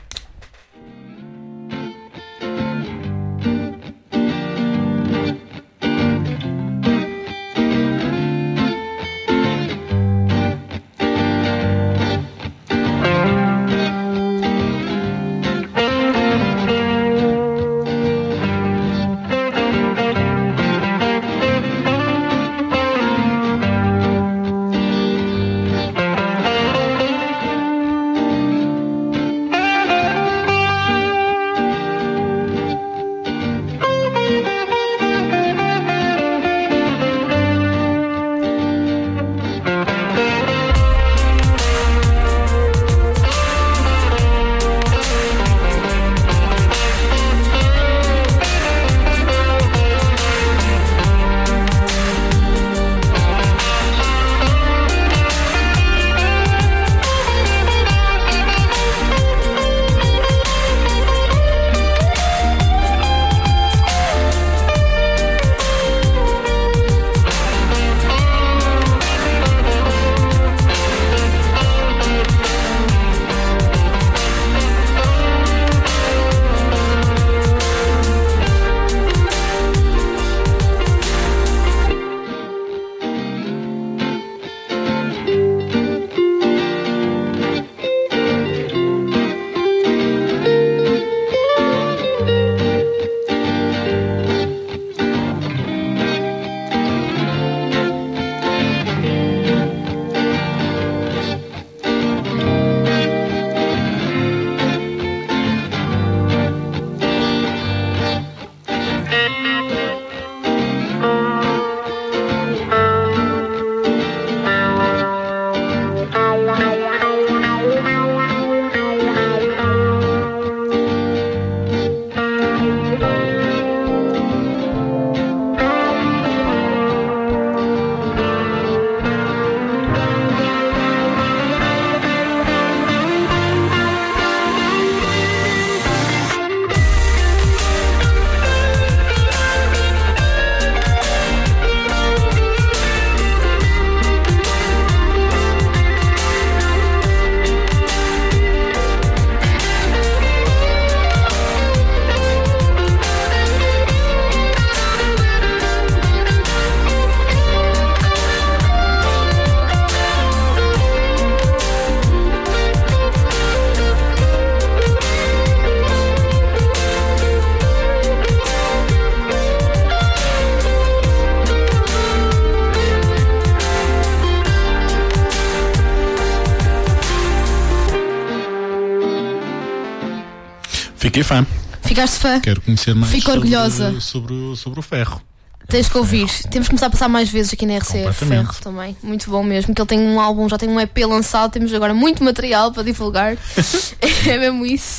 Fiquei 181.18 181.23
fã. 181.23 181.45
Ficaste 181.84 182.19
fã? 182.19 182.39
Quero 182.39 182.61
conhecer 182.61 182.94
mais 182.94 183.11
Fico 183.11 183.23
sobre- 183.31 183.39
orgulhosa. 183.39 183.99
Sobre, 184.02 184.34
o- 184.34 184.56
sobre 184.56 184.80
o 184.80 184.84
ferro. 184.84 185.22
Tens 185.68 185.89
que 185.89 185.98
ouvir. 185.98 186.27
Temos 186.49 186.68
que 186.68 186.72
começar 186.72 186.85
a 186.85 186.89
passar 186.89 187.10
mais 187.10 187.27
vezes 187.30 187.52
aqui 187.53 187.65
na 187.65 187.73
RCF. 187.77 188.26
Ferro 188.26 188.53
também. 188.61 188.95
Muito 189.03 189.30
bom 189.30 189.44
mesmo. 189.44 189.73
Que 189.76 189.81
ele 189.81 189.88
tem 189.88 189.99
um 189.99 190.19
álbum, 190.19 190.48
já 190.48 190.57
tem 190.57 190.69
um 190.69 190.80
EP 190.80 190.98
lançado. 191.06 191.52
Temos 191.52 191.73
agora 191.73 191.94
muito 191.94 192.23
material 192.23 192.72
para 192.72 192.84
divulgar. 192.84 193.35
é 194.27 194.38
mesmo 194.38 194.65
isso. 194.65 194.96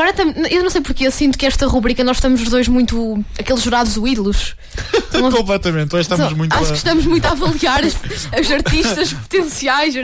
Agora 0.00 0.14
eu 0.50 0.62
não 0.62 0.70
sei 0.70 0.80
porque 0.80 1.06
eu 1.06 1.10
sinto 1.10 1.36
que 1.36 1.44
esta 1.46 1.66
rubrica 1.66 2.04
nós 2.04 2.18
estamos 2.18 2.40
os 2.42 2.48
dois 2.48 2.68
muito. 2.68 3.24
aqueles 3.38 3.62
jurados 3.62 3.96
ídolos. 3.96 4.54
Estamos- 5.08 5.34
Completamente. 5.34 5.94
Hoje 5.94 6.02
estamos 6.02 6.28
Só- 6.28 6.36
muito. 6.36 6.52
Acho 6.52 6.64
a- 6.64 6.68
que 6.68 6.76
estamos 6.76 7.06
muito 7.06 7.24
a 7.24 7.30
avaliar 7.30 7.82
os, 7.84 7.94
os 7.94 8.50
artistas 8.52 9.12
potenciais. 9.14 9.94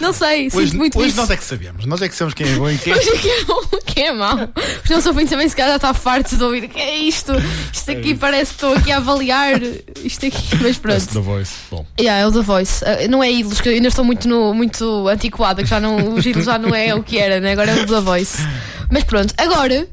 Não 0.00 0.12
sei, 0.12 0.50
sinto 0.50 0.58
Hoje, 0.60 0.76
muito 0.76 0.98
hoje 0.98 1.08
isso. 1.08 1.16
nós 1.16 1.30
é 1.30 1.36
que 1.36 1.42
sabemos. 1.44 1.86
Nós 1.86 2.02
é 2.02 2.08
que 2.08 2.14
sabemos 2.14 2.34
quem 2.34 2.46
é 2.52 2.54
bom 2.56 2.70
e 2.70 2.76
quem 2.78 2.92
é. 2.92 2.96
Hoje 2.96 3.08
é 3.08 3.16
que 3.18 3.28
é 3.30 3.44
bom, 3.44 3.60
quem 3.86 4.06
é 4.08 4.12
mau. 4.12 4.36
Os 4.84 4.90
nossos 4.90 5.06
ouvintes 5.06 5.30
também 5.30 5.48
se 5.48 5.56
calhar 5.56 5.70
já 5.70 5.76
está 5.76 5.94
fartos 5.94 6.36
de 6.38 6.44
ouvir. 6.44 6.68
Que 6.68 6.78
é 6.78 6.96
isto? 6.98 7.32
Isto 7.72 7.90
aqui 7.90 8.14
parece 8.14 8.50
que 8.52 8.56
estou 8.56 8.74
aqui 8.74 8.92
a 8.92 8.98
avaliar. 8.98 9.60
Isto 10.04 10.26
aqui, 10.26 10.56
mas 10.60 10.76
Parece 10.78 11.08
pronto. 11.08 11.14
da 11.14 11.20
voice. 11.20 11.54
Bom. 11.70 11.86
Yeah, 11.98 12.20
é 12.20 12.26
o 12.26 12.32
The 12.32 12.42
Voice. 12.42 12.84
Uh, 12.84 13.10
não 13.10 13.22
é 13.24 13.32
ídolos, 13.32 13.60
que 13.60 13.68
eu 13.68 13.72
ainda 13.72 13.88
estou 13.88 14.04
muito, 14.04 14.28
no, 14.28 14.52
muito 14.54 15.08
antiquada, 15.08 15.62
que 15.62 15.68
já 15.68 15.80
não, 15.80 16.14
os 16.14 16.24
ídolos 16.26 16.44
já 16.46 16.58
não 16.58 16.74
é 16.74 16.94
o 16.94 17.02
que 17.02 17.18
era, 17.18 17.40
né? 17.40 17.52
agora 17.52 17.70
é 17.72 17.82
o 17.82 17.86
The 17.86 18.00
Voice. 18.00 18.38
Mas 18.90 19.02
pronto, 19.02 19.23
agora 19.36 19.88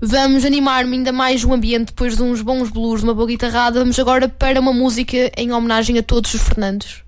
vamos 0.00 0.44
animar-me 0.44 0.96
ainda 0.96 1.12
mais 1.12 1.44
o 1.44 1.52
ambiente 1.52 1.86
depois 1.88 2.16
de 2.16 2.22
uns 2.22 2.42
bons 2.42 2.70
blues, 2.70 3.02
uma 3.02 3.14
boa 3.14 3.26
guitarrada. 3.26 3.80
Vamos 3.80 3.98
agora 3.98 4.28
para 4.28 4.60
uma 4.60 4.72
música 4.72 5.30
em 5.36 5.52
homenagem 5.52 5.98
a 5.98 6.02
todos 6.02 6.32
os 6.34 6.42
Fernandes. 6.42 7.02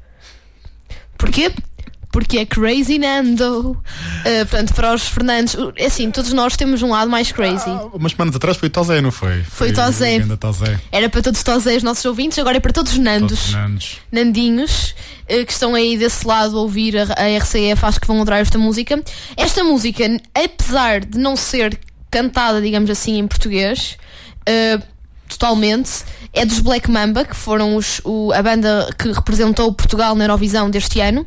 Porquê? 1.17 1.53
Porque 2.11 2.39
é 2.39 2.47
Crazy 2.47 2.99
Nando. 2.99 3.71
Uh, 3.73 4.47
portanto, 4.49 4.73
para 4.75 4.95
os 4.95 5.03
Fernandes, 5.09 5.55
uh, 5.55 5.73
é 5.77 5.87
assim, 5.87 6.11
todos 6.11 6.33
nós 6.33 6.57
temos 6.57 6.83
um 6.83 6.91
lado 6.91 7.11
mais 7.11 7.31
crazy. 7.33 7.69
Ah, 7.69 7.87
umas 7.93 8.13
semanas 8.13 8.35
atrás 8.35 8.57
foi 8.57 8.71
Tozé, 8.71 9.01
não 9.03 9.13
foi? 9.13 9.43
Foi 9.43 9.73
Tozé. 9.73 10.17
Ainda 10.17 10.37
Tozé. 10.37 10.81
Era 10.91 11.09
para 11.11 11.21
todos 11.23 11.43
os 11.47 11.67
os 11.67 11.83
nossos 11.83 12.05
ouvintes, 12.07 12.39
agora 12.39 12.57
é 12.57 12.61
para 12.61 12.73
todos 12.73 12.93
os 12.93 12.99
Nandos. 12.99 13.39
Todos 13.39 13.53
Nandos. 13.53 13.99
Nandinhos 14.11 14.95
eh, 15.29 15.45
que 15.45 15.53
estão 15.53 15.75
aí 15.75 15.99
desse 15.99 16.27
lado 16.27 16.57
a 16.57 16.61
ouvir 16.63 16.97
a, 16.97 17.03
a 17.03 17.37
RCF, 17.39 17.85
acho 17.85 18.01
que 18.01 18.07
vão 18.07 18.21
adorar 18.23 18.41
esta 18.41 18.59
música. 18.59 19.03
Esta 19.37 19.63
música, 19.63 20.05
apesar 20.35 21.05
de 21.05 21.19
não 21.19 21.37
ser 21.37 21.79
cantada, 22.11 22.61
digamos 22.63 22.89
assim, 22.91 23.19
em 23.19 23.27
português, 23.29 23.99
eh, 24.47 24.79
totalmente, 25.29 25.91
é 26.33 26.45
dos 26.47 26.61
Black 26.61 26.91
Mamba, 26.91 27.25
que 27.25 27.37
foram 27.37 27.77
os- 27.77 28.01
o- 28.05 28.33
a 28.33 28.43
banda 28.43 28.89
que 28.99 29.13
representou 29.13 29.73
Portugal 29.75 30.15
na 30.15 30.25
Eurovisão 30.25 30.71
deste 30.71 31.01
ano. 31.01 31.27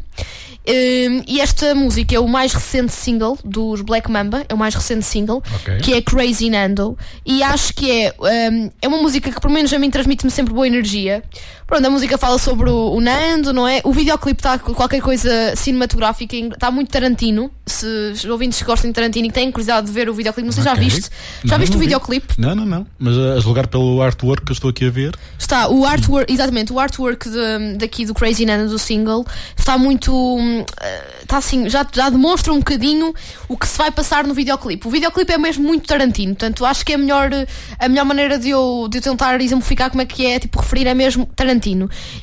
Eh, 0.66 1.24
e 1.28 1.42
esta 1.42 1.74
música 1.74 2.16
é 2.16 2.20
o 2.20 2.28
mais 2.28 2.54
recente 2.54 2.92
single 2.92 3.38
dos 3.44 3.82
Black 3.82 4.10
Mamba, 4.12 4.46
é 4.48 4.54
o 4.54 4.58
mais 4.58 4.76
recente 4.76 5.04
single, 5.06 5.42
Ok. 5.56 5.78
que 5.78 5.94
é 5.94 6.02
Crazy 6.02 6.50
Nando. 6.50 6.98
E 7.26 7.42
acho 7.42 7.74
que 7.74 7.90
é, 7.92 8.14
um, 8.52 8.70
é 8.82 8.88
uma 8.88 8.98
música 9.02 9.32
que, 9.32 9.40
pelo 9.42 9.54
menos, 9.54 9.74
a 9.74 9.80
mim 9.80 9.90
transmite-me 9.90 10.32
sempre 10.32 10.54
boa 10.54 10.68
energia. 10.68 11.24
Pronto, 11.72 11.88
a 11.88 11.90
música 11.90 12.18
fala 12.18 12.38
sobre 12.38 12.70
o, 12.70 12.92
o 12.92 13.00
Nando, 13.00 13.54
não 13.54 13.66
é? 13.66 13.80
O 13.86 13.94
videoclipe 13.94 14.42
está 14.42 14.60
com 14.60 14.74
qualquer 14.74 15.00
coisa 15.02 15.56
cinematográfica, 15.56 16.36
está 16.36 16.70
muito 16.70 16.90
Tarantino. 16.92 17.50
Se 17.66 17.86
os 18.14 18.26
ouvintes 18.26 18.62
gostam 18.62 18.90
de 18.90 18.94
Tarantino 18.94 19.28
e 19.30 19.32
têm 19.32 19.50
curiosidade 19.50 19.88
de 19.88 19.94
ver 19.94 20.10
o 20.10 20.14
videoclipe, 20.14 20.46
não 20.46 20.52
sei, 20.52 20.66
já 20.66 20.74
Ok. 20.74 20.84
viste? 20.84 21.10
Já 21.46 21.54
Não, 21.54 21.60
viste 21.60 21.72
não 21.72 21.78
o 21.78 21.80
vi. 21.80 21.86
videoclipe? 21.86 22.34
Não, 22.38 22.54
não, 22.54 22.66
não. 22.66 22.86
Mas 23.00 23.18
a 23.18 23.36
a 23.36 23.40
julgar 23.40 23.68
pelo 23.68 24.02
artwork 24.02 24.44
que 24.46 24.52
eu 24.52 24.54
estou 24.54 24.70
aqui 24.70 24.86
a 24.86 24.90
ver. 24.90 25.16
Está 25.40 25.70
o 25.70 25.86
artwork, 25.86 26.34
exatamente, 26.34 26.74
o 26.74 26.80
artwork 26.80 27.30
de- 27.30 27.78
daqui 27.78 28.06
do 28.06 28.14
Crazy 28.14 28.46
Nana 28.46 28.66
do 28.68 28.78
single 28.78 29.26
está 29.58 29.78
muito. 29.78 30.14
hum, 30.14 30.66
eh, 30.82 31.22
Está 31.22 31.38
assim, 31.38 31.70
já, 31.70 31.88
já 31.94 32.10
demonstra 32.10 32.52
um 32.52 32.58
bocadinho 32.58 33.14
o 33.48 33.56
que 33.56 33.66
se 33.66 33.78
vai 33.78 33.90
passar 33.90 34.28
no 34.28 34.34
videoclipe. 34.34 34.86
O 34.86 34.92
videoclipe 34.92 35.32
é 35.32 35.38
mesmo 35.38 35.64
muito 35.66 35.88
Tarantino, 35.88 36.34
portanto 36.36 36.66
acho 36.66 36.84
que 36.86 36.92
é 36.92 36.96
a 36.96 36.98
melhor, 36.98 37.32
eh, 37.32 37.48
a 37.80 37.88
melhor 37.88 38.04
maneira 38.04 38.38
de 38.38 38.50
eu, 38.50 38.90
de 38.92 38.98
eu 38.98 39.02
tentar 39.02 39.40
exemplificar 39.40 39.90
como 39.90 40.02
é 40.02 40.06
que 40.06 40.26
é, 40.26 40.38
tipo, 40.40 40.60
referir 40.60 40.88
é 40.88 40.94
mesmo 40.94 41.26
Tarantino. 41.28 41.61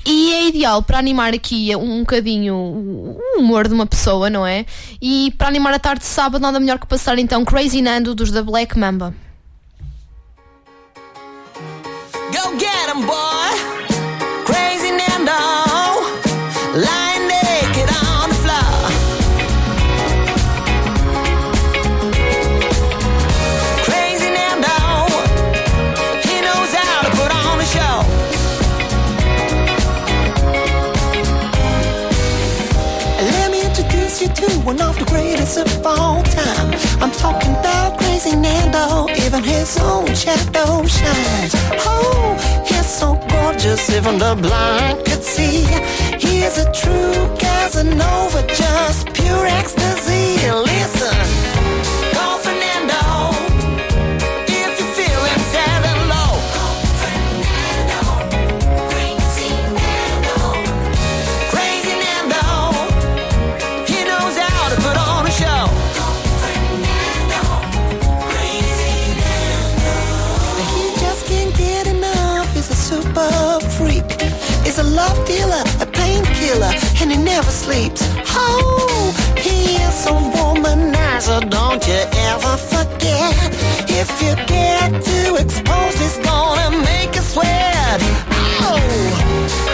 E 0.04 0.34
é 0.34 0.48
ideal 0.48 0.82
para 0.82 0.98
animar 0.98 1.32
aqui 1.34 1.74
um 1.76 2.00
bocadinho 2.00 2.54
o 2.54 3.20
humor 3.38 3.68
de 3.68 3.74
uma 3.74 3.86
pessoa, 3.86 4.28
não 4.28 4.46
é? 4.46 4.66
E 5.00 5.32
para 5.38 5.48
animar 5.48 5.72
a 5.72 5.78
tarde 5.78 6.00
de 6.00 6.06
sábado, 6.06 6.40
nada 6.42 6.58
melhor 6.58 6.78
que 6.78 6.86
passar 6.86 7.18
então 7.18 7.44
Crazy 7.44 7.80
Nando 7.80 8.14
dos 8.14 8.30
da 8.30 8.42
Black 8.42 8.78
Mamba. 8.78 9.14
Go 12.30 12.58
get 12.58 12.94
'em, 12.94 13.06
boy. 13.06 13.67
One 34.68 34.82
of 34.82 34.98
the 34.98 35.04
greatest 35.06 35.56
of 35.56 35.86
all 35.86 36.22
time. 36.24 36.68
I'm 37.02 37.10
talking 37.12 37.52
about 37.52 37.98
Crazy 37.98 38.36
Nando, 38.36 39.08
even 39.24 39.42
his 39.42 39.78
own 39.78 40.14
shadow 40.14 40.84
shines. 40.84 41.52
Oh, 41.88 42.36
he's 42.68 42.86
so 43.00 43.08
gorgeous, 43.30 43.88
even 43.96 44.18
the 44.18 44.34
blind 44.46 44.98
could 45.06 45.22
see. 45.22 45.64
He 46.24 46.42
is 46.48 46.58
a 46.58 46.70
true 46.80 47.18
Casanova, 47.42 48.40
just 48.62 49.00
pure 49.14 49.46
ecstasy. 49.60 50.26
Listen, 50.74 51.16
freak. 73.78 74.10
He's 74.66 74.78
a 74.78 74.82
love 74.82 75.18
dealer, 75.26 75.62
a 75.80 75.86
painkiller, 75.86 76.72
and 77.00 77.10
he 77.12 77.16
never 77.16 77.50
sleeps. 77.50 78.02
Oh, 78.34 79.14
he 79.36 79.58
is 79.86 79.98
a 80.06 80.16
womanizer. 80.34 81.40
Don't 81.48 81.82
you 81.86 82.00
ever 82.30 82.54
forget. 82.72 83.34
If 84.00 84.10
you 84.22 84.32
get 84.46 84.88
too 85.10 85.36
exposed, 85.36 85.98
he's 86.02 86.18
gonna 86.18 86.70
make 86.90 87.14
you 87.14 87.22
sweat. 87.22 88.00
Oh, 88.66 89.67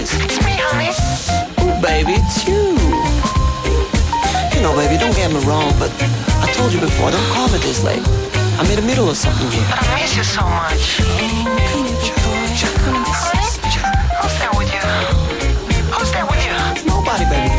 this? 0.00 0.16
It's 0.16 0.38
me, 0.44 0.56
honey. 0.56 0.92
Oh, 1.60 1.76
baby, 1.84 2.16
it's 2.16 2.48
you. 2.48 2.72
You 4.56 4.60
know, 4.64 4.72
baby, 4.76 4.96
don't 4.96 5.14
get 5.16 5.28
me 5.32 5.40
wrong, 5.44 5.72
but 5.76 5.92
I 6.40 6.48
told 6.56 6.72
you 6.72 6.80
before, 6.80 7.10
don't 7.10 7.30
call 7.32 7.48
me 7.52 7.58
this 7.60 7.84
late. 7.84 8.02
I'm 8.56 8.68
in 8.72 8.76
the 8.80 8.86
middle 8.86 9.08
of 9.08 9.16
something 9.16 9.48
here. 9.52 9.64
But 9.68 9.80
I 9.80 10.00
miss 10.00 10.16
you 10.16 10.24
so 10.24 10.44
much. 10.44 11.00
Honey, 11.04 11.44
who's 14.20 14.36
there 14.40 14.52
with 14.56 14.72
you? 14.72 14.84
Who's 15.92 16.10
there 16.12 16.26
with 16.28 16.40
you? 16.44 16.56
Nobody, 16.88 17.24
baby. 17.28 17.52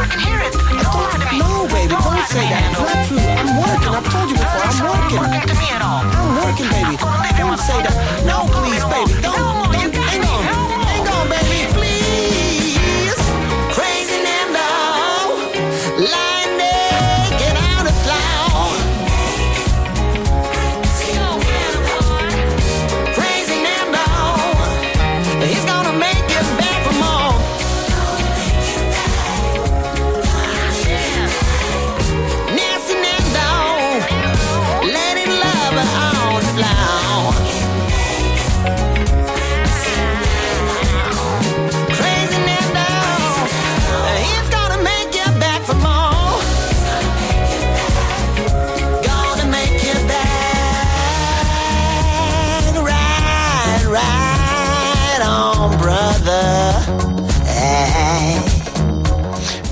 I 0.00 0.06
can 0.08 0.20
hear 0.20 0.40
it. 0.40 0.52
It's 0.56 0.88
all 0.88 1.04
right 1.04 1.20
to 1.20 1.28
me. 1.28 1.38
No, 1.40 1.68
baby, 1.68 1.92
don't, 1.92 2.04
don't 2.04 2.24
say 2.28 2.44
that. 2.48 2.72
It's 2.72 2.80
not 2.80 3.04
true. 3.04 3.20
I'm 3.20 3.60
working. 3.60 3.92
I've 3.92 4.08
told 4.08 4.28
you 4.32 4.36
before. 4.36 4.64
I'm 4.64 4.80
working. 4.80 5.20
working 5.20 5.44
to 5.44 5.56
me 5.60 5.68
at 5.76 5.82
all. 5.84 6.04
I'm 6.08 6.40
working, 6.40 6.68
baby. 6.72 6.96
Don't 7.36 7.60
say 7.60 7.78
that. 7.84 7.96
No, 8.24 8.48
please, 8.48 8.84
baby. 8.88 9.12
Don't. 9.20 9.99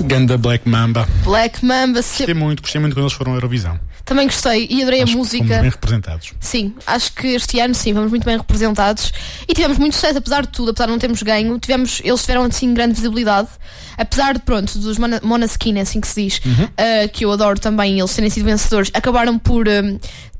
Ganda 0.09 0.37
Black 0.39 0.67
Mamba. 0.67 1.07
Black 1.23 1.63
Mamba, 1.63 1.99
Gostei 1.99 2.25
sempre... 2.25 2.33
muito, 2.33 2.61
gostei 2.63 2.81
muito 2.81 2.95
quando 2.95 3.03
eles 3.05 3.13
foram 3.13 3.33
à 3.33 3.35
Eurovisão. 3.35 3.79
também 4.03 4.25
gostei 4.25 4.65
e 4.69 4.81
adorei 4.81 5.03
Acho 5.03 5.13
a 5.13 5.17
música. 5.17 5.43
Fomos 5.45 5.61
bem 5.61 5.69
representados. 5.69 6.33
Sim, 6.39 6.73
acho 6.87 7.13
que 7.13 7.27
este 7.27 7.59
ano 7.59 7.75
sim, 7.75 7.93
fomos 7.93 8.09
muito 8.09 8.25
bem 8.25 8.35
representados 8.35 9.13
e 9.47 9.53
tivemos 9.53 9.77
muito 9.77 9.93
sucesso, 9.93 10.17
apesar 10.17 10.41
de 10.41 10.49
tudo, 10.49 10.71
apesar 10.71 10.87
de 10.87 10.91
não 10.93 10.99
termos 10.99 11.21
ganho, 11.21 11.59
tivemos, 11.59 12.01
eles 12.03 12.21
tiveram 12.21 12.43
assim 12.43 12.73
grande 12.73 12.95
visibilidade, 12.95 13.49
apesar 13.97 14.33
de 14.33 14.39
pronto, 14.39 14.79
dos 14.79 14.97
Mona- 14.97 15.21
Monaskin, 15.23 15.77
é 15.77 15.81
assim 15.81 16.01
que 16.01 16.07
se 16.07 16.23
diz, 16.23 16.41
ah, 16.75 17.07
que 17.07 17.23
eu 17.23 17.31
adoro 17.31 17.59
também, 17.59 17.99
eles 17.99 18.13
terem 18.15 18.31
sido 18.31 18.45
vencedores, 18.45 18.89
acabaram 18.95 19.37
por 19.37 19.69
ah, 19.69 19.81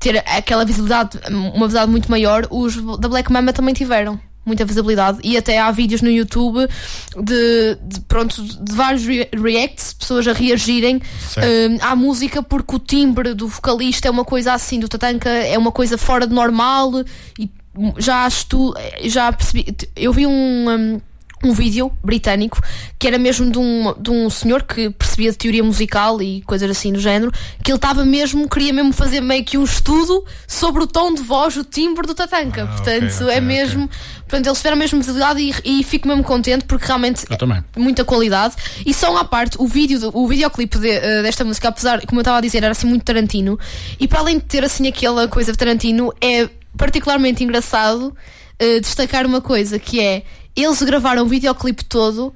ter 0.00 0.18
aquela 0.26 0.64
visibilidade, 0.64 1.16
uma 1.28 1.66
visibilidade 1.68 1.90
muito 1.92 2.10
maior, 2.10 2.48
os 2.50 2.74
da 2.98 3.08
Black 3.08 3.30
Mamba 3.32 3.52
também 3.52 3.72
tiveram. 3.72 4.18
Muita 4.50 4.64
visibilidade. 4.64 5.18
E 5.22 5.36
até 5.36 5.60
há 5.60 5.70
vídeos 5.70 6.02
no 6.02 6.10
YouTube 6.10 6.66
de, 7.22 7.78
de, 7.82 8.00
pronto, 8.00 8.42
de 8.42 8.74
vários 8.74 9.04
re- 9.06 9.28
reacts, 9.32 9.92
pessoas 9.92 10.26
a 10.26 10.32
reagirem. 10.32 11.00
Certo. 11.28 11.46
hum, 11.46 11.78
à 11.80 11.94
música 11.94 12.42
porque 12.42 12.74
o 12.74 12.78
timbre 12.80 13.32
do 13.32 13.46
vocalista 13.46 14.08
é 14.08 14.10
uma 14.10 14.24
coisa 14.24 14.52
assim, 14.52 14.80
do 14.80 14.88
Tatanka 14.88 15.28
é 15.30 15.56
uma 15.56 15.70
coisa 15.70 15.96
fora 15.96 16.26
de 16.26 16.34
normal. 16.34 16.90
E 17.38 17.48
já 17.98 18.24
acho 18.24 18.46
tu, 18.46 18.74
já 19.04 19.32
percebi, 19.32 19.72
eu 19.94 20.12
vi 20.12 20.26
um, 20.26 20.68
um, 20.68 21.00
um 21.42 21.52
vídeo 21.52 21.90
britânico 22.04 22.60
que 22.98 23.06
era 23.06 23.18
mesmo 23.18 23.50
de 23.50 23.58
um, 23.58 23.94
de 23.98 24.10
um 24.10 24.28
senhor 24.28 24.62
que 24.62 24.90
percebia 24.90 25.30
de 25.30 25.38
teoria 25.38 25.64
musical 25.64 26.20
e 26.20 26.42
coisas 26.42 26.70
assim 26.70 26.92
do 26.92 27.00
género, 27.00 27.32
que 27.64 27.70
ele 27.70 27.76
estava 27.76 28.04
mesmo, 28.04 28.46
queria 28.46 28.74
mesmo 28.74 28.92
fazer 28.92 29.22
meio 29.22 29.42
que 29.42 29.56
um 29.56 29.64
estudo 29.64 30.22
sobre 30.46 30.82
o 30.82 30.86
tom 30.86 31.14
de 31.14 31.22
voz, 31.22 31.56
o 31.56 31.64
timbre 31.64 32.06
do 32.06 32.14
Tatanka. 32.14 32.66
Portanto, 32.66 33.04
ok, 33.04 33.22
ok, 33.22 33.34
é 33.34 33.40
mesmo. 33.40 33.88
Portanto, 34.20 34.46
eles 34.46 34.58
tiveram 34.58 34.76
mesmo 34.76 34.98
visibilidade 34.98 35.40
e, 35.40 35.80
e 35.80 35.82
fico 35.82 36.06
mesmo 36.06 36.22
contente 36.22 36.66
porque 36.66 36.86
realmente 36.86 37.24
também. 37.38 37.64
muita 37.74 38.04
qualidade. 38.04 38.54
E 38.84 38.92
só 38.92 39.10
uma 39.10 39.24
parte, 39.24 39.56
o 39.58 39.66
vídeo, 39.66 40.10
o 40.12 40.28
videoclipe 40.28 40.78
de, 40.78 40.90
eh, 40.90 41.22
desta 41.22 41.42
música, 41.42 41.68
apesar, 41.68 42.04
como 42.06 42.20
eu 42.20 42.22
estava 42.22 42.36
a 42.36 42.40
dizer, 42.40 42.58
era 42.58 42.72
assim 42.72 42.86
muito 42.86 43.02
Tarantino. 43.02 43.58
E 43.98 44.06
para 44.06 44.20
além 44.20 44.38
de 44.38 44.44
ter 44.44 44.62
assim 44.62 44.86
aquela 44.86 45.26
coisa 45.26 45.52
de 45.52 45.58
Tarantino, 45.58 46.12
é 46.20 46.48
particularmente 46.76 47.42
engraçado 47.42 48.14
eh, 48.58 48.78
destacar 48.78 49.24
uma 49.24 49.40
coisa 49.40 49.78
que 49.78 49.98
é 50.00 50.22
eles 50.56 50.82
gravaram 50.82 51.22
o 51.22 51.26
videoclipe 51.26 51.84
todo 51.84 52.34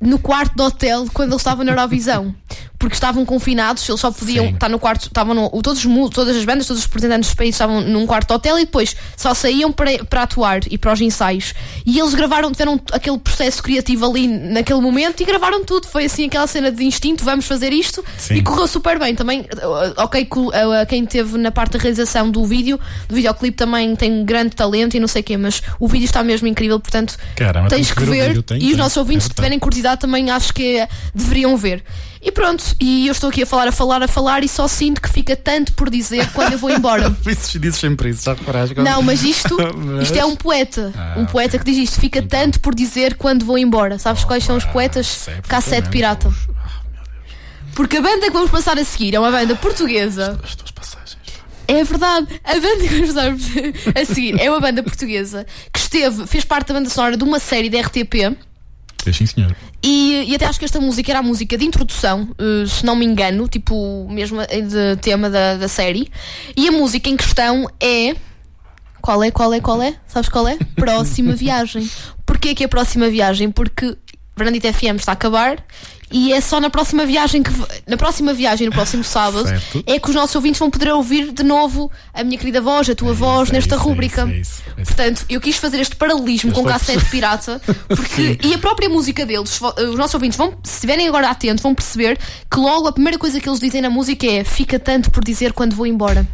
no 0.00 0.18
quarto 0.18 0.56
do 0.56 0.64
hotel 0.64 1.06
quando 1.12 1.30
eles 1.30 1.42
estavam 1.42 1.64
na 1.64 1.72
Eurovisão. 1.72 2.34
Porque 2.78 2.94
estavam 2.94 3.26
confinados, 3.26 3.86
eles 3.86 4.00
só 4.00 4.10
podiam 4.10 4.46
Sim. 4.46 4.54
estar 4.54 4.70
no 4.70 4.78
quarto, 4.78 5.02
estavam 5.02 5.34
no, 5.34 5.50
todos, 5.62 5.84
os 5.84 6.10
todas 6.14 6.34
as 6.34 6.46
bandas, 6.46 6.66
todos 6.66 6.80
os 6.80 6.86
representantes 6.86 7.28
dos 7.28 7.34
países 7.34 7.56
estavam 7.56 7.82
num 7.82 8.06
quarto 8.06 8.28
de 8.28 8.32
hotel 8.32 8.58
e 8.58 8.64
depois 8.64 8.96
só 9.18 9.34
saíam 9.34 9.70
para, 9.70 10.02
para 10.06 10.22
atuar 10.22 10.60
e 10.70 10.78
para 10.78 10.90
os 10.90 10.98
ensaios. 10.98 11.52
E 11.84 11.98
eles 11.98 12.14
gravaram, 12.14 12.50
tiveram 12.50 12.80
aquele 12.90 13.18
processo 13.18 13.62
criativo 13.62 14.06
ali 14.06 14.26
naquele 14.26 14.80
momento 14.80 15.20
e 15.20 15.26
gravaram 15.26 15.62
tudo. 15.62 15.88
Foi 15.88 16.06
assim 16.06 16.24
aquela 16.24 16.46
cena 16.46 16.72
de 16.72 16.82
instinto, 16.82 17.22
vamos 17.22 17.44
fazer 17.44 17.70
isto 17.70 18.02
Sim. 18.16 18.36
e 18.36 18.42
correu 18.42 18.66
super 18.66 18.98
bem. 18.98 19.14
Também, 19.14 19.40
uh, 19.40 19.92
ok, 19.98 20.26
uh, 20.32 20.50
quem 20.88 21.04
teve 21.04 21.36
na 21.36 21.50
parte 21.50 21.72
da 21.72 21.78
realização 21.78 22.30
do 22.30 22.46
vídeo, 22.46 22.80
do 23.06 23.14
videoclipe 23.14 23.58
também 23.58 23.94
tem 23.94 24.24
grande 24.24 24.56
talento 24.56 24.96
e 24.96 25.00
não 25.00 25.08
sei 25.08 25.20
o 25.20 25.24
quê, 25.24 25.36
mas 25.36 25.62
o 25.78 25.86
vídeo 25.86 26.06
está 26.06 26.24
mesmo 26.24 26.48
incrível, 26.48 26.80
portanto 26.80 27.18
Caramba, 27.36 27.68
tens 27.68 27.92
que 27.92 28.04
ver 28.04 28.42
e 28.58 28.72
os 28.72 28.78
nossos 28.78 28.96
ouvintes 28.96 29.26
É 29.26 29.28
que 29.28 29.34
tiverem 29.34 29.58
curiosidade 29.58 29.89
também 29.96 30.30
acho 30.30 30.52
que 30.52 30.86
deveriam 31.14 31.56
ver. 31.56 31.82
E 32.22 32.30
pronto, 32.30 32.62
e 32.78 33.06
eu 33.06 33.12
estou 33.12 33.30
aqui 33.30 33.42
a 33.42 33.46
falar, 33.46 33.68
a 33.68 33.72
falar, 33.72 34.02
a 34.02 34.08
falar 34.08 34.44
e 34.44 34.48
só 34.48 34.68
sinto 34.68 35.00
que 35.00 35.08
fica 35.08 35.34
tanto 35.34 35.72
por 35.72 35.88
dizer 35.88 36.30
quando 36.32 36.52
eu 36.52 36.58
vou 36.58 36.70
embora. 36.70 37.08
Dizes, 37.24 37.58
dizes 37.58 37.80
sempre 37.80 38.10
isso, 38.10 38.24
já 38.24 38.34
reparaste? 38.34 38.78
Não, 38.78 39.00
mas 39.02 39.22
isto, 39.22 39.56
isto 40.02 40.18
é 40.18 40.24
um 40.24 40.36
poeta. 40.36 40.92
Ah, 40.94 41.14
um 41.16 41.24
poeta 41.24 41.58
que 41.58 41.64
diz 41.64 41.78
isto. 41.78 41.98
Fica 41.98 42.20
tanto 42.20 42.60
por 42.60 42.74
dizer 42.74 43.14
quando 43.14 43.44
vou 43.46 43.56
embora. 43.56 43.98
Sabes 43.98 44.22
quais 44.24 44.44
são 44.44 44.56
os 44.56 44.64
poetas? 44.66 45.06
sei 45.06 45.34
Cassete. 45.48 45.88
Pirata. 45.88 46.30
Porque 47.74 47.96
a 47.96 48.02
banda 48.02 48.26
que 48.26 48.32
vamos 48.32 48.50
passar 48.50 48.78
a 48.78 48.84
seguir 48.84 49.14
é 49.14 49.18
uma 49.18 49.30
banda 49.30 49.56
portuguesa. 49.56 50.38
As 50.44 50.54
tuas 50.54 50.70
passagens. 50.70 51.16
É 51.66 51.82
verdade, 51.84 52.40
a 52.44 52.54
banda 52.54 52.78
que 52.80 52.88
vamos 52.88 53.14
passar 53.14 53.34
a 53.94 54.04
seguir 54.04 54.38
é 54.38 54.50
uma 54.50 54.60
banda 54.60 54.82
portuguesa 54.82 55.46
que 55.72 55.78
esteve, 55.78 56.26
fez 56.26 56.44
parte 56.44 56.68
da 56.68 56.74
banda 56.74 56.90
sonora 56.90 57.16
de 57.16 57.24
uma 57.24 57.38
série 57.38 57.70
da 57.70 57.80
RTP. 57.80 58.36
Fez 59.02 59.16
sim, 59.16 59.26
senhor. 59.26 59.56
E, 59.82 60.24
e 60.28 60.34
até 60.34 60.46
acho 60.46 60.58
que 60.58 60.64
esta 60.64 60.80
música 60.80 61.10
era 61.10 61.20
a 61.20 61.22
música 61.22 61.56
de 61.56 61.64
introdução, 61.64 62.28
eh, 62.38 62.66
se 62.66 62.84
não 62.84 62.94
me 62.94 63.06
engano, 63.06 63.48
tipo, 63.48 64.06
mesmo 64.10 64.40
eh, 64.42 64.60
de 64.60 64.96
tema 65.00 65.30
da, 65.30 65.56
da 65.56 65.68
série. 65.68 66.10
E 66.56 66.68
a 66.68 66.72
música 66.72 67.08
em 67.08 67.16
questão 67.16 67.66
é. 67.80 68.14
Qual 69.00 69.24
é, 69.24 69.30
qual 69.30 69.54
é, 69.54 69.60
qual 69.60 69.82
é? 69.82 69.94
Sabes 70.06 70.28
qual 70.28 70.46
é? 70.46 70.58
Próxima 70.76 71.32
viagem. 71.36 71.88
Porquê 72.26 72.54
que 72.54 72.62
é 72.64 72.68
próxima 72.68 73.08
viagem? 73.08 73.50
Porque 73.50 73.96
Brandit 74.40 74.72
FM 74.72 74.96
está 74.96 75.12
a 75.12 75.14
acabar 75.14 75.62
e 76.12 76.32
é 76.32 76.40
só 76.40 76.58
na 76.60 76.68
próxima 76.68 77.06
viagem 77.06 77.42
que. 77.42 77.52
Na 77.86 77.96
próxima 77.96 78.34
viagem, 78.34 78.66
no 78.66 78.72
próximo 78.72 79.04
sábado, 79.04 79.46
Certo. 79.46 79.84
é 79.86 79.98
que 79.98 80.08
os 80.08 80.14
nossos 80.14 80.34
ouvintes 80.34 80.58
vão 80.58 80.68
poder 80.68 80.90
ouvir 80.90 81.30
de 81.32 81.44
novo 81.44 81.90
a 82.12 82.24
minha 82.24 82.36
querida 82.36 82.60
voz, 82.60 82.90
a 82.90 82.94
tua 82.96 83.12
voz, 83.12 83.44
isso, 83.48 83.52
é 83.52 83.58
nesta 83.58 83.74
isso, 83.76 83.84
é 83.84 83.86
rúbrica. 83.86 84.22
isso, 84.26 84.62
é 84.66 84.80
é 84.80 84.82
isso. 84.82 84.94
Portanto, 84.94 85.24
eu 85.28 85.40
quis 85.40 85.56
fazer 85.56 85.78
este 85.78 85.94
paralelismo 85.94 86.52
com 86.52 86.66
a 86.66 86.72
cassete 86.72 87.04
pirata, 87.06 87.60
porque 87.86 88.38
e 88.42 88.52
a 88.54 88.58
própria 88.58 88.88
música 88.88 89.24
deles, 89.24 89.60
os 89.88 89.96
nossos 89.96 90.14
ouvintes 90.14 90.36
vão, 90.36 90.54
se 90.64 90.74
estiverem 90.74 91.06
agora 91.06 91.28
atentos, 91.30 91.62
vão 91.62 91.74
perceber 91.74 92.18
que 92.50 92.58
logo 92.58 92.88
a 92.88 92.92
primeira 92.92 93.16
coisa 93.18 93.38
que 93.38 93.48
eles 93.48 93.60
dizem 93.60 93.80
na 93.80 93.90
música 93.90 94.26
é 94.26 94.42
fica 94.42 94.78
tanto 94.80 95.10
por 95.12 95.22
dizer 95.22 95.52
quando 95.52 95.76
vou 95.76 95.86
embora. 95.86 96.26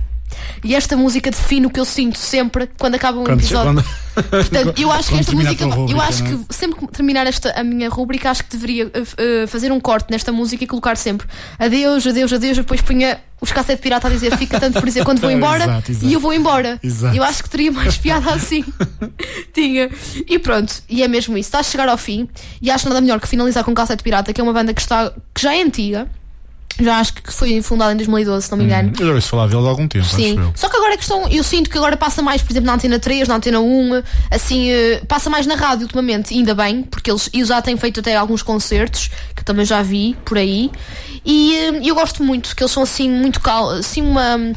E 0.65 0.75
esta 0.75 0.97
música 0.97 1.31
define 1.31 1.67
o 1.67 1.71
que 1.71 1.79
eu 1.79 1.85
sinto 1.85 2.19
sempre 2.19 2.69
quando 2.79 2.95
acaba 2.95 3.19
um 3.19 3.25
Quando, 3.25 3.41
episódio. 3.41 3.75
quando, 3.75 3.85
Portanto, 4.31 4.81
eu 4.81 4.91
acho 4.91 5.11
que 5.11 5.19
esta 5.19 5.33
música, 5.33 5.69
tua 5.69 5.91
eu 5.91 6.01
acho 6.01 6.25
não 6.25 6.31
é? 6.31 6.37
que 6.49 6.55
sempre 6.55 6.81
que 6.81 6.87
terminar 6.89 7.27
esta 7.27 7.51
a 7.53 7.63
minha 7.63 7.89
rúbrica, 7.89 8.31
acho 8.31 8.45
que 8.45 8.51
deveria 8.51 8.87
uh, 8.87 9.47
fazer 9.47 9.71
um 9.71 9.79
corte 9.79 10.11
nesta 10.11 10.33
música 10.33 10.65
e 10.65 10.67
colocar 10.67 10.97
sempre 10.97 11.27
adeus, 11.59 12.07
adeus, 12.07 12.33
adeus, 12.33 12.57
depois 12.57 12.81
punha 12.81 13.21
os 13.41 13.53
cassete 13.53 13.83
pirata 13.83 14.09
a 14.09 14.11
dizer 14.11 14.35
fica 14.39 14.59
tanto 14.59 14.79
por 14.81 14.87
dizer 14.87 15.05
quando 15.05 15.21
vou 15.21 15.31
embora 15.31 15.65
Exato, 15.65 15.91
exato. 15.91 16.07
e 16.07 16.13
eu 16.15 16.21
vou 16.21 16.33
embora. 16.33 16.81
Exato. 16.83 17.15
Eu 17.15 17.23
acho 17.23 17.43
que 17.43 17.51
teria 17.51 17.71
mais 17.71 17.97
piada 17.99 18.33
assim. 18.33 18.65
Tinha. 19.53 19.91
E 20.27 20.39
pronto, 20.39 20.83
e 20.89 21.03
é 21.03 21.09
mesmo 21.09 21.37
isso. 21.37 21.49
Está 21.49 21.59
a 21.61 21.63
chegar 21.63 21.89
ao 21.89 21.99
fim 21.99 22.29
e 22.61 22.71
acho 22.71 22.89
nada 22.89 23.01
melhor 23.01 23.21
que 23.21 23.29
finalizar 23.29 23.63
com 23.65 23.75
Cassete 23.75 24.03
Pirata, 24.03 24.33
que 24.33 24.41
é 24.41 24.45
uma 24.45 24.53
banda 24.53 24.73
que, 24.73 24.81
está, 24.81 25.13
que 25.35 25.43
já 25.43 25.55
é 25.55 25.63
antiga. 25.63 26.09
Já 26.79 26.99
acho 26.99 27.15
que 27.15 27.33
foi 27.33 27.63
fundada 27.63 27.93
em 27.93 27.97
2012, 27.97 28.47
se 28.47 28.51
não 28.51 28.59
me 28.59 28.65
engano. 28.65 28.93
Eu 28.99 29.07
já 29.07 29.15
ouço 29.15 29.29
falar 29.29 29.47
deles 29.47 29.65
há 29.65 29.69
algum 29.69 29.89
tempo, 29.89 30.05
Sim. 30.05 30.39
Só 30.55 30.69
que 30.69 30.77
agora 30.77 30.95
é 30.95 30.97
questão, 30.97 31.29
eu 31.29 31.43
sinto 31.43 31.71
que 31.71 31.79
agora 31.79 31.97
passa 31.97 32.21
mais, 32.23 32.43
por 32.43 32.53
exemplo, 32.53 32.67
na 32.67 32.75
Antena 32.75 32.99
3, 32.99 33.29
na 33.29 33.37
Antena 33.37 33.61
1, 33.61 34.03
assim, 34.31 34.71
eh, 34.71 35.03
passa 35.09 35.31
mais 35.31 35.47
na 35.47 35.55
rádio 35.55 35.85
ultimamente, 35.85 36.35
ainda 36.35 36.55
bem, 36.55 36.83
porque 36.83 37.11
eles, 37.11 37.31
eles 37.33 37.49
já 37.49 37.63
têm 37.63 37.77
feito 37.77 38.01
até 38.01 38.15
alguns 38.17 38.43
concertos, 38.43 39.11
que 39.35 39.45
também 39.45 39.65
já 39.65 39.83
vi 39.83 40.17
por 40.25 40.37
aí, 40.37 40.71
e 41.25 41.57
eh, 41.57 41.81
eu 41.85 41.95
gosto 41.95 42.23
muito, 42.23 42.55
que 42.55 42.63
eles 42.63 42.73
são 42.73 42.83
assim, 42.83 43.11
muito 43.11 43.41
cal, 43.41 43.71
assim, 43.71 44.03
uma. 44.03 44.53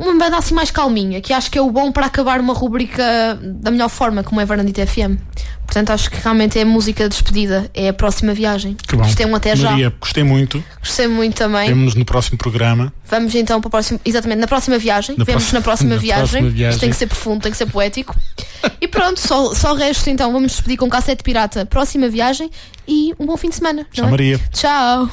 Uma 0.00 0.14
banda 0.14 0.38
assim 0.38 0.54
mais 0.54 0.70
calminha, 0.70 1.20
que 1.20 1.30
acho 1.30 1.50
que 1.50 1.58
é 1.58 1.60
o 1.60 1.70
bom 1.70 1.92
para 1.92 2.06
acabar 2.06 2.40
uma 2.40 2.54
rubrica 2.54 3.38
da 3.42 3.70
melhor 3.70 3.90
forma, 3.90 4.24
como 4.24 4.40
é 4.40 4.46
Varandita 4.46 4.86
FM. 4.86 5.18
Portanto, 5.66 5.90
acho 5.90 6.10
que 6.10 6.16
realmente 6.20 6.58
é 6.58 6.62
a 6.62 6.66
música 6.66 7.04
de 7.04 7.10
despedida, 7.10 7.70
é 7.74 7.90
a 7.90 7.92
próxima 7.92 8.32
viagem. 8.32 8.74
Que 8.74 8.96
bom. 8.96 9.04
É 9.04 9.26
um 9.26 9.36
até 9.36 9.54
já. 9.54 9.70
Maria, 9.70 9.94
gostei 10.00 10.24
muito. 10.24 10.64
Gostei 10.80 11.06
muito 11.06 11.36
também. 11.36 11.68
Vemo-nos 11.68 11.94
no 11.94 12.04
próximo 12.04 12.38
programa. 12.38 12.90
Vamos 13.04 13.34
então 13.34 13.60
para 13.60 13.68
o 13.68 13.70
próximo. 13.70 14.00
Exatamente, 14.04 14.38
na 14.38 14.48
próxima 14.48 14.78
viagem. 14.78 15.16
Na 15.18 15.24
Vemos 15.24 15.52
na 15.52 15.60
próxima 15.60 15.90
na 15.94 16.00
viagem. 16.00 16.28
próxima 16.28 16.50
viagem. 16.50 16.70
Isto 16.70 16.80
tem 16.80 16.90
que 16.90 16.96
ser 16.96 17.06
profundo, 17.06 17.42
tem 17.42 17.52
que 17.52 17.58
ser 17.58 17.66
poético. 17.66 18.16
e 18.80 18.88
pronto, 18.88 19.20
só, 19.20 19.54
só 19.54 19.72
o 19.72 19.76
resto 19.76 20.08
então. 20.08 20.32
Vamos 20.32 20.52
despedir 20.52 20.78
com 20.78 20.88
cassete 20.88 21.22
pirata. 21.22 21.66
Próxima 21.66 22.08
viagem 22.08 22.50
e 22.88 23.14
um 23.20 23.26
bom 23.26 23.36
fim 23.36 23.50
de 23.50 23.56
semana. 23.56 23.86
Tchau, 23.92 24.06
é? 24.06 24.10
Maria. 24.10 24.40
Tchau. 24.52 25.08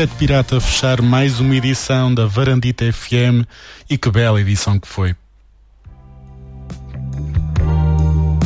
Cassete 0.00 0.16
Pirata 0.16 0.58
fechar 0.62 1.02
mais 1.02 1.40
uma 1.40 1.54
edição 1.54 2.14
da 2.14 2.24
Varandita 2.24 2.90
FM 2.90 3.44
e 3.88 3.98
que 3.98 4.10
bela 4.10 4.40
edição 4.40 4.80
que 4.80 4.88
foi. 4.88 5.14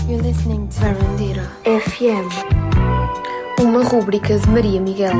You're 0.08 0.20
listening 0.20 0.66
to 0.66 0.80
Varandita 0.80 1.48
FM, 1.64 3.60
uma 3.60 3.84
rúbrica 3.84 4.36
de 4.36 4.48
Maria 4.48 4.80
Miguel. 4.80 5.14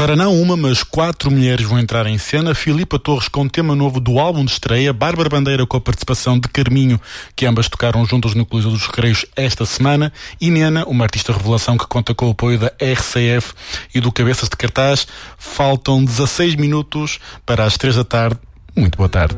Agora 0.00 0.16
não 0.16 0.40
uma, 0.40 0.56
mas 0.56 0.82
quatro 0.82 1.30
mulheres 1.30 1.66
vão 1.66 1.78
entrar 1.78 2.06
em 2.06 2.16
cena. 2.16 2.54
Filipa 2.54 2.98
Torres 2.98 3.28
com 3.28 3.46
tema 3.46 3.74
novo 3.74 4.00
do 4.00 4.18
álbum 4.18 4.42
de 4.46 4.52
estreia, 4.52 4.94
Bárbara 4.94 5.28
Bandeira 5.28 5.66
com 5.66 5.76
a 5.76 5.80
participação 5.80 6.40
de 6.40 6.48
Carminho, 6.48 6.98
que 7.36 7.44
ambas 7.44 7.68
tocaram 7.68 8.06
juntas 8.06 8.32
no 8.32 8.46
Coliseu 8.46 8.70
dos 8.70 8.86
Recreios 8.86 9.26
esta 9.36 9.66
semana, 9.66 10.10
e 10.40 10.50
Nena, 10.50 10.86
uma 10.86 11.04
artista 11.04 11.34
revelação 11.34 11.76
que 11.76 11.86
conta 11.86 12.14
com 12.14 12.28
o 12.28 12.30
apoio 12.30 12.58
da 12.58 12.72
RCF 12.80 13.52
e 13.94 14.00
do 14.00 14.10
Cabeças 14.10 14.48
de 14.48 14.56
Cartaz. 14.56 15.06
Faltam 15.36 16.02
16 16.02 16.54
minutos 16.54 17.18
para 17.44 17.66
as 17.66 17.76
3 17.76 17.96
da 17.96 18.04
tarde. 18.04 18.40
Muito 18.74 18.96
boa 18.96 19.10
tarde. 19.10 19.36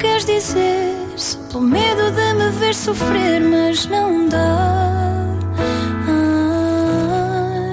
Queres 0.00 0.24
dizer, 0.24 0.94
pelo 1.50 1.62
medo 1.62 2.10
de 2.10 2.32
me 2.32 2.50
ver 2.52 2.74
sofrer, 2.74 3.40
mas 3.40 3.86
não 3.86 4.26
dá. 4.28 5.36
Ai, 6.08 7.68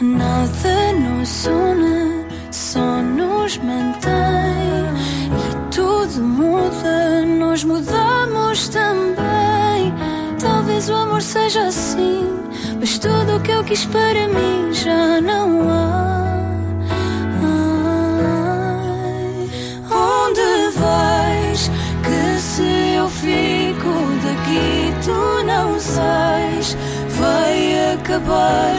nada 0.00 0.92
nos 0.94 1.46
une, 1.46 2.26
só 2.50 3.02
nos 3.02 3.58
mantém. 3.58 4.88
E 5.30 5.74
tudo 5.74 6.22
muda, 6.22 7.22
nós 7.38 7.64
mudamos 7.64 8.68
também. 8.68 9.94
Talvez 10.40 10.88
o 10.88 10.94
amor 10.94 11.20
seja 11.20 11.66
assim, 11.66 12.26
mas 12.80 12.98
tudo 12.98 13.36
o 13.36 13.40
que 13.40 13.52
eu 13.52 13.62
quis 13.62 13.84
para 13.84 14.26
mim 14.28 14.51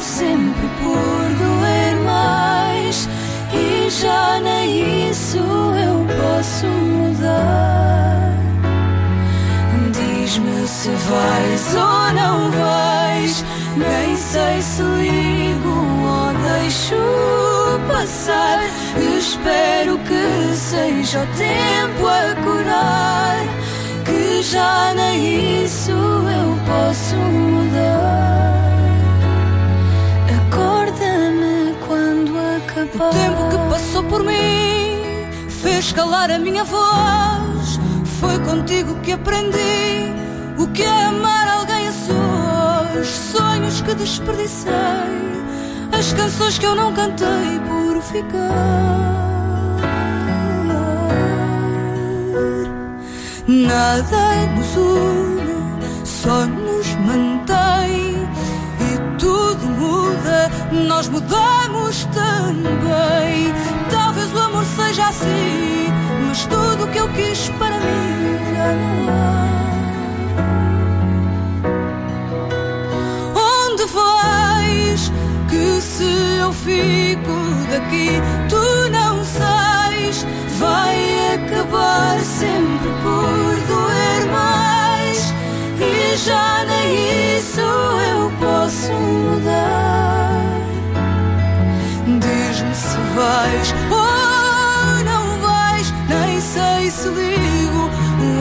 sempre 0.03 0.67
por 0.81 1.29
doer 1.39 1.95
mais. 2.03 3.07
E 3.53 3.89
já 3.89 4.39
nem 4.41 5.09
isso 5.09 5.37
eu 5.37 6.05
posso 6.17 6.65
mudar. 6.67 8.37
Diz-me 9.93 10.67
se 10.67 10.89
vais 10.89 11.75
ou 11.75 12.13
não 12.13 12.51
vais. 12.51 13.45
Nem 13.77 14.15
sei 14.17 14.61
se 14.61 14.81
ligo 14.81 15.69
ou 15.69 16.33
deixo 16.59 16.95
passar. 17.87 18.59
Espero 19.17 19.97
que 19.99 20.55
seja 20.55 21.23
o 21.23 21.27
tempo 21.37 22.07
a 22.07 22.35
curar. 22.43 23.45
Que 24.03 24.43
já 24.43 24.93
nem 24.93 25.63
isso 25.63 25.91
eu 25.91 26.57
posso 26.67 27.15
mudar. 27.15 27.52
O 32.95 33.09
tempo 33.09 33.49
que 33.49 33.57
passou 33.71 34.03
por 34.03 34.23
mim 34.23 35.27
fez 35.49 35.91
calar 35.91 36.29
a 36.29 36.37
minha 36.37 36.63
voz. 36.63 37.79
Foi 38.19 38.37
contigo 38.39 38.93
que 39.01 39.13
aprendi 39.13 40.13
o 40.59 40.67
que 40.67 40.83
é 40.83 41.05
amar 41.05 41.47
alguém 41.47 41.87
a 41.87 41.91
sós. 41.91 43.07
Sonhos 43.07 43.81
que 43.81 43.95
desperdicei, 43.95 44.71
as 45.91 46.13
canções 46.13 46.59
que 46.59 46.65
eu 46.67 46.75
não 46.75 46.93
cantei 46.93 47.59
por 47.67 47.99
ficar. 48.03 48.93
Nada 53.47 54.45
nos 54.55 54.75
une, 54.77 56.05
só 56.05 56.45
nos 56.45 56.95
mantém. 56.97 58.02
Nós 60.73 61.07
mudamos 61.07 62.05
também. 62.05 63.53
Talvez 63.91 64.33
o 64.33 64.39
amor 64.39 64.65
seja 64.65 65.07
assim, 65.07 65.93
mas 66.27 66.45
tudo 66.45 66.85
o 66.85 66.87
que 66.87 66.97
eu 66.97 67.07
quis 67.09 67.49
para 67.59 67.79
mim 67.79 68.39
já 68.55 68.73
não 68.73 69.09
há. 69.09 69.43
Onde 73.69 73.85
vais? 73.85 75.11
Que 75.47 75.79
se 75.79 76.39
eu 76.39 76.51
fico 76.51 77.31
daqui, 77.69 78.19
tu 78.49 78.89
não 78.89 79.23
sais. 79.23 80.25
Vai 80.57 81.35
acabar 81.35 82.19
sempre 82.21 82.89
por 83.03 83.55
doer 83.67 84.25
mais. 84.31 85.33
E 85.79 86.17
já 86.17 86.65
nem 86.65 87.37
isso 87.37 87.61
eu 87.61 88.31
posso 88.39 88.91
mudar. 88.91 90.12
Se 92.83 92.97
vais 93.15 93.73
ou 93.89 95.03
não 95.05 95.25
vais. 95.39 95.87
Nem 96.09 96.41
sei 96.41 96.91
se 96.91 97.07
ligo 97.09 97.89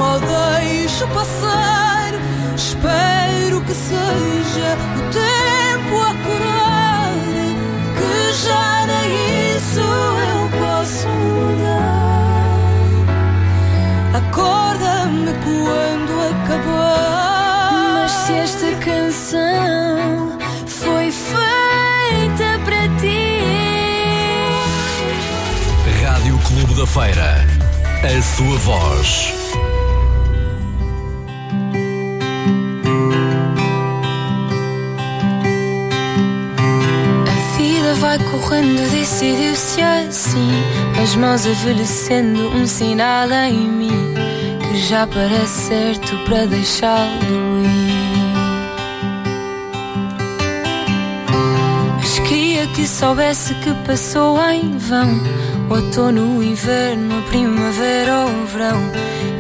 ou 0.01 0.21
deixo 0.21 1.07
passar. 1.09 2.13
Espero 2.57 3.61
que 3.63 3.73
seja 3.73 4.77
o 4.97 5.01
tempo 5.13 5.95
a 6.01 6.13
curar. 6.25 7.13
Que 7.97 8.33
já 8.45 8.87
nem 8.87 9.09
isso 9.57 9.81
eu 9.81 10.41
posso 10.61 11.09
mudar. 11.09 12.03
Acorda-me 14.19 15.33
quando 15.45 16.13
acabar. 16.33 17.93
Mas 17.95 18.11
se 18.11 18.33
esta 18.33 18.71
canção 18.85 19.82
Clube 26.73 26.81
da 26.81 26.87
Feira. 26.87 27.47
A 28.03 28.23
sua 28.23 28.57
voz. 28.59 29.35
A 37.27 37.57
vida 37.57 37.95
vai 37.95 38.19
correndo, 38.19 38.91
decidiu-se 38.91 39.83
assim. 39.83 40.51
As 41.03 41.15
mãos 41.15 41.45
envelhecendo, 41.47 42.49
um 42.49 42.67
sinal 42.67 43.31
em 43.31 43.69
mim 43.69 44.15
que 44.61 44.79
já 44.89 45.07
parece 45.07 45.69
certo 45.69 46.17
para 46.25 46.47
deixá-lo 46.47 47.65
ir. 47.65 47.93
Mas 51.99 52.19
queria 52.21 52.67
que 52.69 52.87
soubesse 52.87 53.55
que 53.57 53.75
passou 53.87 54.39
em 54.51 54.77
vão. 54.79 55.21
Outono, 55.73 56.43
inverno, 56.43 57.23
primavera 57.23 58.27
ou 58.27 58.45
verão. 58.45 58.79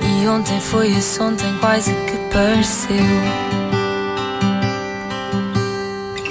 E 0.03 0.27
ontem 0.27 0.59
foi 0.61 0.91
esse 0.91 1.21
ontem 1.21 1.55
quase 1.61 1.93
que 1.93 2.17
pareceu. 2.33 2.97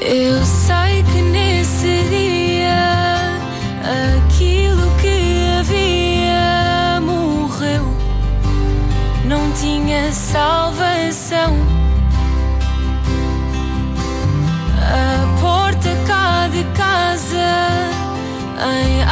Eu 0.02 0.44
sei 0.44 1.03
que 1.03 1.22
nesse 1.22 2.03
dia 2.10 3.30
aquilo 4.18 4.90
que 4.99 5.60
havia 5.60 6.99
morreu, 6.99 7.86
não 9.26 9.52
tinha 9.52 10.11
salvação. 10.11 11.56
A 14.80 15.40
porta 15.40 15.90
cá 16.07 16.48
de 16.48 16.64
casa 16.76 17.91
em 18.64 19.03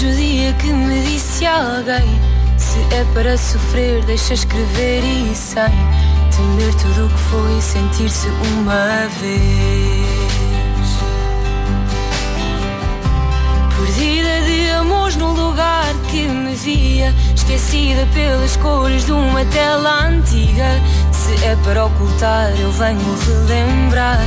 O 0.00 0.14
dia 0.14 0.52
que 0.52 0.72
me 0.72 1.02
disse 1.02 1.44
alguém. 1.44 2.20
Se 2.56 2.78
é 2.94 3.04
para 3.12 3.36
sofrer, 3.36 4.04
deixa 4.04 4.32
escrever 4.32 5.02
e 5.02 5.34
sem 5.34 5.64
Temer 6.30 6.72
tudo 6.76 7.06
o 7.06 7.08
que 7.08 7.18
foi, 7.18 7.60
sentir-se 7.60 8.28
uma 8.28 9.08
vez. 9.20 10.06
Perdida 13.76 14.40
de 14.42 14.70
amores 14.70 15.16
no 15.16 15.32
lugar 15.32 15.92
que 16.12 16.28
me 16.28 16.54
via. 16.54 17.12
Esquecida 17.34 18.06
pelas 18.14 18.56
cores 18.58 19.04
de 19.04 19.10
uma 19.10 19.44
tela 19.46 20.06
antiga. 20.06 20.80
Se 21.10 21.44
é 21.44 21.56
para 21.64 21.86
ocultar, 21.86 22.52
eu 22.60 22.70
venho 22.70 23.18
relembrar. 23.26 24.24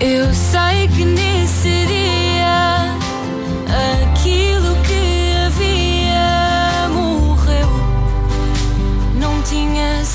Eu 0.00 0.32
sei 0.32 0.88
que 0.88 1.04
nesse 1.04 1.86
dia 1.86 2.29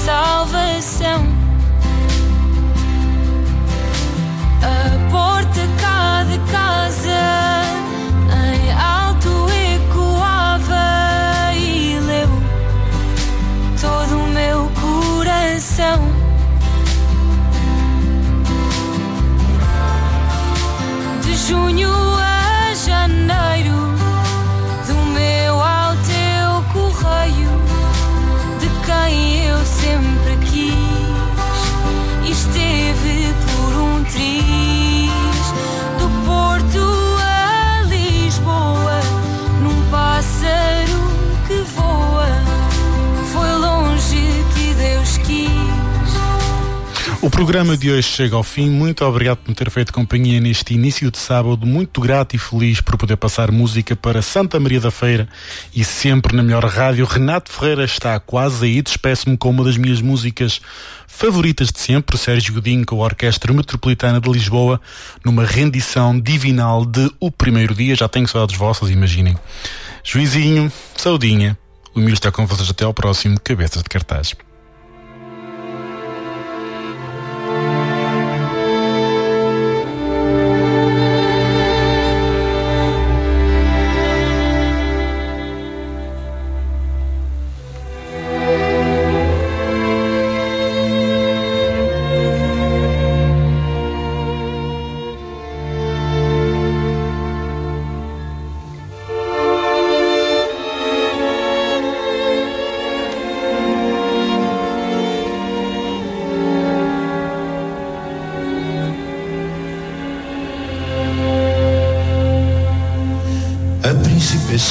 salvação. 0.06 1.26
A 4.62 5.12
porta 5.12 5.62
cá 5.82 6.24
de 6.24 6.38
casa 6.52 7.45
programa 47.36 47.76
de 47.76 47.92
hoje 47.92 48.08
chega 48.08 48.34
ao 48.34 48.44
fim. 48.44 48.70
Muito 48.70 49.04
obrigado 49.04 49.40
por 49.40 49.50
me 49.50 49.56
ter 49.56 49.70
feito 49.70 49.92
companhia 49.92 50.40
neste 50.40 50.74
início 50.74 51.12
de 51.12 51.18
sábado. 51.18 51.68
Muito 51.68 52.00
grato 52.00 52.34
e 52.34 52.40
feliz 52.40 52.80
por 52.80 52.96
poder 52.96 53.18
passar 53.18 53.52
música 53.52 53.94
para 53.94 54.22
Santa 54.22 54.58
Maria 54.58 54.80
da 54.80 54.90
Feira 54.90 55.28
e 55.76 55.84
sempre 55.84 56.34
na 56.34 56.42
melhor 56.42 56.64
rádio. 56.64 57.06
Renato 57.06 57.52
Ferreira 57.52 57.84
está 57.84 58.18
quase 58.22 58.66
aí. 58.66 58.82
Despeço-me 58.82 59.36
com 59.36 59.50
uma 59.50 59.66
das 59.66 59.76
minhas 59.76 60.00
músicas 60.00 60.62
favoritas 61.08 61.74
de 61.74 61.80
sempre, 61.82 62.18
Sérgio 62.18 62.54
Godinho 62.54 62.86
com 62.86 63.02
a 63.02 63.06
Orquestra 63.06 63.52
Metropolitana 63.52 64.22
de 64.22 64.32
Lisboa, 64.32 64.80
numa 65.22 65.44
rendição 65.44 66.18
divinal 66.18 66.86
de 66.86 67.12
O 67.20 67.30
Primeiro 67.30 67.76
Dia. 67.76 67.98
Já 67.98 68.08
tenho 68.08 68.30
saudades 68.30 68.58
vossas, 68.58 68.90
imaginem. 68.90 69.36
Juizinho, 70.06 70.72
saudinha. 70.96 71.58
O 71.94 72.00
Mil 72.00 72.14
está 72.14 72.32
com 72.32 72.48
vocês 72.48 72.70
até 72.70 72.86
ao 72.86 72.94
próximo 72.94 73.38
Cabeças 73.42 73.84
de 73.84 73.90
Cartaz. 73.90 74.34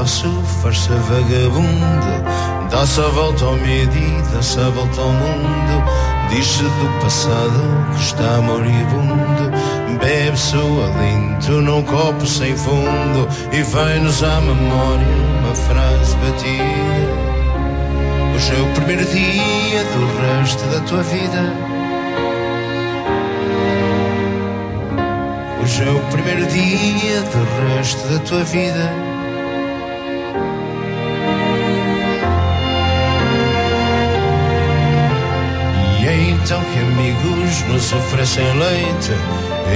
Passo, 0.00 0.30
faz-se 0.62 0.88
vagabundo. 0.88 2.70
Dá-se 2.70 3.00
a 3.00 3.08
volta 3.08 3.44
ao 3.44 3.54
meio-dia, 3.56 4.22
dá-se 4.32 4.58
a 4.58 4.70
volta 4.70 5.00
ao 5.00 5.12
mundo. 5.12 5.84
Diz-se 6.30 6.62
do 6.62 7.00
passado 7.02 7.60
que 7.94 8.00
está 8.00 8.40
moribundo. 8.40 9.50
Bebe-se 10.00 10.56
o 10.56 10.82
alento 10.82 11.52
num 11.60 11.82
copo 11.82 12.26
sem 12.26 12.56
fundo. 12.56 13.28
E 13.52 13.62
vem-nos 13.62 14.22
à 14.22 14.40
memória 14.40 15.06
uma 15.40 15.54
frase 15.54 16.16
batida. 16.16 17.20
Hoje 18.34 18.52
é 18.56 18.62
o 18.62 18.74
primeiro 18.74 19.04
dia 19.04 19.84
do 19.84 20.38
resto 20.38 20.64
da 20.68 20.80
tua 20.80 21.02
vida. 21.02 21.52
Hoje 25.62 25.82
é 25.82 25.90
o 25.90 26.00
primeiro 26.10 26.46
dia 26.46 27.20
do 27.20 27.76
resto 27.76 28.08
da 28.08 28.18
tua 28.20 28.44
vida. 28.44 29.09
Então 36.50 36.64
que 36.64 36.80
amigos 36.80 37.62
nos 37.68 37.92
oferecem 37.92 38.44
leite. 38.58 39.12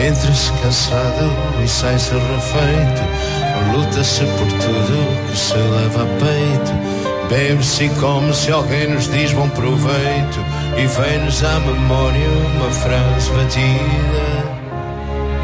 Entre-se 0.08 0.50
cansado 0.54 1.30
e 1.62 1.68
sai-se 1.68 2.10
refeito. 2.10 3.72
Luta-se 3.72 4.24
por 4.24 4.48
tudo 4.58 5.30
que 5.30 5.38
se 5.38 5.54
leva 5.54 6.02
a 6.02 6.06
peito. 6.18 7.28
Bebe-se 7.30 7.84
e 7.84 7.88
come-se, 7.90 8.50
alguém 8.50 8.88
nos 8.88 9.08
diz 9.08 9.32
bom 9.32 9.48
proveito. 9.50 10.40
E 10.76 10.84
vem-nos 10.84 11.44
à 11.44 11.60
memória 11.60 12.28
uma 12.56 12.70
frase 12.72 13.30
batida. 13.30 14.24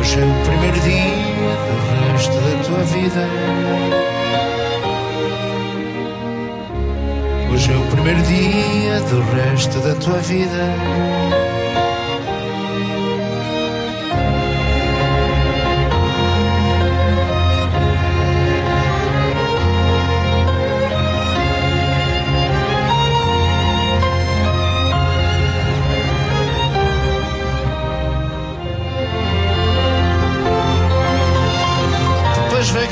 Hoje 0.00 0.18
é 0.18 0.24
o 0.24 0.44
primeiro 0.44 0.80
dia 0.80 1.14
do 1.68 2.12
resto 2.12 2.34
da 2.34 2.64
tua 2.64 2.84
vida. 2.86 4.19
Hoje 7.60 7.72
é 7.72 7.76
o 7.76 7.86
primeiro 7.90 8.22
dia 8.22 9.00
do 9.10 9.20
resto 9.34 9.80
da 9.80 9.94
tua 9.96 10.16
vida. 10.16 11.49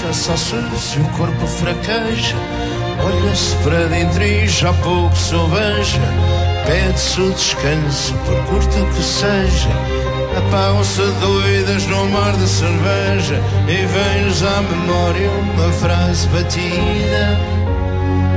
Depois 0.09 0.27
vem 0.27 0.39
cansaço 0.39 0.57
se 0.79 0.99
o 0.99 1.05
corpo 1.19 1.47
fraqueja. 1.47 2.37
Olha-se 3.05 3.55
para 3.57 3.89
dentro 3.89 4.23
e 4.23 4.49
já 4.49 4.73
pouco 4.73 5.15
sobeja. 5.15 6.01
Pede-se 6.67 7.21
o 7.21 7.31
descanso, 7.31 8.15
por 8.25 8.43
curto 8.47 8.87
que 8.95 9.03
seja. 9.03 9.69
Apagam-se 10.37 11.03
doidas 11.21 11.87
no 11.87 12.07
mar 12.07 12.33
de 12.33 12.49
cerveja. 12.49 13.43
E 13.69 13.87
vem-nos 13.87 14.43
à 14.43 14.63
memória 14.63 15.31
uma 15.31 15.73
frase 15.73 16.27
batida. 16.29 17.39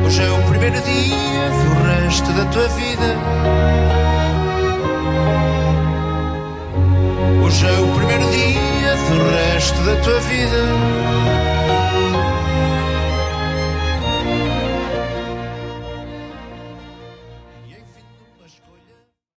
Hoje 0.06 0.24
é 0.24 0.30
o 0.30 0.44
primeiro 0.50 0.82
dia 0.82 1.50
do 1.64 2.04
resto 2.04 2.34
da 2.34 2.46
tua 2.46 2.68
vida. 2.68 3.16
Hoje 7.46 7.66
é 7.66 7.80
o 7.80 7.88
primeiro 7.96 8.30
dia 8.30 8.96
do 8.96 9.54
resto 9.54 9.82
da 9.84 9.96
tua 10.02 10.20
vida. 10.20 11.41